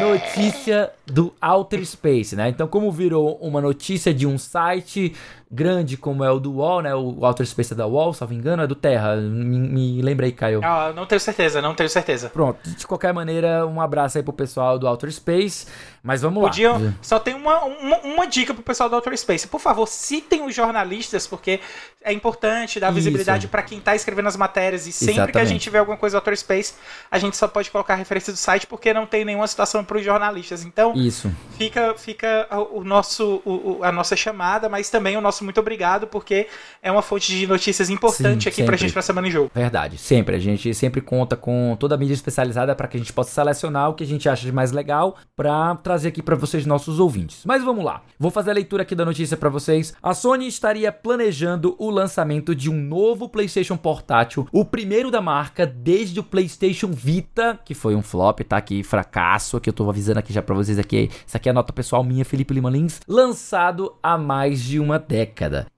Notícia 0.00 0.90
do 1.06 1.34
Outer 1.40 1.84
Space, 1.84 2.36
né? 2.36 2.48
Então, 2.48 2.68
como 2.68 2.90
virou 2.92 3.36
uma 3.36 3.60
notícia 3.60 4.12
de 4.12 4.26
um 4.26 4.38
site 4.38 5.14
grande 5.50 5.96
como 5.96 6.22
é 6.22 6.30
o 6.30 6.38
do 6.38 6.56
Wall, 6.56 6.82
né? 6.82 6.94
O 6.94 7.24
Outer 7.24 7.46
Space 7.46 7.72
é 7.72 7.76
da 7.76 7.86
Wall, 7.86 8.12
se 8.12 8.20
não 8.20 8.28
me 8.28 8.36
engano, 8.36 8.62
é 8.62 8.66
do 8.66 8.74
Terra. 8.74 9.16
Me, 9.16 9.58
me 9.58 10.02
lembra 10.02 10.26
aí, 10.26 10.32
Caio. 10.32 10.60
Ah, 10.62 10.92
não 10.94 11.06
tenho 11.06 11.20
certeza, 11.20 11.62
não 11.62 11.74
tenho 11.74 11.88
certeza. 11.88 12.28
Pronto, 12.28 12.68
de 12.68 12.86
qualquer 12.86 13.12
maneira, 13.14 13.66
um 13.66 13.80
abraço 13.80 14.18
aí 14.18 14.24
pro 14.24 14.32
pessoal 14.32 14.78
do 14.78 14.86
Outer 14.86 15.10
Space. 15.10 15.66
Mas 16.02 16.22
vamos 16.22 16.42
Podiam, 16.42 16.82
lá. 16.82 16.94
Só 17.02 17.18
tem 17.18 17.34
uma, 17.34 17.64
uma, 17.64 17.98
uma, 17.98 18.26
dica 18.26 18.54
pro 18.54 18.62
pessoal 18.62 18.88
do 18.88 18.94
Outer 18.94 19.16
Space. 19.18 19.46
Por 19.46 19.60
favor, 19.60 19.86
citem 19.86 20.42
os 20.46 20.54
jornalistas, 20.54 21.26
porque 21.26 21.60
é 22.02 22.12
importante 22.12 22.78
dar 22.80 22.90
visibilidade 22.90 23.48
para 23.48 23.62
quem 23.62 23.80
tá 23.80 23.94
escrevendo 23.94 24.26
as 24.28 24.36
matérias. 24.36 24.86
E 24.86 24.92
sempre 24.92 25.14
Exatamente. 25.14 25.32
que 25.32 25.38
a 25.38 25.44
gente 25.44 25.68
vê 25.68 25.78
alguma 25.78 25.98
coisa 25.98 26.16
do 26.16 26.20
Outer 26.20 26.36
Space, 26.36 26.74
a 27.10 27.18
gente 27.18 27.36
só 27.36 27.48
pode 27.48 27.70
colocar 27.70 27.94
a 27.94 27.96
referência 27.96 28.32
do 28.32 28.36
site 28.36 28.66
porque 28.66 28.94
não 28.94 29.06
tem 29.06 29.24
nenhuma 29.24 29.46
citação 29.46 29.84
pros 29.84 30.04
jornalistas. 30.04 30.64
Então, 30.64 30.94
Isso. 30.94 31.30
fica, 31.58 31.94
fica 31.96 32.46
o, 32.72 32.84
nosso, 32.84 33.42
o, 33.44 33.80
a 33.82 33.90
nossa 33.92 34.16
chamada, 34.16 34.68
mas 34.68 34.88
também 34.88 35.16
o 35.16 35.20
nosso 35.20 35.37
muito 35.44 35.60
obrigado, 35.60 36.06
porque 36.06 36.46
é 36.82 36.90
uma 36.90 37.02
fonte 37.02 37.32
de 37.32 37.46
notícias 37.46 37.90
importante 37.90 38.44
Sim, 38.44 38.48
aqui 38.48 38.56
sempre. 38.56 38.66
pra 38.66 38.76
gente 38.76 38.92
pra 38.92 39.02
Semana 39.02 39.28
em 39.28 39.30
Jogo. 39.30 39.50
Verdade, 39.54 39.98
sempre. 39.98 40.36
A 40.36 40.38
gente 40.38 40.72
sempre 40.74 41.00
conta 41.00 41.36
com 41.36 41.76
toda 41.78 41.94
a 41.94 41.98
mídia 41.98 42.14
especializada 42.14 42.74
para 42.74 42.88
que 42.88 42.96
a 42.96 43.00
gente 43.00 43.12
possa 43.12 43.30
selecionar 43.30 43.90
o 43.90 43.94
que 43.94 44.04
a 44.04 44.06
gente 44.06 44.28
acha 44.28 44.44
de 44.44 44.52
mais 44.52 44.72
legal 44.72 45.16
para 45.36 45.74
trazer 45.76 46.08
aqui 46.08 46.22
para 46.22 46.36
vocês, 46.36 46.66
nossos 46.66 47.00
ouvintes. 47.00 47.42
Mas 47.44 47.62
vamos 47.62 47.84
lá. 47.84 48.02
Vou 48.18 48.30
fazer 48.30 48.50
a 48.50 48.54
leitura 48.54 48.82
aqui 48.82 48.94
da 48.94 49.04
notícia 49.04 49.36
para 49.36 49.48
vocês. 49.48 49.94
A 50.02 50.14
Sony 50.14 50.46
estaria 50.46 50.90
planejando 50.92 51.74
o 51.78 51.90
lançamento 51.90 52.54
de 52.54 52.70
um 52.70 52.74
novo 52.74 53.28
PlayStation 53.28 53.76
portátil, 53.76 54.46
o 54.52 54.64
primeiro 54.64 55.10
da 55.10 55.20
marca 55.20 55.66
desde 55.66 56.20
o 56.20 56.22
PlayStation 56.22 56.88
Vita, 56.88 57.58
que 57.64 57.74
foi 57.74 57.94
um 57.94 58.02
flop, 58.02 58.40
tá 58.40 58.56
aqui 58.56 58.82
fracasso, 58.82 59.56
aqui 59.56 59.68
eu 59.68 59.72
tô 59.72 59.88
avisando 59.88 60.18
aqui 60.18 60.32
já 60.32 60.42
para 60.42 60.54
vocês 60.54 60.78
aqui. 60.78 61.10
Isso 61.26 61.36
aqui 61.36 61.48
é 61.48 61.50
a 61.50 61.54
nota 61.54 61.72
pessoal 61.72 62.02
minha, 62.02 62.24
Felipe 62.24 62.54
Lima 62.54 62.70
Lins, 62.70 63.00
lançado 63.06 63.94
há 64.02 64.18
mais 64.18 64.62
de 64.62 64.78
uma 64.80 64.98
década. 64.98 65.27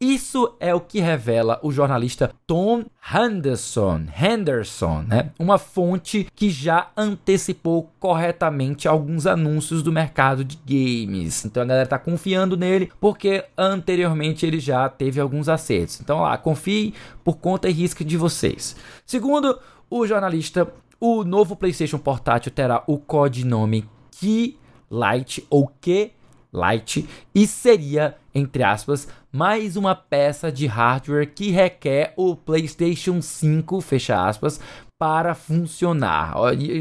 Isso 0.00 0.56
é 0.60 0.74
o 0.74 0.80
que 0.80 1.00
revela 1.00 1.58
o 1.62 1.72
jornalista 1.72 2.32
Tom 2.46 2.84
Henderson, 3.12 4.06
Henderson, 4.16 5.02
né? 5.06 5.30
Uma 5.38 5.58
fonte 5.58 6.26
que 6.34 6.50
já 6.50 6.90
antecipou 6.96 7.90
corretamente 7.98 8.86
alguns 8.86 9.26
anúncios 9.26 9.82
do 9.82 9.92
mercado 9.92 10.44
de 10.44 10.58
games. 10.64 11.44
Então 11.44 11.62
a 11.62 11.66
galera 11.66 11.88
tá 11.88 11.98
confiando 11.98 12.56
nele 12.56 12.90
porque 13.00 13.44
anteriormente 13.56 14.46
ele 14.46 14.60
já 14.60 14.88
teve 14.88 15.20
alguns 15.20 15.48
acertos. 15.48 16.00
Então 16.00 16.20
lá, 16.20 16.36
confie 16.38 16.94
por 17.24 17.36
conta 17.38 17.68
e 17.68 17.72
risco 17.72 18.04
de 18.04 18.16
vocês. 18.16 18.76
Segundo 19.04 19.58
o 19.88 20.06
jornalista, 20.06 20.72
o 21.00 21.24
novo 21.24 21.56
PlayStation 21.56 21.98
portátil 21.98 22.52
terá 22.52 22.82
o 22.86 22.98
codinome 22.98 23.88
Key 24.12 24.58
Light 24.90 25.46
ou 25.48 25.66
Q 25.80 26.10
Light 26.52 27.08
e 27.34 27.46
seria, 27.46 28.16
entre 28.34 28.62
aspas, 28.62 29.08
mais 29.32 29.76
uma 29.76 29.94
peça 29.94 30.50
de 30.50 30.66
hardware 30.66 31.32
que 31.32 31.50
requer 31.50 32.12
o 32.16 32.34
PlayStation 32.34 33.22
5, 33.22 33.80
fecha 33.80 34.26
aspas, 34.26 34.60
para 34.98 35.34
funcionar. 35.34 36.34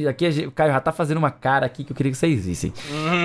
Aqui 0.09 0.45
o 0.45 0.51
Caio 0.51 0.73
já 0.73 0.81
tá 0.81 0.91
fazendo 0.91 1.19
uma 1.19 1.31
cara 1.31 1.65
aqui 1.65 1.83
que 1.83 1.91
eu 1.91 1.95
queria 1.95 2.11
que 2.11 2.17
vocês 2.17 2.45
vissem. 2.45 2.73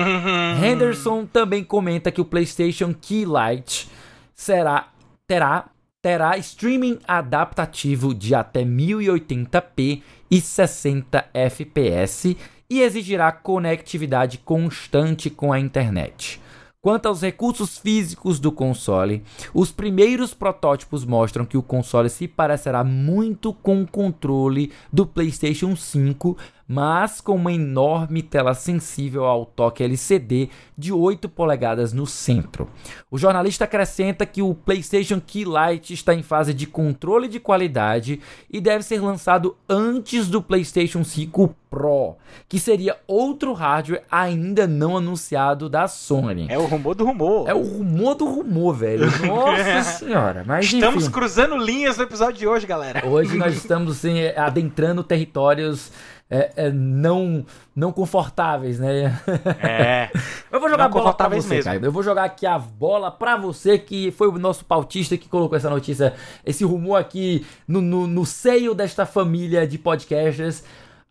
Henderson 0.63 1.25
também 1.25 1.63
comenta 1.63 2.11
que 2.11 2.21
o 2.21 2.25
PlayStation 2.25 2.93
Key 2.93 3.25
Lite 3.25 3.89
será 4.33 4.89
terá 5.27 5.65
terá 6.01 6.37
streaming 6.37 6.99
adaptativo 7.07 8.13
de 8.13 8.35
até 8.35 8.63
1080p 8.63 10.03
e 10.29 10.39
60 10.39 11.25
fps 11.49 12.35
e 12.69 12.81
exigirá 12.81 13.31
conectividade 13.31 14.37
constante 14.39 15.29
com 15.29 15.53
a 15.53 15.59
internet. 15.59 16.41
Quanto 16.85 17.07
aos 17.07 17.23
recursos 17.23 17.79
físicos 17.79 18.39
do 18.39 18.51
console, 18.51 19.23
os 19.55 19.71
primeiros 19.71 20.35
protótipos 20.35 21.03
mostram 21.03 21.43
que 21.43 21.57
o 21.57 21.63
console 21.63 22.11
se 22.11 22.27
parecerá 22.27 22.83
muito 22.83 23.51
com 23.51 23.81
o 23.81 23.87
controle 23.87 24.71
do 24.93 25.03
PlayStation 25.03 25.75
5, 25.75 26.37
mas 26.67 27.21
com 27.21 27.35
uma 27.35 27.53
enorme 27.53 28.21
tela 28.21 28.53
sensível 28.53 29.25
ao 29.25 29.45
toque 29.45 29.83
LCD 29.83 30.49
de 30.77 30.91
8 30.91 31.29
polegadas 31.29 31.93
no 31.93 32.07
centro. 32.07 32.67
O 33.09 33.17
jornalista 33.17 33.65
acrescenta 33.65 34.25
que 34.25 34.41
o 34.41 34.53
PlayStation 34.55 35.21
Key 35.25 35.45
Lite 35.45 35.93
está 35.93 36.13
em 36.13 36.23
fase 36.23 36.53
de 36.53 36.65
controle 36.65 37.27
de 37.27 37.39
qualidade 37.39 38.19
e 38.49 38.59
deve 38.59 38.83
ser 38.83 38.99
lançado 39.01 39.55
antes 39.69 40.27
do 40.27 40.41
PlayStation 40.41 41.03
5 41.03 41.55
Pro, 41.69 42.15
que 42.47 42.57
seria 42.57 42.95
outro 43.05 43.51
hardware 43.51 44.03
ainda 44.09 44.65
não 44.65 44.95
anunciado 44.95 45.67
da 45.67 45.87
Sony. 45.89 46.47
É 46.49 46.57
o 46.57 46.65
rumor 46.65 46.95
do 46.95 47.05
rumor. 47.05 47.49
É 47.49 47.53
o 47.53 47.61
rumor 47.61 48.15
do 48.15 48.25
rumor, 48.25 48.73
velho. 48.73 49.05
Nossa 49.27 49.83
senhora. 49.99 50.43
Mas, 50.47 50.71
Estamos 50.71 51.03
enfim, 51.03 51.13
cruzando 51.13 51.57
linhas 51.57 51.97
no 51.97 52.03
episódio 52.03 52.37
de 52.39 52.47
hoje, 52.47 52.65
galera. 52.65 53.05
hoje 53.05 53.35
nós 53.35 53.53
estamos 53.55 53.97
assim, 53.97 54.27
adentrando 54.37 55.03
territórios 55.03 55.91
é, 56.29 56.51
é, 56.55 56.71
não, 56.71 57.45
não 57.75 57.91
confortáveis, 57.91 58.79
né? 58.79 59.19
É. 59.61 60.09
Eu 60.51 60.59
vou 60.59 60.69
jogar 60.69 60.85
a 60.85 60.89
Não 60.89 60.93
bola 60.93 61.13
pra 61.13 61.29
você, 61.29 61.55
mesmo. 61.55 61.63
Caio. 61.63 61.85
Eu 61.85 61.91
vou 61.91 62.01
jogar 62.01 62.23
aqui 62.23 62.45
a 62.45 62.57
bola 62.57 63.11
pra 63.11 63.37
você, 63.37 63.77
que 63.77 64.11
foi 64.11 64.27
o 64.27 64.39
nosso 64.39 64.65
pautista 64.65 65.17
que 65.17 65.29
colocou 65.29 65.55
essa 65.55 65.69
notícia, 65.69 66.13
esse 66.43 66.63
rumor 66.63 66.95
aqui 66.95 67.45
no, 67.67 67.81
no, 67.81 68.07
no 68.07 68.25
seio 68.25 68.73
desta 68.73 69.05
família 69.05 69.67
de 69.67 69.77
podcasters. 69.77 70.63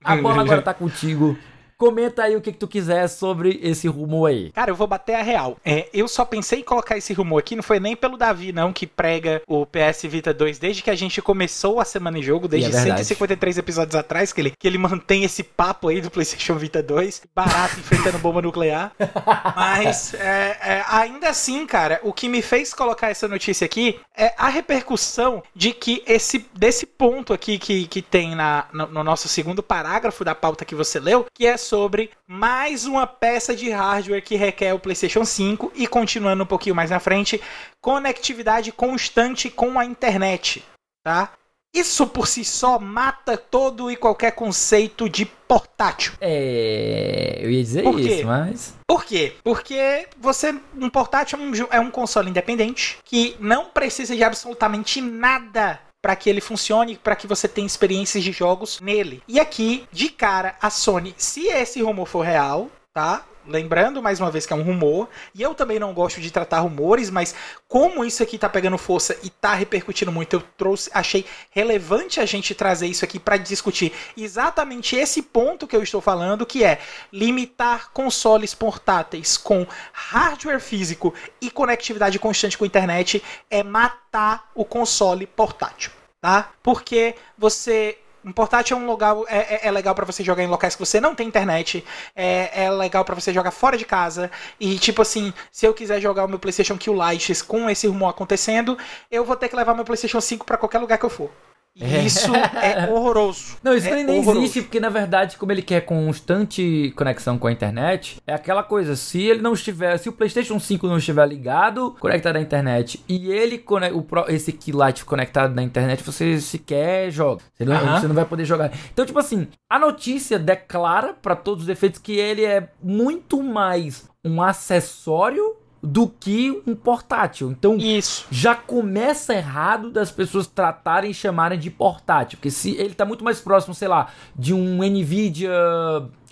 A 0.03 0.17
bola 0.17 0.43
agora 0.43 0.61
tá 0.61 0.75
contigo. 0.75 1.39
Comenta 1.77 2.23
aí 2.23 2.37
o 2.37 2.41
que, 2.41 2.53
que 2.53 2.59
tu 2.59 2.69
quiser 2.69 3.09
sobre 3.09 3.61
esse 3.63 3.89
rumor 3.89 4.31
aí. 4.31 4.53
Cara, 4.53 4.71
eu 4.71 4.77
vou 4.77 4.87
bater 4.87 5.15
a 5.15 5.23
real. 5.23 5.57
É, 5.65 5.89
eu 5.93 6.07
só 6.09 6.25
pensei 6.25 6.61
em 6.61 6.65
colocar 6.65 6.97
esse 6.97 7.13
rumor 7.13 7.39
aqui, 7.39 7.57
não 7.57 7.63
foi 7.63 7.81
nem 7.81 7.97
pelo 7.97 8.17
Davi, 8.17 8.53
não, 8.53 8.73
que 8.73 8.87
prega 8.87 9.43
o 9.47 9.67
PS 9.67 10.03
Vita 10.05 10.33
2 10.33 10.59
desde 10.59 10.83
que 10.83 10.91
a 10.91 10.95
gente 10.95 11.21
começou 11.21 11.81
a 11.81 11.85
semana 11.85 12.19
em 12.19 12.23
jogo, 12.23 12.49
desde 12.49 12.71
E 12.71 12.73
é 12.73 12.77
verdade. 12.77 13.01
153 13.01 13.59
episódios 13.59 13.95
atrás, 13.95 14.33
que 14.33 14.41
ele, 14.41 14.53
que 14.59 14.67
ele 14.67 14.79
mantém 14.79 15.25
esse 15.25 15.43
papo 15.43 15.89
aí 15.89 16.01
do 16.01 16.11
PlayStation 16.11 16.55
Vita 16.55 16.83
2, 16.83 17.23
barato, 17.35 17.79
enfrentando 17.79 18.19
bomba 18.19 18.41
nuclear. 18.41 18.93
Mas, 19.57 20.15
é, 20.15 20.57
é, 20.61 20.85
ainda 20.89 21.29
assim, 21.29 21.67
cara, 21.67 22.01
o 22.03 22.13
que 22.13 22.29
me 22.29 22.43
fez 22.43 22.73
colocar 22.73 23.11
essa 23.11 23.27
notícia 23.27 23.65
aqui 23.65 24.01
é 24.17 24.33
a 24.37 24.49
repercussão 24.49 25.43
de 25.55 25.73
que 25.73 26.03
esse 26.07 26.47
desse 26.55 26.87
ponto 26.87 27.33
aqui 27.33 27.59
que, 27.59 27.87
que 27.87 28.03
tem 28.03 28.35
na, 28.35 28.67
no, 28.73 28.87
no 28.87 29.05
nosso 29.05 29.29
segundo 29.29 29.63
parágrafo 29.63 30.25
da 30.25 30.35
pauta 30.35 30.65
que 30.65 30.75
você 30.75 31.01
leu, 31.01 31.27
que 31.35 31.47
é 31.47 31.57
sobre 31.65 32.11
mais 32.27 32.87
uma 32.87 33.07
peça 33.07 33.55
de 33.55 33.71
hardware 33.71 34.23
que 34.23 34.37
requer 34.37 34.73
o 34.73 34.79
PlayStation 34.79 35.25
5 35.25 35.73
e 35.75 35.87
continuando 35.87 36.45
um 36.45 36.47
pouquinho 36.47 36.75
mais 36.75 36.91
na 36.91 37.01
frente, 37.01 37.41
conectividade 37.81 38.71
constante 38.71 39.51
com 39.51 39.79
a 39.79 39.85
internet, 39.85 40.65
tá? 41.03 41.33
Isso 41.75 42.07
por 42.07 42.29
si 42.29 42.45
só 42.45 42.79
mata 42.79 43.37
todo 43.37 43.91
e 43.91 43.97
qualquer 43.97 44.31
conceito 44.31 45.09
de 45.09 45.25
portátil. 45.25 46.13
É. 46.21 47.41
Eu 47.41 47.51
ia 47.51 47.63
dizer 47.63 47.83
Por 47.83 47.97
quê? 47.97 48.03
isso, 48.03 48.27
mas. 48.27 48.75
Por 48.87 49.05
quê? 49.05 49.33
Porque 49.43 50.07
você 50.17 50.55
um 50.77 50.89
portátil 50.89 51.37
é 51.37 51.43
um, 51.43 51.53
é 51.73 51.81
um 51.81 51.91
console 51.91 52.31
independente 52.31 52.99
que 53.05 53.37
não 53.41 53.65
precisa 53.65 54.15
de 54.15 54.23
absolutamente 54.23 55.01
nada 55.01 55.81
para 56.05 56.15
que 56.15 56.29
ele 56.29 56.43
funcione, 56.43 56.99
para 56.99 57.17
que 57.17 57.27
você 57.27 57.49
tenha 57.49 57.67
experiências 57.67 58.23
de 58.23 58.31
jogos 58.31 58.79
nele. 58.79 59.23
E 59.27 59.41
aqui, 59.41 59.89
de 59.91 60.11
cara, 60.11 60.55
a 60.61 60.69
Sony, 60.69 61.15
se 61.17 61.47
esse 61.47 61.81
rumor 61.81 62.05
for 62.05 62.21
real, 62.21 62.69
tá? 62.93 63.25
Lembrando 63.47 64.03
mais 64.03 64.21
uma 64.21 64.31
vez 64.31 64.47
que 64.47 64.53
é 64.53 64.57
um 64.57 64.63
rumor, 64.63 65.09
e 65.35 65.43
eu 65.43 65.55
também 65.55 65.79
não 65.79 65.93
gosto 65.93 66.19
de 66.21 66.31
tratar 66.31 66.61
rumores, 66.61 67.11
mas 67.11 67.35
como 67.69 68.05
isso 68.05 68.23
aqui 68.23 68.39
tá 68.39 68.49
pegando 68.49 68.79
força 68.79 69.19
e 69.23 69.29
tá 69.29 69.53
repercutindo 69.53 70.11
muito, 70.11 70.37
eu 70.37 70.43
trouxe, 70.57 70.91
achei 70.95 71.27
relevante 71.51 72.21
a 72.21 72.25
gente 72.27 72.55
trazer 72.55 72.87
isso 72.87 73.05
aqui 73.05 73.19
para 73.19 73.37
discutir 73.37 73.93
exatamente 74.17 74.97
esse 74.97 75.21
ponto 75.21 75.67
que 75.67 75.77
eu 75.77 75.83
estou 75.83 76.01
falando, 76.01 76.47
que 76.47 76.65
é 76.65 76.81
limitar 77.13 77.91
consoles 77.93 78.55
portáteis 78.55 79.37
com 79.37 79.67
hardware 79.93 80.61
físico 80.61 81.13
e 81.41 81.51
conectividade 81.51 82.19
constante 82.19 82.57
com 82.57 82.65
a 82.65 82.67
internet 82.67 83.23
é 83.51 83.63
matar 83.63 84.51
o 84.55 84.65
console 84.65 85.27
portátil, 85.27 85.93
tá? 86.21 86.51
Porque 86.63 87.15
você 87.37 87.99
um 88.25 88.33
portátil 88.33 88.77
é 88.77 88.81
um 88.81 88.87
lugar 88.87 89.17
é, 89.29 89.55
é- 89.57 89.61
é 89.69 89.71
legal 89.71 89.95
pra 89.95 90.05
você 90.05 90.23
jogar 90.25 90.43
em 90.43 90.47
locais 90.47 90.75
que 90.75 90.81
você 90.85 91.01
não 91.01 91.15
tem 91.15 91.27
internet, 91.29 91.85
é, 92.17 92.65
é 92.65 92.71
legal 92.71 93.05
pra 93.05 93.15
você 93.15 93.33
jogar 93.33 93.51
fora 93.51 93.77
de 93.77 93.85
casa 93.85 94.31
e 94.59 94.79
tipo 94.79 95.03
assim, 95.03 95.33
se 95.53 95.67
eu 95.67 95.75
quiser 95.75 96.01
jogar 96.01 96.25
o 96.25 96.29
meu 96.29 96.39
PlayStation 96.39 96.77
Q 96.79 96.91
Lite 96.93 97.45
com 97.45 97.69
esse 97.69 97.87
rumor 97.87 98.09
acontecendo, 98.11 98.77
eu 99.11 99.25
vou 99.25 99.37
ter 99.37 99.49
que 99.49 99.57
levar 99.57 99.75
meu 99.75 99.85
PlayStation 99.85 100.21
5 100.21 100.45
pra 100.45 100.57
qualquer 100.57 100.79
lugar 100.79 100.99
que 100.99 101.05
eu 101.05 101.11
for. 101.11 101.31
E 101.77 102.07
Isso 102.07 102.33
é 102.35 102.89
horroroso. 102.93 103.57
Não, 103.63 103.75
isso 103.75 103.89
é 103.89 104.05
nem, 104.05 104.21
horroroso. 104.21 104.45
existe, 104.45 104.63
porque 104.63 104.79
na 104.79 104.89
verdade, 104.89 105.37
como 105.37 105.51
ele 105.51 105.63
quer 105.63 105.81
constante 105.81 106.93
conexão 106.97 107.37
com 107.37 107.49
a 107.49 107.53
internet, 107.53 108.19
é 108.25 108.33
aquela 108.33 108.63
coisa, 108.63 108.95
se 108.95 109.21
ele 109.23 109.43
não 109.43 109.55
estiver, 109.55 109.99
se 109.99 110.09
o 110.09 110.13
PlayStation 110.13 110.61
5 110.61 110.87
não 110.87 110.99
estiver 110.99 111.27
ligado, 111.27 111.97
conectado 111.99 112.37
à 112.37 112.41
internet, 112.41 113.03
e 113.09 113.31
ele 113.31 113.65
o 113.93 114.05
esse 114.29 114.53
Keylight 114.53 115.05
conectado 115.05 115.53
na 115.53 115.63
internet, 115.63 116.05
você 116.05 116.41
sequer 116.41 117.11
joga. 117.11 117.43
Você 117.53 117.65
não, 117.65 118.01
você 118.01 118.07
não 118.07 118.15
vai 118.15 118.25
poder 118.25 118.45
jogar. 118.45 118.71
Então, 118.93 119.05
tipo 119.05 119.19
assim, 119.19 119.49
a 119.69 119.79
notícia 119.79 120.39
declara 120.39 121.13
pra 121.13 121.35
todos 121.35 121.65
os 121.65 121.69
efeitos 121.69 121.99
que 121.99 122.13
ele 122.13 122.45
é 122.45 122.69
muito 122.81 123.43
mais 123.43 124.09
um 124.25 124.41
acessório 124.41 125.57
do 125.85 126.09
que 126.09 126.63
um 126.67 126.75
portátil. 126.75 127.51
Então, 127.51 127.77
Isso. 127.77 128.27
já 128.31 128.55
começa 128.55 129.35
errado 129.35 129.91
das 129.91 130.11
pessoas 130.11 130.47
tratarem 130.47 131.11
e 131.11 131.15
chamarem 131.15 131.59
de 131.59 131.71
portátil. 131.71 132.39
Porque 132.39 132.51
se 132.51 132.75
ele 132.77 132.95
tá 132.95 133.05
muito 133.05 133.23
mais 133.23 133.41
próximo, 133.41 133.75
sei 133.75 133.89
lá, 133.89 134.09
de 134.35 134.55
um 134.55 134.83
Nvidia. 134.83 135.53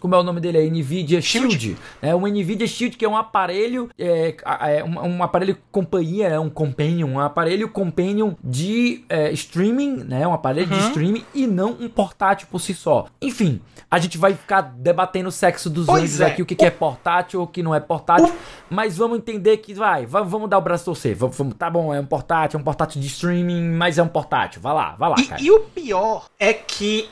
Como 0.03 0.17
é 0.17 0.19
o 0.19 0.23
nome 0.25 0.41
dele? 0.41 0.59
É 0.59 0.69
Nvidia 0.69 1.21
Shield. 1.23 1.57
Shield. 1.61 1.79
É 2.03 2.13
um 2.13 2.27
Nvidia 2.27 2.67
Shield 2.67 2.97
que 2.97 3.05
é 3.05 3.09
um 3.09 3.17
aparelho, 3.17 3.89
é, 3.97 4.35
é 4.79 4.83
um, 4.83 4.99
um 5.19 5.23
aparelho 5.23 5.57
companhia, 5.71 6.27
é 6.27 6.41
um 6.41 6.51
companion, 6.51 7.07
um 7.09 7.21
aparelho 7.21 7.69
companion 7.69 8.33
de 8.43 9.05
é, 9.09 9.31
streaming, 9.31 9.99
né? 10.05 10.27
Um 10.27 10.33
aparelho 10.33 10.67
de 10.67 10.75
Uhum. 10.75 10.89
streaming 10.89 11.25
e 11.33 11.47
não 11.47 11.77
um 11.79 11.89
portátil 11.89 12.49
por 12.51 12.59
si 12.61 12.75
só. 12.75 13.07
Enfim, 13.23 13.61
a 13.89 14.01
gente 14.01 14.19
vai 14.19 14.35
ficar 14.35 14.61
debatendo 14.63 15.29
o 15.29 15.33
sexo 15.33 15.71
dos 15.71 15.89
anjos 15.89 16.21
é. 16.21 16.27
aqui, 16.27 16.43
o 16.43 16.47
que, 16.47 16.57
que 16.57 16.65
é 16.65 16.71
portátil 16.71 17.39
ou 17.39 17.47
o 17.47 17.49
que 17.49 17.63
não 17.63 17.73
é 17.73 17.79
portátil, 17.79 18.33
mas 18.69 18.97
vamos 18.97 19.19
entender 19.19 19.59
que 19.59 19.73
vai, 19.73 20.05
va- 20.05 20.23
vamos 20.23 20.51
dar 20.51 20.59
o 20.59 20.61
braço 20.63 20.83
a 20.83 20.85
torcer. 20.87 21.15
Vamos, 21.15 21.37
vamos- 21.37 21.55
tá 21.55 21.71
bom, 21.71 21.95
é 21.95 22.01
um 22.01 22.07
portátil, 22.07 22.59
é 22.59 22.61
um 22.61 22.65
portátil 22.65 23.01
de 23.01 23.07
streaming, 23.07 23.71
mas 23.71 23.99
é 23.99 24.03
um 24.03 24.09
portátil. 24.09 24.61
Vai 24.61 24.75
lá, 24.75 24.97
vai 24.99 25.11
lá, 25.11 25.17
cara. 25.29 25.41
E, 25.41 25.47
e 25.47 25.51
o 25.53 25.61
pior 25.61 26.27
é 26.41 26.53
que 26.53 27.09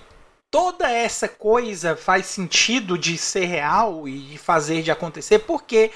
toda 0.50 0.90
essa 0.90 1.28
coisa 1.28 1.96
faz 1.96 2.26
sentido 2.26 2.98
de 2.98 3.16
ser 3.16 3.44
real 3.46 4.08
e 4.08 4.18
de 4.18 4.38
fazer 4.38 4.82
de 4.82 4.90
acontecer, 4.90 5.40
porque 5.40 5.90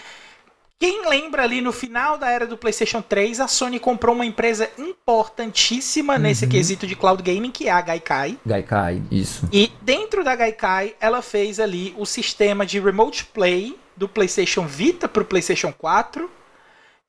quem 0.79 1.09
lembra 1.09 1.43
ali 1.43 1.61
no 1.61 1.73
final 1.73 2.19
da 2.19 2.29
era 2.29 2.47
do 2.47 2.57
PlayStation 2.57 3.01
3, 3.01 3.41
a 3.41 3.49
Sony 3.49 3.79
comprou 3.81 4.15
uma 4.15 4.27
empresa 4.27 4.71
importantíssima 4.79 6.19
nesse 6.19 6.45
Uhum. 6.45 6.51
quesito 6.51 6.87
de 6.87 6.95
cloud 6.95 7.23
gaming, 7.23 7.51
que 7.51 7.69
é 7.69 7.71
a 7.73 7.81
Gaikai. 7.81 8.39
Gaikai, 8.45 9.03
isso. 9.11 9.49
E 9.53 9.73
dentro 9.81 10.23
da 10.23 10.35
Gaikai, 10.37 10.95
ela 11.01 11.23
fez 11.23 11.59
ali 11.59 11.95
o 11.97 12.05
sistema 12.05 12.67
de 12.67 12.79
remote 12.81 13.25
play 13.27 13.79
do 13.97 14.09
PlayStation 14.09 14.67
Vita 14.67 15.09
para 15.09 15.23
o 15.23 15.27
PlayStation 15.27 15.73
4 15.73 16.31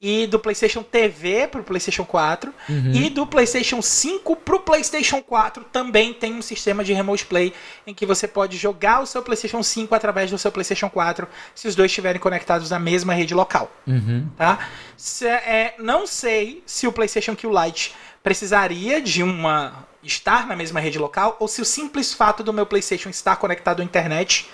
e 0.01 0.27
do 0.27 0.37
PlayStation 0.37 0.83
TV 0.83 1.47
para 1.47 1.61
o 1.61 1.63
PlayStation 1.63 2.03
4 2.03 2.53
Uhum. 2.69 2.91
e 2.93 3.09
do 3.09 3.25
PlayStation 3.25 3.81
5 3.81 4.35
pro 4.35 4.59
PlayStation 4.59 5.21
4 5.21 5.63
também 5.71 6.13
tem 6.13 6.33
um 6.33 6.41
sistema 6.41 6.83
de 6.83 6.91
remote 6.93 7.25
play 7.25 7.53
em 7.87 7.93
que 7.93 8.05
você 8.05 8.27
pode 8.27 8.57
jogar 8.57 9.01
o 9.01 9.05
seu 9.05 9.23
PlayStation 9.23 9.63
5 9.63 9.95
através 9.95 10.29
do 10.29 10.37
seu 10.37 10.51
PlayStation 10.51 10.89
4 10.89 11.27
se 11.55 11.67
os 11.67 11.75
dois 11.75 11.89
estiverem 11.91 12.19
conectados 12.19 12.69
na 12.69 12.77
mesma 12.79 13.13
rede 13.13 13.33
local, 13.33 13.71
Uhum. 13.87 14.27
tá? 14.37 14.67
Se- 14.97 15.25
é, 15.27 15.75
não 15.79 16.05
sei 16.05 16.61
se 16.65 16.85
o 16.87 16.91
PlayStation 16.91 17.35
Q 17.35 17.47
Lite 17.47 17.95
precisaria 18.21 18.99
de 19.01 19.23
uma 19.23 19.87
estar 20.03 20.45
na 20.45 20.55
mesma 20.55 20.79
rede 20.79 20.99
local 20.99 21.37
ou 21.39 21.47
se 21.47 21.61
o 21.61 21.65
simples 21.65 22.13
fato 22.13 22.43
do 22.43 22.51
meu 22.51 22.65
PlayStation 22.65 23.09
estar 23.09 23.37
conectado 23.37 23.81
à 23.81 23.85
internet 23.85 24.47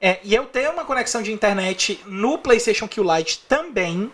é, 0.00 0.18
e 0.22 0.34
eu 0.34 0.46
ter 0.46 0.68
uma 0.70 0.84
conexão 0.84 1.20
de 1.22 1.32
internet 1.32 2.00
no 2.06 2.38
PlayStation 2.38 2.86
Q 2.86 3.02
Lite 3.02 3.40
também 3.48 4.10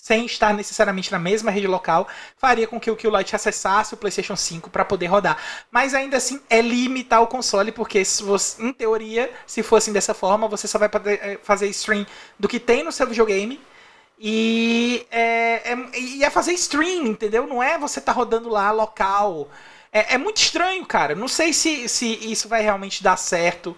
sem 0.00 0.26
estar 0.26 0.54
necessariamente 0.54 1.10
na 1.10 1.18
mesma 1.18 1.50
rede 1.50 1.66
local, 1.66 2.06
faria 2.36 2.66
com 2.66 2.78
que 2.78 2.90
o 2.90 2.96
Q-Lite 2.96 3.34
acessasse 3.34 3.94
o 3.94 3.96
PlayStation 3.96 4.36
5 4.36 4.70
para 4.70 4.84
poder 4.84 5.06
rodar. 5.06 5.36
Mas 5.70 5.94
ainda 5.94 6.16
assim 6.16 6.40
é 6.48 6.60
limitar 6.60 7.22
o 7.22 7.26
console, 7.26 7.72
porque 7.72 8.04
você, 8.04 8.62
em 8.62 8.72
teoria, 8.72 9.30
se 9.46 9.62
fosse 9.62 9.90
dessa 9.90 10.14
forma, 10.14 10.46
você 10.46 10.68
só 10.68 10.78
vai 10.78 10.88
poder 10.88 11.18
eh, 11.22 11.38
fazer 11.42 11.68
stream 11.68 12.06
do 12.38 12.46
que 12.48 12.60
tem 12.60 12.84
no 12.84 12.92
seu 12.92 13.06
videogame. 13.06 13.60
E 14.18 15.06
é, 15.10 15.72
é, 15.72 15.98
ia 15.98 16.30
fazer 16.30 16.52
stream, 16.52 17.06
entendeu? 17.06 17.46
Não 17.46 17.62
é 17.62 17.78
você 17.78 18.00
tá 18.00 18.12
rodando 18.12 18.48
lá 18.48 18.70
local. 18.70 19.48
É, 19.92 20.14
é 20.14 20.18
muito 20.18 20.38
estranho, 20.38 20.84
cara. 20.86 21.14
Não 21.14 21.28
sei 21.28 21.52
se, 21.52 21.88
se 21.88 22.06
isso 22.30 22.48
vai 22.48 22.62
realmente 22.62 23.02
dar 23.02 23.16
certo. 23.16 23.76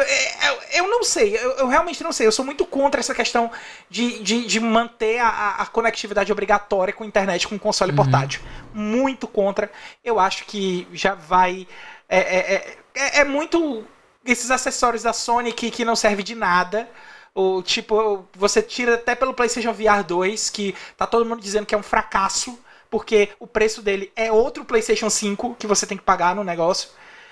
É, 0.00 0.48
Eu, 0.48 0.84
eu 0.84 0.88
não 0.90 1.02
sei, 1.04 1.36
eu, 1.36 1.66
realmente 1.68 2.02
não 2.02 2.12
sei. 2.12 2.26
Eu 2.26 2.32
sou 2.32 2.44
muito 2.44 2.64
contra 2.66 3.00
essa 3.00 3.14
questão 3.14 3.50
de, 3.90 4.22
de, 4.22 4.46
de 4.46 4.60
manter 4.60 5.18
a, 5.18 5.56
a- 5.58 5.66
conectividade 5.66 6.30
obrigatória 6.32 6.92
com 6.92 7.04
a 7.04 7.06
internet 7.06 7.46
com 7.48 7.58
console 7.58 7.90
Uhum. 7.90 7.96
portátil. 7.96 8.40
Muito 8.74 9.26
contra. 9.28 9.70
Eu 10.04 10.18
acho 10.20 10.44
que 10.44 10.86
já 10.92 11.14
vai. 11.14 11.66
É, 12.08 12.18
é, 12.18 12.54
é, 12.54 12.76
é- 12.94 13.20
é 13.20 13.24
muito. 13.24 13.84
esses 14.24 14.50
acessórios 14.50 15.02
da 15.02 15.12
Sony 15.12 15.52
que, 15.52 15.70
que 15.70 15.84
não 15.84 15.96
servem 15.96 16.24
de 16.24 16.34
nada. 16.34 16.88
O 17.34 17.62
tipo, 17.62 18.24
você 18.34 18.60
tira 18.60 18.94
até 18.94 19.14
pelo 19.14 19.32
PlayStation 19.32 19.72
VR 19.72 20.02
2, 20.04 20.50
que 20.50 20.74
tá 20.96 21.06
todo 21.06 21.24
mundo 21.24 21.40
dizendo 21.40 21.66
que 21.66 21.74
é 21.74 21.78
um 21.78 21.82
fracasso, 21.84 22.58
porque 22.90 23.28
o 23.38 23.46
preço 23.46 23.80
dele 23.80 24.10
é 24.16 24.32
outro 24.32 24.64
PlayStation 24.64 25.08
5 25.08 25.54
que 25.58 25.66
você 25.66 25.86
tem 25.86 25.96
que 25.96 26.02
pagar 26.02 26.34
no 26.34 26.42
negócio. 26.42 26.90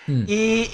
Hum. 0.08 0.24
E, 0.28 0.70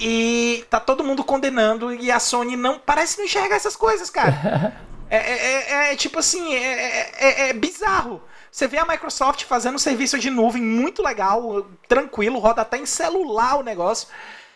e 0.59 0.63
tá 0.69 0.79
todo 0.79 1.03
mundo 1.03 1.23
condenando 1.23 1.93
e 1.93 2.11
a 2.11 2.19
Sony 2.19 2.55
não 2.55 2.79
parece 2.79 3.17
não 3.17 3.25
enxergar 3.25 3.55
essas 3.55 3.75
coisas, 3.75 4.09
cara. 4.09 4.75
é, 5.09 5.17
é, 5.17 5.71
é, 5.89 5.93
é, 5.93 5.95
tipo 5.95 6.19
assim, 6.19 6.53
é, 6.53 7.11
é, 7.17 7.49
é 7.49 7.53
bizarro. 7.53 8.21
Você 8.51 8.67
vê 8.67 8.77
a 8.77 8.85
Microsoft 8.85 9.45
fazendo 9.45 9.75
um 9.75 9.79
serviço 9.79 10.19
de 10.19 10.29
nuvem 10.29 10.61
muito 10.61 11.01
legal, 11.01 11.65
tranquilo, 11.87 12.37
roda 12.37 12.61
até 12.61 12.77
em 12.77 12.85
celular 12.85 13.55
o 13.55 13.63
negócio. 13.63 14.07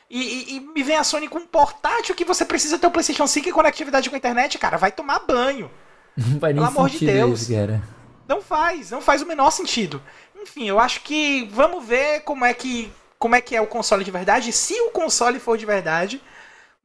E, 0.10 0.22
e, 0.22 0.56
e, 0.56 0.60
me 0.60 0.84
vem 0.84 0.96
a 0.96 1.04
Sony 1.04 1.28
com 1.28 1.40
um 1.40 1.48
portátil 1.48 2.16
que 2.16 2.24
você 2.24 2.46
precisa 2.46 2.78
ter 2.78 2.88
o 2.88 2.92
PlayStation 2.92 3.28
5 3.28 3.50
e 3.50 3.52
conectividade 3.52 4.10
com 4.10 4.16
a 4.16 4.20
internet, 4.20 4.58
cara. 4.58 4.78
Vai 4.78 4.92
tomar 4.92 5.20
banho. 5.20 5.70
Não 6.16 6.40
faz 6.40 6.56
nem 6.56 6.64
Pelo 6.64 6.78
amor 6.78 6.90
de 6.90 7.06
Deus. 7.06 7.42
Isso, 7.42 7.54
cara. 7.54 7.82
Não 8.28 8.42
faz, 8.42 8.92
não 8.92 9.00
faz 9.00 9.22
o 9.22 9.26
menor 9.26 9.52
sentido. 9.52 10.02
Enfim, 10.36 10.68
eu 10.68 10.80
acho 10.80 11.02
que 11.02 11.48
vamos 11.54 11.86
ver 11.86 12.22
como 12.22 12.44
é 12.44 12.54
que 12.54 12.92
como 13.20 13.36
é 13.36 13.42
que 13.42 13.56
é 13.56 13.62
o 13.62 13.68
console 13.68 14.04
de 14.04 14.12
verdade, 14.12 14.52
se 14.52 14.74
o 14.82 14.92
console 14.92 15.40
for 15.40 15.58
de 15.58 15.66
verdade. 15.66 16.22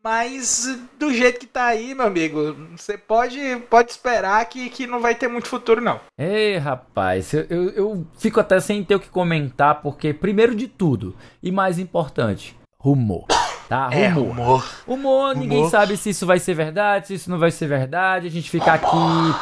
Mas 0.05 0.67
do 0.99 1.15
jeito 1.15 1.39
que 1.39 1.47
tá 1.47 1.67
aí, 1.67 1.95
meu 1.95 2.07
amigo, 2.07 2.57
você 2.77 2.99
pode, 2.99 3.39
pode 3.71 3.93
esperar 3.93 4.45
que, 4.47 4.69
que 4.69 4.85
não 4.85 5.01
vai 5.01 5.15
ter 5.15 5.29
muito 5.29 5.47
futuro, 5.47 5.81
não. 5.81 6.01
Ei, 6.19 6.57
rapaz, 6.57 7.33
eu, 7.33 7.47
eu, 7.49 7.71
eu 7.71 8.07
fico 8.19 8.41
até 8.41 8.59
sem 8.59 8.83
ter 8.83 8.97
o 8.97 9.01
que 9.01 9.09
comentar, 9.09 9.81
porque, 9.81 10.13
primeiro 10.13 10.57
de 10.57 10.67
tudo, 10.67 11.15
e 11.41 11.53
mais 11.53 11.79
importante, 11.79 12.57
rumor 12.77 13.27
tá? 13.73 13.89
É, 13.91 14.07
rumor. 14.07 14.63
Rumor, 14.87 15.35
ninguém 15.35 15.67
sabe 15.71 15.97
se 15.97 16.11
isso 16.11 16.27
vai 16.27 16.39
ser 16.39 16.53
verdade, 16.53 17.07
se 17.07 17.15
isso 17.15 17.31
não 17.31 17.39
vai 17.39 17.51
ser 17.51 17.67
verdade. 17.67 18.27
A 18.27 18.31
gente 18.31 18.51
fica 18.51 18.75
aqui 18.75 18.85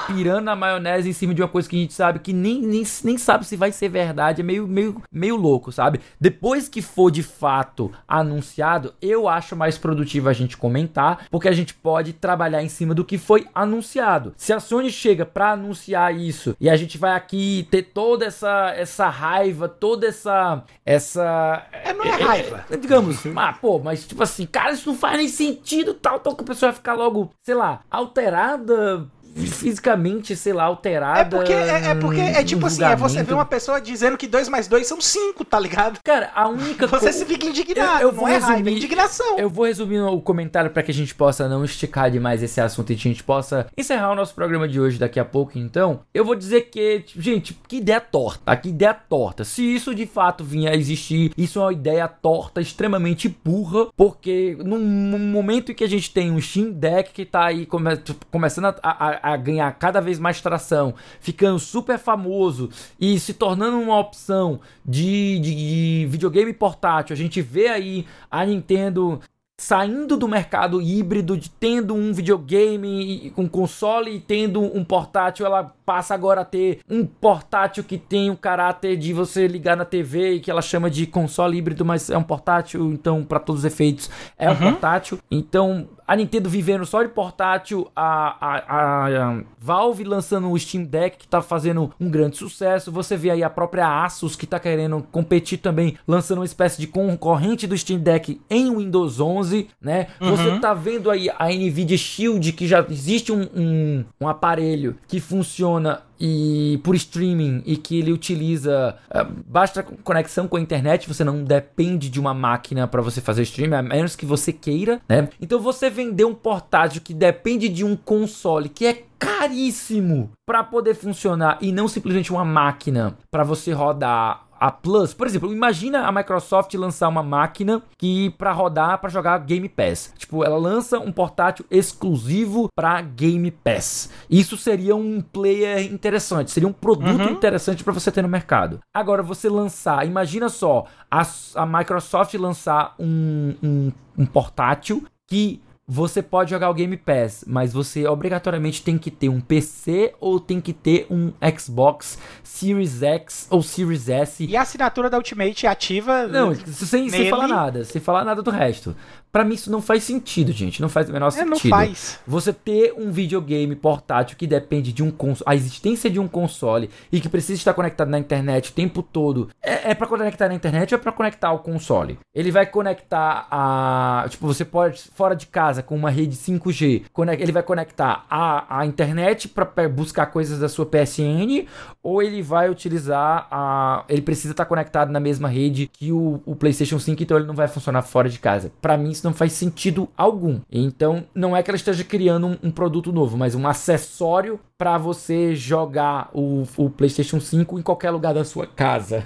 pirando 0.06 0.48
a 0.48 0.54
maionese 0.54 1.10
em 1.10 1.12
cima 1.12 1.34
de 1.34 1.42
uma 1.42 1.48
coisa 1.48 1.68
que 1.68 1.74
a 1.74 1.80
gente 1.80 1.92
sabe 1.92 2.20
que 2.20 2.32
nem, 2.32 2.62
nem, 2.62 2.84
nem 3.02 3.18
sabe 3.18 3.44
se 3.44 3.56
vai 3.56 3.72
ser 3.72 3.88
verdade. 3.88 4.40
É 4.40 4.44
meio, 4.44 4.68
meio, 4.68 5.02
meio 5.10 5.34
louco, 5.34 5.72
sabe? 5.72 6.00
Depois 6.20 6.68
que 6.68 6.80
for 6.80 7.10
de 7.10 7.24
fato 7.24 7.90
anunciado, 8.06 8.94
eu 9.02 9.28
acho 9.28 9.56
mais 9.56 9.76
produtivo 9.76 10.28
a 10.28 10.32
gente 10.32 10.56
comentar, 10.56 11.26
porque 11.28 11.48
a 11.48 11.52
gente 11.52 11.74
pode 11.74 12.12
trabalhar 12.12 12.62
em 12.62 12.68
cima 12.68 12.94
do 12.94 13.04
que 13.04 13.18
foi 13.18 13.48
anunciado. 13.52 14.32
Se 14.36 14.52
a 14.52 14.60
Sony 14.60 14.92
chega 14.92 15.26
para 15.26 15.52
anunciar 15.52 16.14
isso 16.14 16.54
e 16.60 16.70
a 16.70 16.76
gente 16.76 16.96
vai 16.96 17.16
aqui 17.16 17.66
ter 17.68 17.82
toda 17.82 18.26
essa, 18.26 18.72
essa 18.76 19.08
raiva, 19.08 19.68
toda 19.68 20.06
essa. 20.06 20.62
essa 20.86 21.66
é, 21.72 21.92
não 21.92 22.04
é, 22.04 22.08
é 22.08 22.22
raiva. 22.22 22.64
É, 22.70 22.76
digamos, 22.76 23.26
ah, 23.34 23.52
pô, 23.60 23.80
mas 23.80 24.06
tipo 24.06 24.19
assim, 24.22 24.46
cara, 24.46 24.72
isso 24.72 24.88
não 24.88 24.96
faz 24.96 25.16
nem 25.16 25.28
sentido, 25.28 25.94
tal, 25.94 26.20
tal, 26.20 26.34
que 26.34 26.42
a 26.42 26.46
pessoa 26.46 26.70
vai 26.70 26.76
ficar 26.76 26.94
logo, 26.94 27.30
sei 27.42 27.54
lá, 27.54 27.80
alterada 27.90 29.08
fisicamente, 29.34 30.34
sei 30.36 30.52
lá, 30.52 30.64
alterada. 30.64 31.20
É 31.20 31.24
porque 31.24 31.52
é, 31.52 31.86
é 31.86 31.94
porque 31.94 32.20
é 32.20 32.44
tipo 32.44 32.66
assim, 32.66 32.84
é 32.84 32.96
você 32.96 33.22
ver 33.22 33.34
uma 33.34 33.44
pessoa 33.44 33.80
dizendo 33.80 34.16
que 34.16 34.26
2 34.26 34.48
mais 34.48 34.66
2 34.66 34.86
são 34.86 35.00
5, 35.00 35.44
tá 35.44 35.58
ligado? 35.58 35.98
Cara, 36.02 36.30
a 36.34 36.48
única 36.48 36.86
Você 36.86 37.06
co... 37.06 37.12
se 37.12 37.24
fica 37.24 37.46
indignado, 37.46 38.02
eu, 38.02 38.08
eu 38.08 38.14
não 38.14 38.28
é 38.28 38.32
resumir, 38.32 38.52
raiva, 38.52 38.70
é 38.70 38.72
indignação. 38.72 39.38
Eu 39.38 39.48
vou 39.48 39.66
resumir 39.66 40.00
o 40.00 40.20
comentário 40.20 40.70
para 40.70 40.82
que 40.82 40.90
a 40.90 40.94
gente 40.94 41.14
possa 41.14 41.48
não 41.48 41.64
esticar 41.64 42.10
demais 42.10 42.42
esse 42.42 42.60
assunto 42.60 42.90
e 42.90 42.94
a 42.94 42.98
gente 42.98 43.22
possa 43.22 43.66
encerrar 43.76 44.12
o 44.12 44.14
nosso 44.14 44.34
programa 44.34 44.68
de 44.68 44.80
hoje 44.80 44.98
daqui 44.98 45.20
a 45.20 45.24
pouco, 45.24 45.58
então. 45.58 46.00
Eu 46.12 46.24
vou 46.24 46.34
dizer 46.34 46.62
que, 46.62 47.04
gente, 47.16 47.58
que 47.68 47.76
ideia 47.76 48.00
torta, 48.00 48.56
que 48.56 48.68
ideia 48.68 48.94
torta. 48.94 49.44
Se 49.44 49.62
isso 49.62 49.94
de 49.94 50.06
fato 50.06 50.44
vinha 50.44 50.70
a 50.70 50.76
existir, 50.76 51.32
isso 51.36 51.58
é 51.58 51.62
uma 51.62 51.72
ideia 51.72 52.08
torta, 52.08 52.60
extremamente 52.60 53.28
burra, 53.44 53.88
porque 53.96 54.56
num 54.64 55.18
momento 55.18 55.72
em 55.72 55.74
que 55.74 55.84
a 55.84 55.88
gente 55.88 56.12
tem 56.12 56.30
um 56.30 56.40
Steam 56.40 56.72
Deck 56.72 57.12
que 57.12 57.24
tá 57.24 57.46
aí 57.46 57.66
come... 57.66 57.90
começando 58.30 58.66
a, 58.66 58.74
a 58.82 59.19
a, 59.22 59.36
ganhar 59.36 59.70
cada 59.72 60.00
vez 60.00 60.18
mais 60.18 60.40
tração, 60.40 60.94
ficando 61.20 61.58
super 61.58 61.98
famoso 61.98 62.70
e 62.98 63.18
se 63.18 63.34
tornando 63.34 63.78
uma 63.78 63.98
opção 63.98 64.60
de, 64.84 65.38
de, 65.38 65.54
de 65.54 66.06
videogame 66.08 66.52
portátil. 66.52 67.14
A 67.14 67.16
gente 67.16 67.40
vê 67.40 67.68
aí 67.68 68.06
a 68.30 68.44
Nintendo 68.44 69.20
saindo 69.60 70.16
do 70.16 70.26
mercado 70.26 70.80
híbrido, 70.80 71.36
de 71.36 71.50
tendo 71.50 71.92
um 71.92 72.14
videogame 72.14 73.30
com 73.36 73.46
console 73.46 74.16
e 74.16 74.18
tendo 74.18 74.58
um 74.62 74.82
portátil, 74.82 75.44
ela 75.44 75.74
passa 75.84 76.14
agora 76.14 76.40
a 76.40 76.44
ter 76.46 76.80
um 76.88 77.04
portátil 77.04 77.84
que 77.84 77.98
tem 77.98 78.30
o 78.30 78.36
caráter 78.38 78.96
de 78.96 79.12
você 79.12 79.46
ligar 79.46 79.76
na 79.76 79.84
TV 79.84 80.32
e 80.32 80.40
que 80.40 80.50
ela 80.50 80.62
chama 80.62 80.88
de 80.88 81.06
console 81.06 81.58
híbrido, 81.58 81.84
mas 81.84 82.08
é 82.08 82.16
um 82.16 82.22
portátil, 82.22 82.90
então 82.90 83.22
para 83.22 83.38
todos 83.38 83.60
os 83.60 83.64
efeitos 83.66 84.08
é 84.38 84.48
uhum. 84.48 84.54
um 84.54 84.58
portátil. 84.58 85.18
Então 85.30 85.90
a 86.10 86.16
Nintendo 86.16 86.48
vivendo 86.48 86.84
só 86.84 87.04
de 87.04 87.08
portátil, 87.08 87.88
a, 87.94 88.36
a, 88.44 88.56
a, 88.66 89.06
a, 89.06 89.42
Valve 89.60 90.02
lançando 90.02 90.50
o 90.50 90.58
Steam 90.58 90.82
Deck 90.82 91.16
que 91.16 91.28
tá 91.28 91.40
fazendo 91.40 91.92
um 92.00 92.10
grande 92.10 92.36
sucesso. 92.36 92.90
Você 92.90 93.16
vê 93.16 93.30
aí 93.30 93.44
a 93.44 93.48
própria 93.48 94.02
Asus 94.04 94.34
que 94.34 94.44
tá 94.44 94.58
querendo 94.58 95.06
competir 95.12 95.58
também, 95.58 95.96
lançando 96.08 96.38
uma 96.38 96.44
espécie 96.44 96.80
de 96.80 96.88
concorrente 96.88 97.64
do 97.64 97.78
Steam 97.78 98.00
Deck 98.00 98.40
em 98.50 98.76
Windows 98.76 99.20
11, 99.20 99.68
né? 99.80 100.08
Uhum. 100.20 100.30
Você 100.30 100.58
tá 100.58 100.74
vendo 100.74 101.12
aí 101.12 101.30
a 101.38 101.46
Nvidia 101.46 101.96
Shield 101.96 102.54
que 102.54 102.66
já 102.66 102.84
existe 102.90 103.30
um, 103.30 103.48
um, 103.54 104.04
um 104.20 104.26
aparelho 104.26 104.96
que 105.06 105.20
funciona 105.20 106.02
e 106.20 106.78
por 106.84 106.94
streaming 106.94 107.62
e 107.64 107.76
que 107.76 107.98
ele 107.98 108.12
utiliza 108.12 108.96
uh, 109.08 109.42
basta 109.46 109.82
conexão 109.82 110.46
com 110.46 110.56
a 110.56 110.60
internet, 110.60 111.08
você 111.08 111.24
não 111.24 111.42
depende 111.42 112.10
de 112.10 112.20
uma 112.20 112.34
máquina 112.34 112.86
para 112.86 113.00
você 113.00 113.20
fazer 113.20 113.42
streaming, 113.42 113.76
a 113.76 113.82
menos 113.82 114.14
que 114.14 114.26
você 114.26 114.52
queira, 114.52 115.00
né? 115.08 115.28
Então 115.40 115.58
você 115.58 115.88
vender 115.88 116.24
um 116.24 116.34
portátil 116.34 117.00
que 117.00 117.14
depende 117.14 117.68
de 117.68 117.84
um 117.84 117.96
console 117.96 118.68
que 118.68 118.86
é 118.86 119.04
caríssimo 119.18 120.30
para 120.46 120.62
poder 120.62 120.94
funcionar 120.94 121.58
e 121.60 121.72
não 121.72 121.88
simplesmente 121.88 122.32
uma 122.32 122.44
máquina 122.44 123.16
para 123.30 123.44
você 123.44 123.72
rodar 123.72 124.49
a 124.60 124.70
Plus, 124.70 125.14
por 125.14 125.26
exemplo, 125.26 125.50
imagina 125.50 126.06
a 126.06 126.12
Microsoft 126.12 126.74
lançar 126.74 127.08
uma 127.08 127.22
máquina 127.22 127.82
que 127.96 128.28
para 128.36 128.52
rodar 128.52 129.00
para 129.00 129.08
jogar 129.08 129.38
Game 129.38 129.66
Pass. 129.70 130.12
Tipo, 130.18 130.44
ela 130.44 130.58
lança 130.58 130.98
um 130.98 131.10
portátil 131.10 131.64
exclusivo 131.70 132.68
para 132.76 133.00
Game 133.00 133.50
Pass. 133.50 134.10
Isso 134.28 134.58
seria 134.58 134.94
um 134.94 135.22
player 135.22 135.90
interessante, 135.90 136.50
seria 136.50 136.68
um 136.68 136.72
produto 136.74 137.22
uhum. 137.22 137.30
interessante 137.30 137.82
para 137.82 137.94
você 137.94 138.12
ter 138.12 138.20
no 138.20 138.28
mercado. 138.28 138.80
Agora 138.94 139.22
você 139.22 139.48
lançar, 139.48 140.06
imagina 140.06 140.50
só, 140.50 140.84
a, 141.10 141.22
a 141.54 141.64
Microsoft 141.64 142.34
lançar 142.34 142.94
um, 142.98 143.54
um, 143.62 143.92
um 144.18 144.26
portátil 144.26 145.02
que 145.26 145.62
você 145.92 146.22
pode 146.22 146.50
jogar 146.50 146.70
o 146.70 146.74
Game 146.74 146.96
Pass, 146.96 147.44
mas 147.48 147.72
você 147.72 148.06
obrigatoriamente 148.06 148.80
tem 148.80 148.96
que 148.96 149.10
ter 149.10 149.28
um 149.28 149.40
PC 149.40 150.14
ou 150.20 150.38
tem 150.38 150.60
que 150.60 150.72
ter 150.72 151.04
um 151.10 151.32
Xbox 151.58 152.16
Series 152.44 153.02
X 153.02 153.48
ou 153.50 153.60
Series 153.60 154.08
S. 154.08 154.46
E 154.46 154.56
a 154.56 154.62
assinatura 154.62 155.10
da 155.10 155.16
Ultimate 155.16 155.66
ativa? 155.66 156.28
Não, 156.28 156.54
sem, 156.54 157.10
sem 157.10 157.28
falar 157.28 157.48
nada, 157.48 157.84
sem 157.84 158.00
falar 158.00 158.24
nada 158.24 158.40
do 158.40 158.52
resto. 158.52 158.94
Para 159.32 159.44
mim 159.44 159.54
isso 159.54 159.70
não 159.70 159.80
faz 159.80 160.02
sentido, 160.02 160.52
gente. 160.52 160.80
Não 160.82 160.88
faz 160.88 161.08
o 161.08 161.12
menor 161.12 161.28
é, 161.28 161.30
sentido. 161.30 161.50
Não 161.50 161.58
faz. 161.58 162.18
Você 162.26 162.52
ter 162.52 162.94
um 162.96 163.10
videogame 163.12 163.76
portátil 163.76 164.36
que 164.36 164.46
depende 164.46 164.92
de 164.92 165.02
um 165.02 165.10
console, 165.10 165.44
a 165.46 165.54
existência 165.54 166.10
de 166.10 166.18
um 166.18 166.26
console 166.26 166.90
e 167.12 167.20
que 167.20 167.28
precisa 167.28 167.58
estar 167.58 167.74
conectado 167.74 168.08
na 168.08 168.18
internet 168.18 168.70
o 168.70 168.72
tempo 168.72 169.02
todo. 169.02 169.48
É, 169.62 169.90
é 169.90 169.94
para 169.94 170.06
conectar 170.06 170.48
na 170.48 170.54
internet 170.54 170.92
ou 170.92 170.98
é 170.98 171.02
para 171.02 171.12
conectar 171.12 171.48
ao 171.48 171.60
console? 171.60 172.18
Ele 172.34 172.50
vai 172.50 172.66
conectar 172.66 173.46
a, 173.50 174.26
tipo, 174.28 174.46
você 174.46 174.64
pode 174.64 175.02
fora 175.14 175.34
de 175.36 175.46
casa 175.46 175.82
com 175.82 175.94
uma 175.94 176.10
rede 176.10 176.36
5G, 176.36 177.04
ele 177.38 177.52
vai 177.52 177.62
conectar 177.62 178.24
a, 178.28 178.80
a 178.80 178.86
internet 178.86 179.48
para 179.48 179.88
buscar 179.88 180.26
coisas 180.26 180.58
da 180.58 180.68
sua 180.68 180.86
PSN 180.86 181.66
ou 182.02 182.22
ele 182.22 182.42
vai 182.42 182.68
utilizar 182.68 183.46
a, 183.50 184.04
ele 184.08 184.22
precisa 184.22 184.52
estar 184.52 184.64
conectado 184.64 185.10
na 185.10 185.20
mesma 185.20 185.48
rede 185.48 185.88
que 185.92 186.12
o, 186.12 186.40
o 186.44 186.56
PlayStation 186.56 186.98
5, 186.98 187.22
então 187.22 187.36
ele 187.36 187.46
não 187.46 187.54
vai 187.54 187.68
funcionar 187.68 188.02
fora 188.02 188.28
de 188.28 188.38
casa. 188.38 188.72
Para 188.80 188.96
mim 188.96 189.12
isso 189.20 189.26
não 189.26 189.34
faz 189.34 189.52
sentido 189.52 190.08
algum. 190.16 190.60
Então, 190.72 191.24
não 191.34 191.56
é 191.56 191.62
que 191.62 191.70
ela 191.70 191.76
esteja 191.76 192.02
criando 192.02 192.46
um, 192.46 192.58
um 192.64 192.70
produto 192.70 193.12
novo, 193.12 193.36
mas 193.36 193.54
um 193.54 193.68
acessório 193.68 194.58
para 194.76 194.96
você 194.96 195.54
jogar 195.54 196.30
o, 196.32 196.64
o, 196.76 196.90
PlayStation 196.90 197.38
5 197.38 197.78
em 197.78 197.82
qualquer 197.82 198.10
lugar 198.10 198.32
da 198.32 198.44
sua 198.44 198.66
casa. 198.66 199.24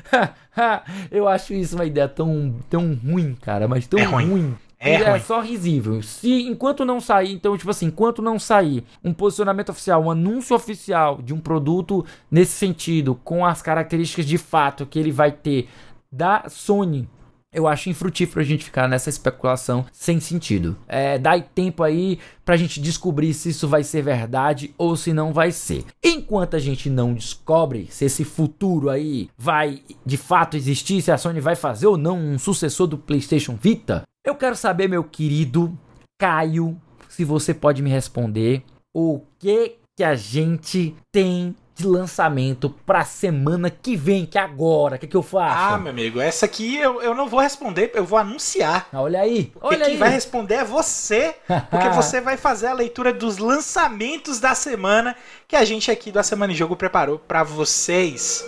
Eu 1.10 1.28
acho 1.28 1.52
isso 1.52 1.76
uma 1.76 1.84
ideia 1.84 2.08
tão, 2.08 2.54
tão 2.68 2.94
ruim, 2.94 3.36
cara, 3.40 3.68
mas 3.68 3.86
tão 3.86 4.00
é 4.00 4.04
ruim. 4.04 4.28
ruim. 4.28 4.56
É, 4.80 4.94
é 4.94 5.18
só 5.18 5.40
risível. 5.40 6.00
Se 6.02 6.42
enquanto 6.42 6.84
não 6.84 7.00
sair, 7.00 7.32
então, 7.32 7.56
tipo 7.58 7.70
assim, 7.70 7.86
enquanto 7.86 8.22
não 8.22 8.38
sair 8.38 8.84
um 9.04 9.12
posicionamento 9.12 9.70
oficial, 9.70 10.02
um 10.02 10.10
anúncio 10.10 10.54
oficial 10.54 11.20
de 11.20 11.34
um 11.34 11.40
produto 11.40 12.04
nesse 12.30 12.52
sentido, 12.52 13.16
com 13.24 13.44
as 13.44 13.60
características 13.60 14.24
de 14.24 14.38
fato 14.38 14.86
que 14.86 14.98
ele 14.98 15.10
vai 15.10 15.32
ter 15.32 15.68
da 16.10 16.44
Sony 16.48 17.08
eu 17.52 17.66
acho 17.66 17.88
infrutífero 17.88 18.40
a 18.40 18.44
gente 18.44 18.64
ficar 18.64 18.88
nessa 18.88 19.08
especulação 19.08 19.86
sem 19.92 20.20
sentido. 20.20 20.76
É, 20.86 21.18
dá 21.18 21.38
tempo 21.40 21.82
aí 21.82 22.18
pra 22.44 22.56
gente 22.56 22.80
descobrir 22.80 23.32
se 23.34 23.50
isso 23.50 23.66
vai 23.66 23.82
ser 23.82 24.02
verdade 24.02 24.74
ou 24.76 24.96
se 24.96 25.12
não 25.12 25.32
vai 25.32 25.50
ser. 25.50 25.84
Enquanto 26.02 26.56
a 26.56 26.58
gente 26.58 26.90
não 26.90 27.14
descobre 27.14 27.88
se 27.90 28.04
esse 28.04 28.24
futuro 28.24 28.90
aí 28.90 29.28
vai 29.36 29.82
de 30.04 30.16
fato 30.16 30.56
existir, 30.56 31.00
se 31.00 31.10
a 31.10 31.18
Sony 31.18 31.40
vai 31.40 31.56
fazer 31.56 31.86
ou 31.86 31.96
não 31.96 32.18
um 32.18 32.38
sucessor 32.38 32.86
do 32.86 32.98
PlayStation 32.98 33.56
Vita, 33.60 34.02
Eu 34.24 34.34
quero 34.34 34.54
saber, 34.54 34.88
meu 34.88 35.02
querido 35.02 35.76
Caio, 36.20 36.78
se 37.08 37.24
você 37.24 37.54
pode 37.54 37.80
me 37.80 37.88
responder 37.88 38.62
o 38.94 39.22
que 39.38 39.76
que 39.96 40.04
a 40.04 40.14
gente 40.14 40.94
tem 41.10 41.56
de 41.78 41.86
lançamento 41.86 42.74
pra 42.84 43.04
semana 43.04 43.70
que 43.70 43.96
vem, 43.96 44.26
que 44.26 44.36
é 44.36 44.40
agora. 44.40 44.96
O 44.96 44.98
que, 44.98 45.06
que 45.06 45.16
eu 45.16 45.22
faço? 45.22 45.74
Ah, 45.74 45.78
meu 45.78 45.92
amigo, 45.92 46.20
essa 46.20 46.44
aqui 46.44 46.76
eu, 46.76 47.00
eu 47.00 47.14
não 47.14 47.28
vou 47.28 47.38
responder, 47.40 47.92
eu 47.94 48.04
vou 48.04 48.18
anunciar. 48.18 48.88
Ah, 48.92 49.00
olha 49.00 49.20
aí. 49.20 49.44
Porque 49.46 49.66
olha 49.74 49.84
quem 49.84 49.94
aí. 49.94 49.98
vai 49.98 50.10
responder 50.10 50.56
é 50.56 50.64
você, 50.64 51.36
porque 51.70 51.88
você 51.90 52.20
vai 52.20 52.36
fazer 52.36 52.66
a 52.66 52.72
leitura 52.72 53.12
dos 53.12 53.38
lançamentos 53.38 54.40
da 54.40 54.54
semana 54.54 55.14
que 55.46 55.54
a 55.54 55.64
gente 55.64 55.90
aqui 55.90 56.10
do 56.10 56.18
A 56.18 56.22
Semana 56.22 56.52
em 56.52 56.56
Jogo 56.56 56.74
preparou 56.74 57.18
pra 57.18 57.44
vocês. 57.44 58.44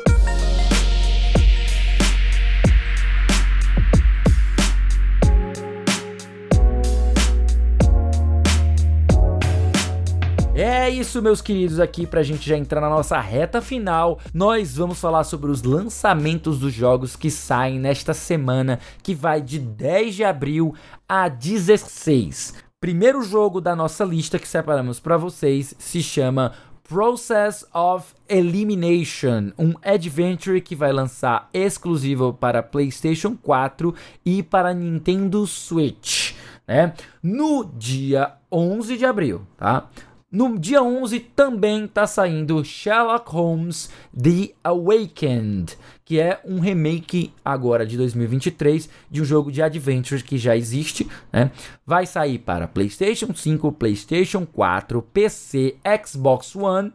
É 10.62 10.90
isso, 10.90 11.22
meus 11.22 11.40
queridos, 11.40 11.80
aqui 11.80 12.06
pra 12.06 12.22
gente 12.22 12.46
já 12.46 12.54
entrar 12.54 12.82
na 12.82 12.90
nossa 12.90 13.18
reta 13.18 13.62
final. 13.62 14.20
Nós 14.34 14.76
vamos 14.76 15.00
falar 15.00 15.24
sobre 15.24 15.50
os 15.50 15.62
lançamentos 15.62 16.58
dos 16.58 16.74
jogos 16.74 17.16
que 17.16 17.30
saem 17.30 17.78
nesta 17.78 18.12
semana, 18.12 18.78
que 19.02 19.14
vai 19.14 19.40
de 19.40 19.58
10 19.58 20.16
de 20.16 20.22
abril 20.22 20.74
a 21.08 21.28
16. 21.28 22.52
Primeiro 22.78 23.22
jogo 23.22 23.58
da 23.58 23.74
nossa 23.74 24.04
lista 24.04 24.38
que 24.38 24.46
separamos 24.46 25.00
para 25.00 25.16
vocês 25.16 25.74
se 25.78 26.02
chama 26.02 26.52
Process 26.86 27.64
of 27.72 28.12
Elimination, 28.28 29.52
um 29.58 29.72
adventure 29.82 30.61
que 30.61 30.76
vai 30.76 30.92
lançar 30.92 31.48
exclusivo 31.54 32.34
para 32.34 32.62
PlayStation 32.62 33.34
4 33.34 33.94
e 34.26 34.42
para 34.42 34.74
Nintendo 34.74 35.46
Switch, 35.46 36.34
né? 36.68 36.92
No 37.22 37.64
dia 37.64 38.34
11 38.52 38.98
de 38.98 39.06
abril, 39.06 39.40
tá? 39.56 39.88
No 40.33 40.57
dia 40.57 40.81
11 40.81 41.18
também 41.35 41.89
tá 41.89 42.07
saindo 42.07 42.64
Sherlock 42.64 43.33
Holmes 43.33 43.91
The 44.16 44.51
Awakened, 44.62 45.76
que 46.05 46.20
é 46.20 46.41
um 46.45 46.61
remake 46.61 47.33
agora 47.45 47.85
de 47.85 47.97
2023 47.97 48.89
de 49.11 49.20
um 49.20 49.24
jogo 49.24 49.51
de 49.51 49.61
adventure 49.61 50.22
que 50.22 50.39
já 50.39 50.57
existe, 50.57 51.09
né? 51.33 51.51
Vai 51.85 52.07
sair 52.07 52.39
para 52.39 52.68
PlayStation 52.68 53.35
5, 53.35 53.72
PlayStation 53.72 54.47
4, 54.47 55.03
PC, 55.03 55.74
Xbox 56.07 56.55
One, 56.55 56.93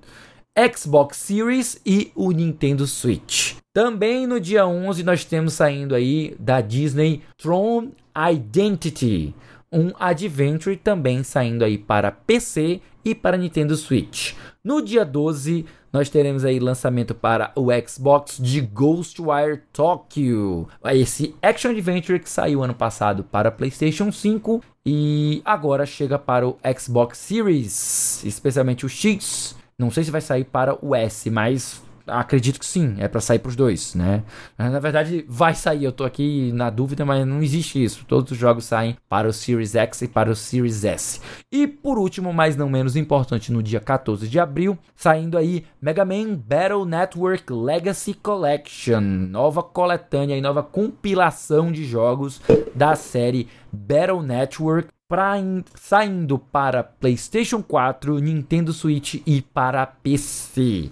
Xbox 0.74 1.18
Series 1.18 1.82
e 1.86 2.14
o 2.16 2.32
Nintendo 2.32 2.88
Switch. 2.88 3.56
Também 3.74 4.26
no 4.26 4.40
dia 4.40 4.66
11 4.66 5.04
nós 5.04 5.26
temos 5.26 5.56
saindo 5.56 5.94
aí 5.94 6.34
da 6.40 6.62
Disney 6.62 7.22
Tron 7.38 7.92
Identity, 8.16 9.36
um 9.72 9.92
adventure 10.00 10.78
também 10.78 11.24
saindo 11.24 11.64
aí 11.64 11.78
para 11.78 12.12
PC 12.12 12.82
e 13.04 13.14
para 13.14 13.38
Nintendo 13.38 13.76
Switch. 13.76 14.34
No 14.64 14.82
dia 14.82 15.06
12, 15.06 15.66
nós 15.94 16.10
teremos 16.10 16.44
aí 16.44 16.60
lançamento 16.60 17.14
para 17.14 17.52
o 17.56 17.68
Xbox 17.88 18.38
de 18.38 18.62
Ghostwire 18.62 19.62
Tokyo. 19.72 20.68
Esse 20.86 21.36
action 21.42 21.72
adventure 21.72 22.20
que 22.20 22.30
saiu 22.30 22.64
ano 22.64 22.74
passado 22.74 23.24
para 23.24 23.52
PlayStation 23.52 24.12
5 24.12 24.62
e 24.86 25.42
agora 25.46 25.86
chega 25.86 26.18
para 26.18 26.48
o 26.48 26.58
Xbox 26.78 27.18
Series, 27.18 28.24
especialmente 28.24 28.86
o 28.86 28.90
X. 28.90 29.56
Não 29.78 29.92
sei 29.92 30.04
se 30.04 30.12
vai 30.12 30.22
sair 30.22 30.46
para 30.46 30.78
o 30.84 30.96
S, 30.96 31.30
mas 31.30 31.82
acredito 32.08 32.60
que 32.60 32.66
sim, 32.66 32.96
é 33.00 33.08
para 33.08 33.22
sair 33.22 33.40
para 33.40 33.50
os 33.50 33.56
dois, 33.56 33.96
né? 33.96 34.24
Na 34.58 34.80
verdade, 34.80 35.26
vai 35.28 35.54
sair, 35.54 35.84
eu 35.84 35.92
tô 35.92 36.04
aqui 36.04 36.52
na 36.54 36.70
dúvida, 36.70 37.06
mas 37.06 37.26
não 37.26 37.42
existe 37.42 37.84
isso. 37.84 38.06
Todos 38.06 38.32
os 38.32 38.38
jogos 38.38 38.66
saem 38.66 38.98
para 39.10 39.28
o 39.28 39.34
Series 39.34 39.76
X 39.76 40.02
e 40.04 40.08
para 40.08 40.30
o 40.30 40.36
Series 40.36 40.84
S. 40.84 41.22
E 41.52 41.68
por 41.68 41.98
último, 41.98 42.34
mas 42.34 42.56
não 42.56 42.70
menos 42.70 42.96
importante, 42.96 43.52
no 43.52 43.64
dia 43.64 43.80
14 43.80 44.28
de 44.28 44.40
abril, 44.40 44.78
saindo 44.96 45.38
aí 45.38 45.66
Mega 45.82 46.06
Man 46.06 46.36
Battle 46.36 46.86
Network 46.86 47.52
Legacy 47.52 48.14
Collection, 48.14 49.02
nova 49.02 49.64
coletânea 49.64 50.38
e 50.38 50.42
nova 50.42 50.64
compilação 50.64 51.72
de 51.72 51.86
jogos 51.86 52.42
da 52.74 52.96
série 52.96 53.48
Battle 53.72 54.22
Network 54.22 54.90
pra, 55.08 55.36
saindo 55.76 56.40
para 56.40 56.84
PlayStation 56.84 57.62
4, 57.62 58.20
Nintendo 58.20 58.74
Switch 58.74 59.22
e 59.26 59.42
para 59.42 59.86
PC. 59.86 60.90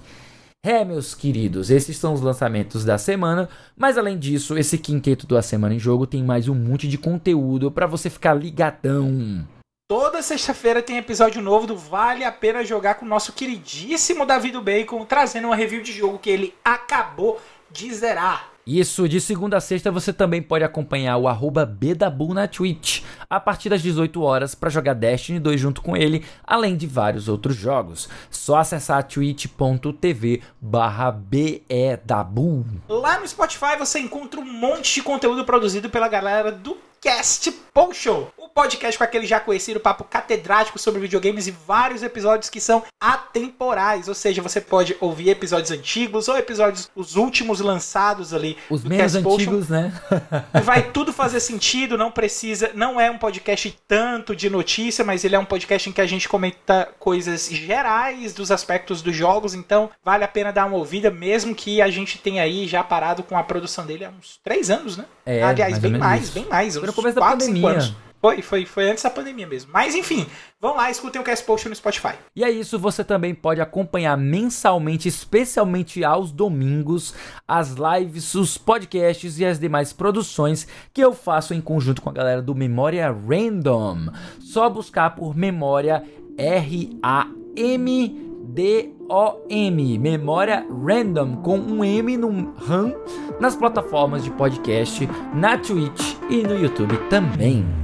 É, 0.66 0.86
meus 0.86 1.14
queridos, 1.14 1.70
esses 1.70 1.98
são 1.98 2.14
os 2.14 2.22
lançamentos 2.22 2.86
da 2.86 2.98
semana, 2.98 3.50
mas 3.76 3.98
além 3.98 4.18
disso, 4.18 4.58
esse 4.58 4.78
quinteto 4.78 5.28
da 5.28 5.42
Semana 5.42 5.76
em 5.76 5.80
Jogo 5.80 6.08
tem 6.08 6.24
mais 6.24 6.48
um 6.48 6.56
monte 6.56 6.88
de 6.88 6.98
conteúdo 6.98 7.70
para 7.70 7.86
você 7.86 8.10
ficar 8.10 8.34
ligadão. 8.34 9.46
Toda 9.90 10.22
sexta-feira 10.22 10.82
tem 10.82 10.98
episódio 10.98 11.42
novo 11.42 11.68
do 11.68 11.76
Vale 11.76 12.24
a 12.24 12.32
Pena 12.32 12.64
Jogar 12.64 12.96
com 12.96 13.06
o 13.06 13.10
nosso 13.10 13.34
queridíssimo 13.34 14.26
Davi 14.26 14.52
do 14.52 14.62
Bacon, 14.62 15.04
trazendo 15.04 15.48
uma 15.48 15.56
review 15.58 15.82
de 15.82 15.92
jogo 15.92 16.18
que 16.18 16.30
ele 16.30 16.56
acabou 16.64 17.42
de 17.70 17.94
zerar. 17.94 18.53
Isso, 18.66 19.10
de 19.10 19.20
segunda 19.20 19.58
a 19.58 19.62
sexta 19.62 19.92
você 19.92 20.14
também 20.14 20.42
pode 20.42 20.64
acompanhar 20.64 21.18
o 21.18 21.28
arroba 21.28 21.66
Bedabu 21.66 22.34
na 22.34 22.48
Twitch, 22.48 23.04
a 23.30 23.38
partir 23.38 23.68
das 23.68 23.82
18 23.82 24.22
horas 24.22 24.56
para 24.56 24.70
jogar 24.70 24.94
Destiny 24.94 25.38
2 25.38 25.60
junto 25.60 25.82
com 25.82 25.98
ele, 25.98 26.24
além 26.46 26.78
de 26.78 26.88
vários 26.88 27.28
outros 27.28 27.58
jogos. 27.58 28.08
Só 28.32 28.60
acessar 28.60 29.04
twitch.tv 29.04 30.42
barra 30.62 31.12
Bedabu. 31.12 32.66
Lá 32.88 33.20
no 33.20 33.28
Spotify 33.28 33.76
você 33.78 34.00
encontra 34.00 34.40
um 34.40 34.46
monte 34.46 34.96
de 34.96 35.04
conteúdo 35.04 35.44
produzido 35.44 35.90
pela 35.90 36.08
galera 36.08 36.50
do 36.50 36.78
Cast 37.04 37.52
Potion, 37.74 38.28
o 38.38 38.48
podcast 38.48 38.98
com 38.98 39.04
aquele 39.04 39.26
já 39.26 39.38
conhecido 39.38 39.78
papo 39.78 40.06
catedrático 40.06 40.80
sobre 40.80 41.02
videogames 41.02 41.48
e 41.48 41.52
vários 41.52 42.02
episódios 42.02 42.50
que 42.50 42.62
são 42.62 42.82
atemporais, 42.98 44.08
ou 44.08 44.14
seja, 44.14 44.42
você 44.42 44.62
pode 44.62 44.96
ouvir 45.02 45.30
episódios 45.30 45.72
antigos 45.72 46.30
ou 46.30 46.38
episódios 46.38 46.90
os 46.96 47.18
últimos 47.18 47.60
lançados 47.60 48.34
ali 48.34 48.56
Os 48.70 48.84
menos 48.86 49.12
Cast 49.12 49.22
Potion. 49.22 49.52
antigos, 49.52 49.68
né? 49.68 49.92
Vai 50.64 50.92
tudo 50.92 51.12
fazer 51.12 51.42
sentido, 51.42 51.98
não 51.98 52.10
precisa, 52.10 52.72
não 52.74 53.02
é 53.02 53.12
um 53.12 53.18
podcast 53.18 53.76
tanto 53.86 54.34
de 54.34 54.50
notícia, 54.50 55.04
mas 55.04 55.26
ele 55.26 55.36
é 55.36 55.40
um 55.40 55.46
podcast 55.46 55.90
em 55.90 55.92
que 55.92 56.00
a 56.00 56.08
gente 56.08 56.30
comenta 56.30 56.88
coisas 57.00 57.50
gerais 57.50 58.34
dos 58.34 58.50
aspectos 58.50 59.02
dos 59.02 59.16
jogos, 59.16 59.54
então 59.54 59.90
vale 60.06 60.24
a 60.24 60.28
pena 60.28 60.54
dar 60.54 60.68
uma 60.68 60.78
ouvida, 60.78 61.12
mesmo 61.12 61.54
que 61.54 61.82
a 61.82 61.90
gente 61.90 62.18
tenha 62.18 62.44
aí 62.44 62.66
já 62.66 62.82
parado 62.82 63.24
com 63.24 63.38
a 63.38 63.44
produção 63.44 63.86
dele 63.86 64.06
há 64.06 64.10
uns 64.10 64.40
três 64.42 64.70
anos, 64.70 64.96
né? 64.96 65.06
É, 65.26 65.42
Aliás, 65.42 65.78
bem 65.80 65.98
mais, 65.98 66.24
isso. 66.24 66.34
bem 66.34 66.46
mais, 66.46 66.78
no 66.94 67.02
começo 67.02 67.20
da 67.20 67.30
pandemia. 67.30 67.96
Foi, 68.24 68.42
foi, 68.42 68.66
foi 68.66 68.90
antes 68.90 69.04
da 69.04 69.10
pandemia 69.10 69.46
mesmo. 69.46 69.70
Mas 69.74 69.96
enfim, 69.96 70.26
vão 70.58 70.78
lá, 70.78 70.90
escutem 70.90 71.22
o 71.22 71.26
Cast 71.26 71.46
Potion 71.46 71.68
no 71.68 71.76
Spotify. 71.76 72.14
E 72.34 72.42
é 72.42 72.50
isso, 72.50 72.80
você 72.80 73.04
também 73.04 73.36
pode 73.36 73.60
acompanhar 73.60 74.18
mensalmente, 74.18 75.10
especialmente 75.10 76.06
aos 76.06 76.32
domingos, 76.32 77.14
as 77.46 77.72
lives, 77.72 78.34
os 78.34 78.58
podcasts 78.58 79.40
e 79.40 79.46
as 79.46 79.60
demais 79.60 79.92
produções 79.92 80.66
que 80.94 81.04
eu 81.04 81.14
faço 81.14 81.54
em 81.54 81.60
conjunto 81.60 82.02
com 82.02 82.10
a 82.10 82.14
galera 82.14 82.42
do 82.42 82.56
Memória 82.56 83.12
Random. 83.12 84.10
Só 84.40 84.70
buscar 84.70 85.10
por 85.16 85.36
Memória 85.36 86.02
R-A-M. 86.38 88.33
D-O-M, 88.54 89.98
Memória 89.98 90.64
Random, 90.70 91.38
com 91.38 91.58
um 91.58 91.84
M 91.84 92.16
no 92.16 92.54
RAM, 92.56 92.94
nas 93.40 93.56
plataformas 93.56 94.24
de 94.24 94.30
podcast, 94.30 95.10
na 95.34 95.58
Twitch 95.58 96.16
e 96.30 96.44
no 96.44 96.56
YouTube 96.56 96.96
também. 97.10 97.83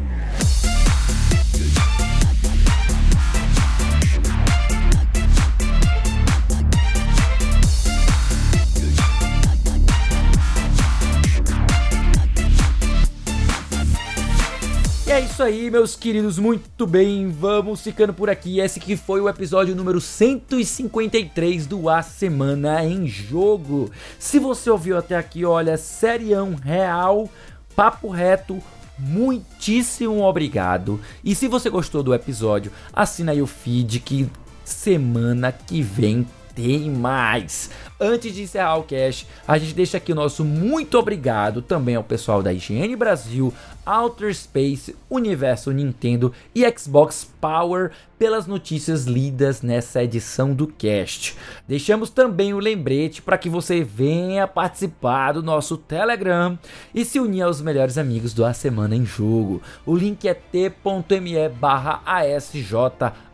É 15.19 15.23
isso 15.23 15.43
aí, 15.43 15.69
meus 15.69 15.97
queridos, 15.97 16.39
muito 16.39 16.87
bem, 16.87 17.29
vamos 17.29 17.81
ficando 17.81 18.13
por 18.13 18.29
aqui. 18.29 18.61
Esse 18.61 18.79
que 18.79 18.95
foi 18.95 19.19
o 19.19 19.27
episódio 19.27 19.75
número 19.75 19.99
153 19.99 21.67
do 21.67 21.89
A 21.89 22.01
Semana 22.01 22.85
em 22.85 23.05
Jogo. 23.05 23.91
Se 24.17 24.39
você 24.39 24.69
ouviu 24.69 24.97
até 24.97 25.17
aqui, 25.17 25.43
olha, 25.43 25.75
serião 25.75 26.55
real, 26.55 27.29
papo 27.75 28.07
reto, 28.07 28.63
muitíssimo 28.97 30.21
obrigado. 30.23 31.01
E 31.21 31.35
se 31.35 31.49
você 31.49 31.69
gostou 31.69 32.01
do 32.01 32.13
episódio, 32.13 32.71
assina 32.93 33.33
aí 33.33 33.41
o 33.41 33.47
feed 33.47 33.99
que 33.99 34.29
semana 34.63 35.51
que 35.51 35.81
vem 35.81 36.25
tem 36.55 36.89
mais. 36.89 37.69
Antes 37.99 38.33
de 38.33 38.43
encerrar 38.43 38.77
o 38.77 38.83
cast, 38.83 39.27
a 39.47 39.57
gente 39.57 39.73
deixa 39.73 39.97
aqui 39.97 40.11
o 40.11 40.15
nosso 40.15 40.45
muito 40.45 40.97
obrigado 40.97 41.61
também 41.61 41.95
ao 41.95 42.03
pessoal 42.03 42.41
da 42.41 42.53
IGN 42.53 42.95
Brasil, 42.95 43.53
Outer 43.85 44.33
Space, 44.33 44.95
Universo 45.09 45.71
Nintendo 45.71 46.31
e 46.53 46.63
Xbox 46.77 47.29
Power 47.41 47.91
pelas 48.17 48.45
notícias 48.45 49.05
lidas 49.05 49.61
nessa 49.61 50.03
edição 50.03 50.53
do 50.53 50.67
cast. 50.67 51.35
Deixamos 51.67 52.09
também 52.09 52.53
o 52.53 52.59
lembrete 52.59 53.21
para 53.21 53.37
que 53.37 53.49
você 53.49 53.83
venha 53.83 54.47
participar 54.47 55.33
do 55.33 55.41
nosso 55.41 55.75
Telegram 55.75 56.59
e 56.93 57.03
se 57.03 57.19
unir 57.19 57.41
aos 57.41 57.61
melhores 57.61 57.97
amigos 57.97 58.33
do 58.33 58.45
A 58.45 58.53
Semana 58.53 58.95
em 58.95 59.05
Jogo. 59.05 59.61
O 59.85 59.95
link 59.95 60.27
é 60.27 60.33
t.me 60.33 61.49
barra 61.49 62.01
ASJ 62.05 62.73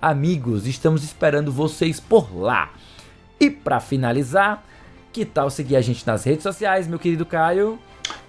Amigos. 0.01 0.65
Estamos 0.65 1.03
esperando 1.03 1.51
vocês 1.51 1.99
por 1.99 2.35
lá. 2.35 2.71
E 3.39 3.49
para 3.49 3.79
finalizar, 3.79 4.63
que 5.11 5.25
tal 5.25 5.49
seguir 5.49 5.75
a 5.75 5.81
gente 5.81 6.05
nas 6.05 6.23
redes 6.23 6.43
sociais, 6.43 6.87
meu 6.87 6.99
querido 6.99 7.25
Caio? 7.25 7.79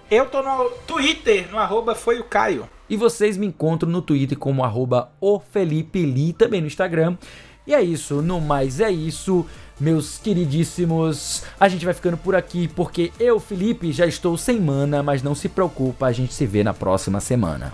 Eu 0.09 0.25
tô 0.25 0.41
no 0.41 0.69
Twitter, 0.85 1.49
no 1.51 1.57
arroba 1.57 1.95
foi 1.95 2.19
o 2.19 2.23
Caio. 2.23 2.67
E 2.89 2.95
vocês 2.95 3.35
me 3.35 3.45
encontram 3.45 3.89
no 3.89 4.01
Twitter 4.01 4.37
como 4.37 4.63
arroba 4.63 5.11
o 5.19 5.39
Felipe 5.39 6.03
Li, 6.03 6.31
também 6.31 6.61
no 6.61 6.67
Instagram. 6.67 7.17
E 7.65 7.73
é 7.73 7.81
isso, 7.81 8.21
no 8.21 8.39
mais 8.39 8.79
é 8.79 8.89
isso, 8.89 9.45
meus 9.77 10.17
queridíssimos. 10.17 11.43
A 11.59 11.67
gente 11.67 11.83
vai 11.83 11.93
ficando 11.93 12.15
por 12.15 12.33
aqui 12.33 12.69
porque 12.69 13.11
eu, 13.19 13.39
Felipe, 13.41 13.91
já 13.91 14.05
estou 14.05 14.37
sem 14.37 14.59
mana, 14.59 15.03
mas 15.03 15.21
não 15.21 15.35
se 15.35 15.49
preocupa, 15.49 16.05
a 16.05 16.13
gente 16.13 16.33
se 16.33 16.45
vê 16.45 16.63
na 16.63 16.73
próxima 16.73 17.19
semana. 17.19 17.73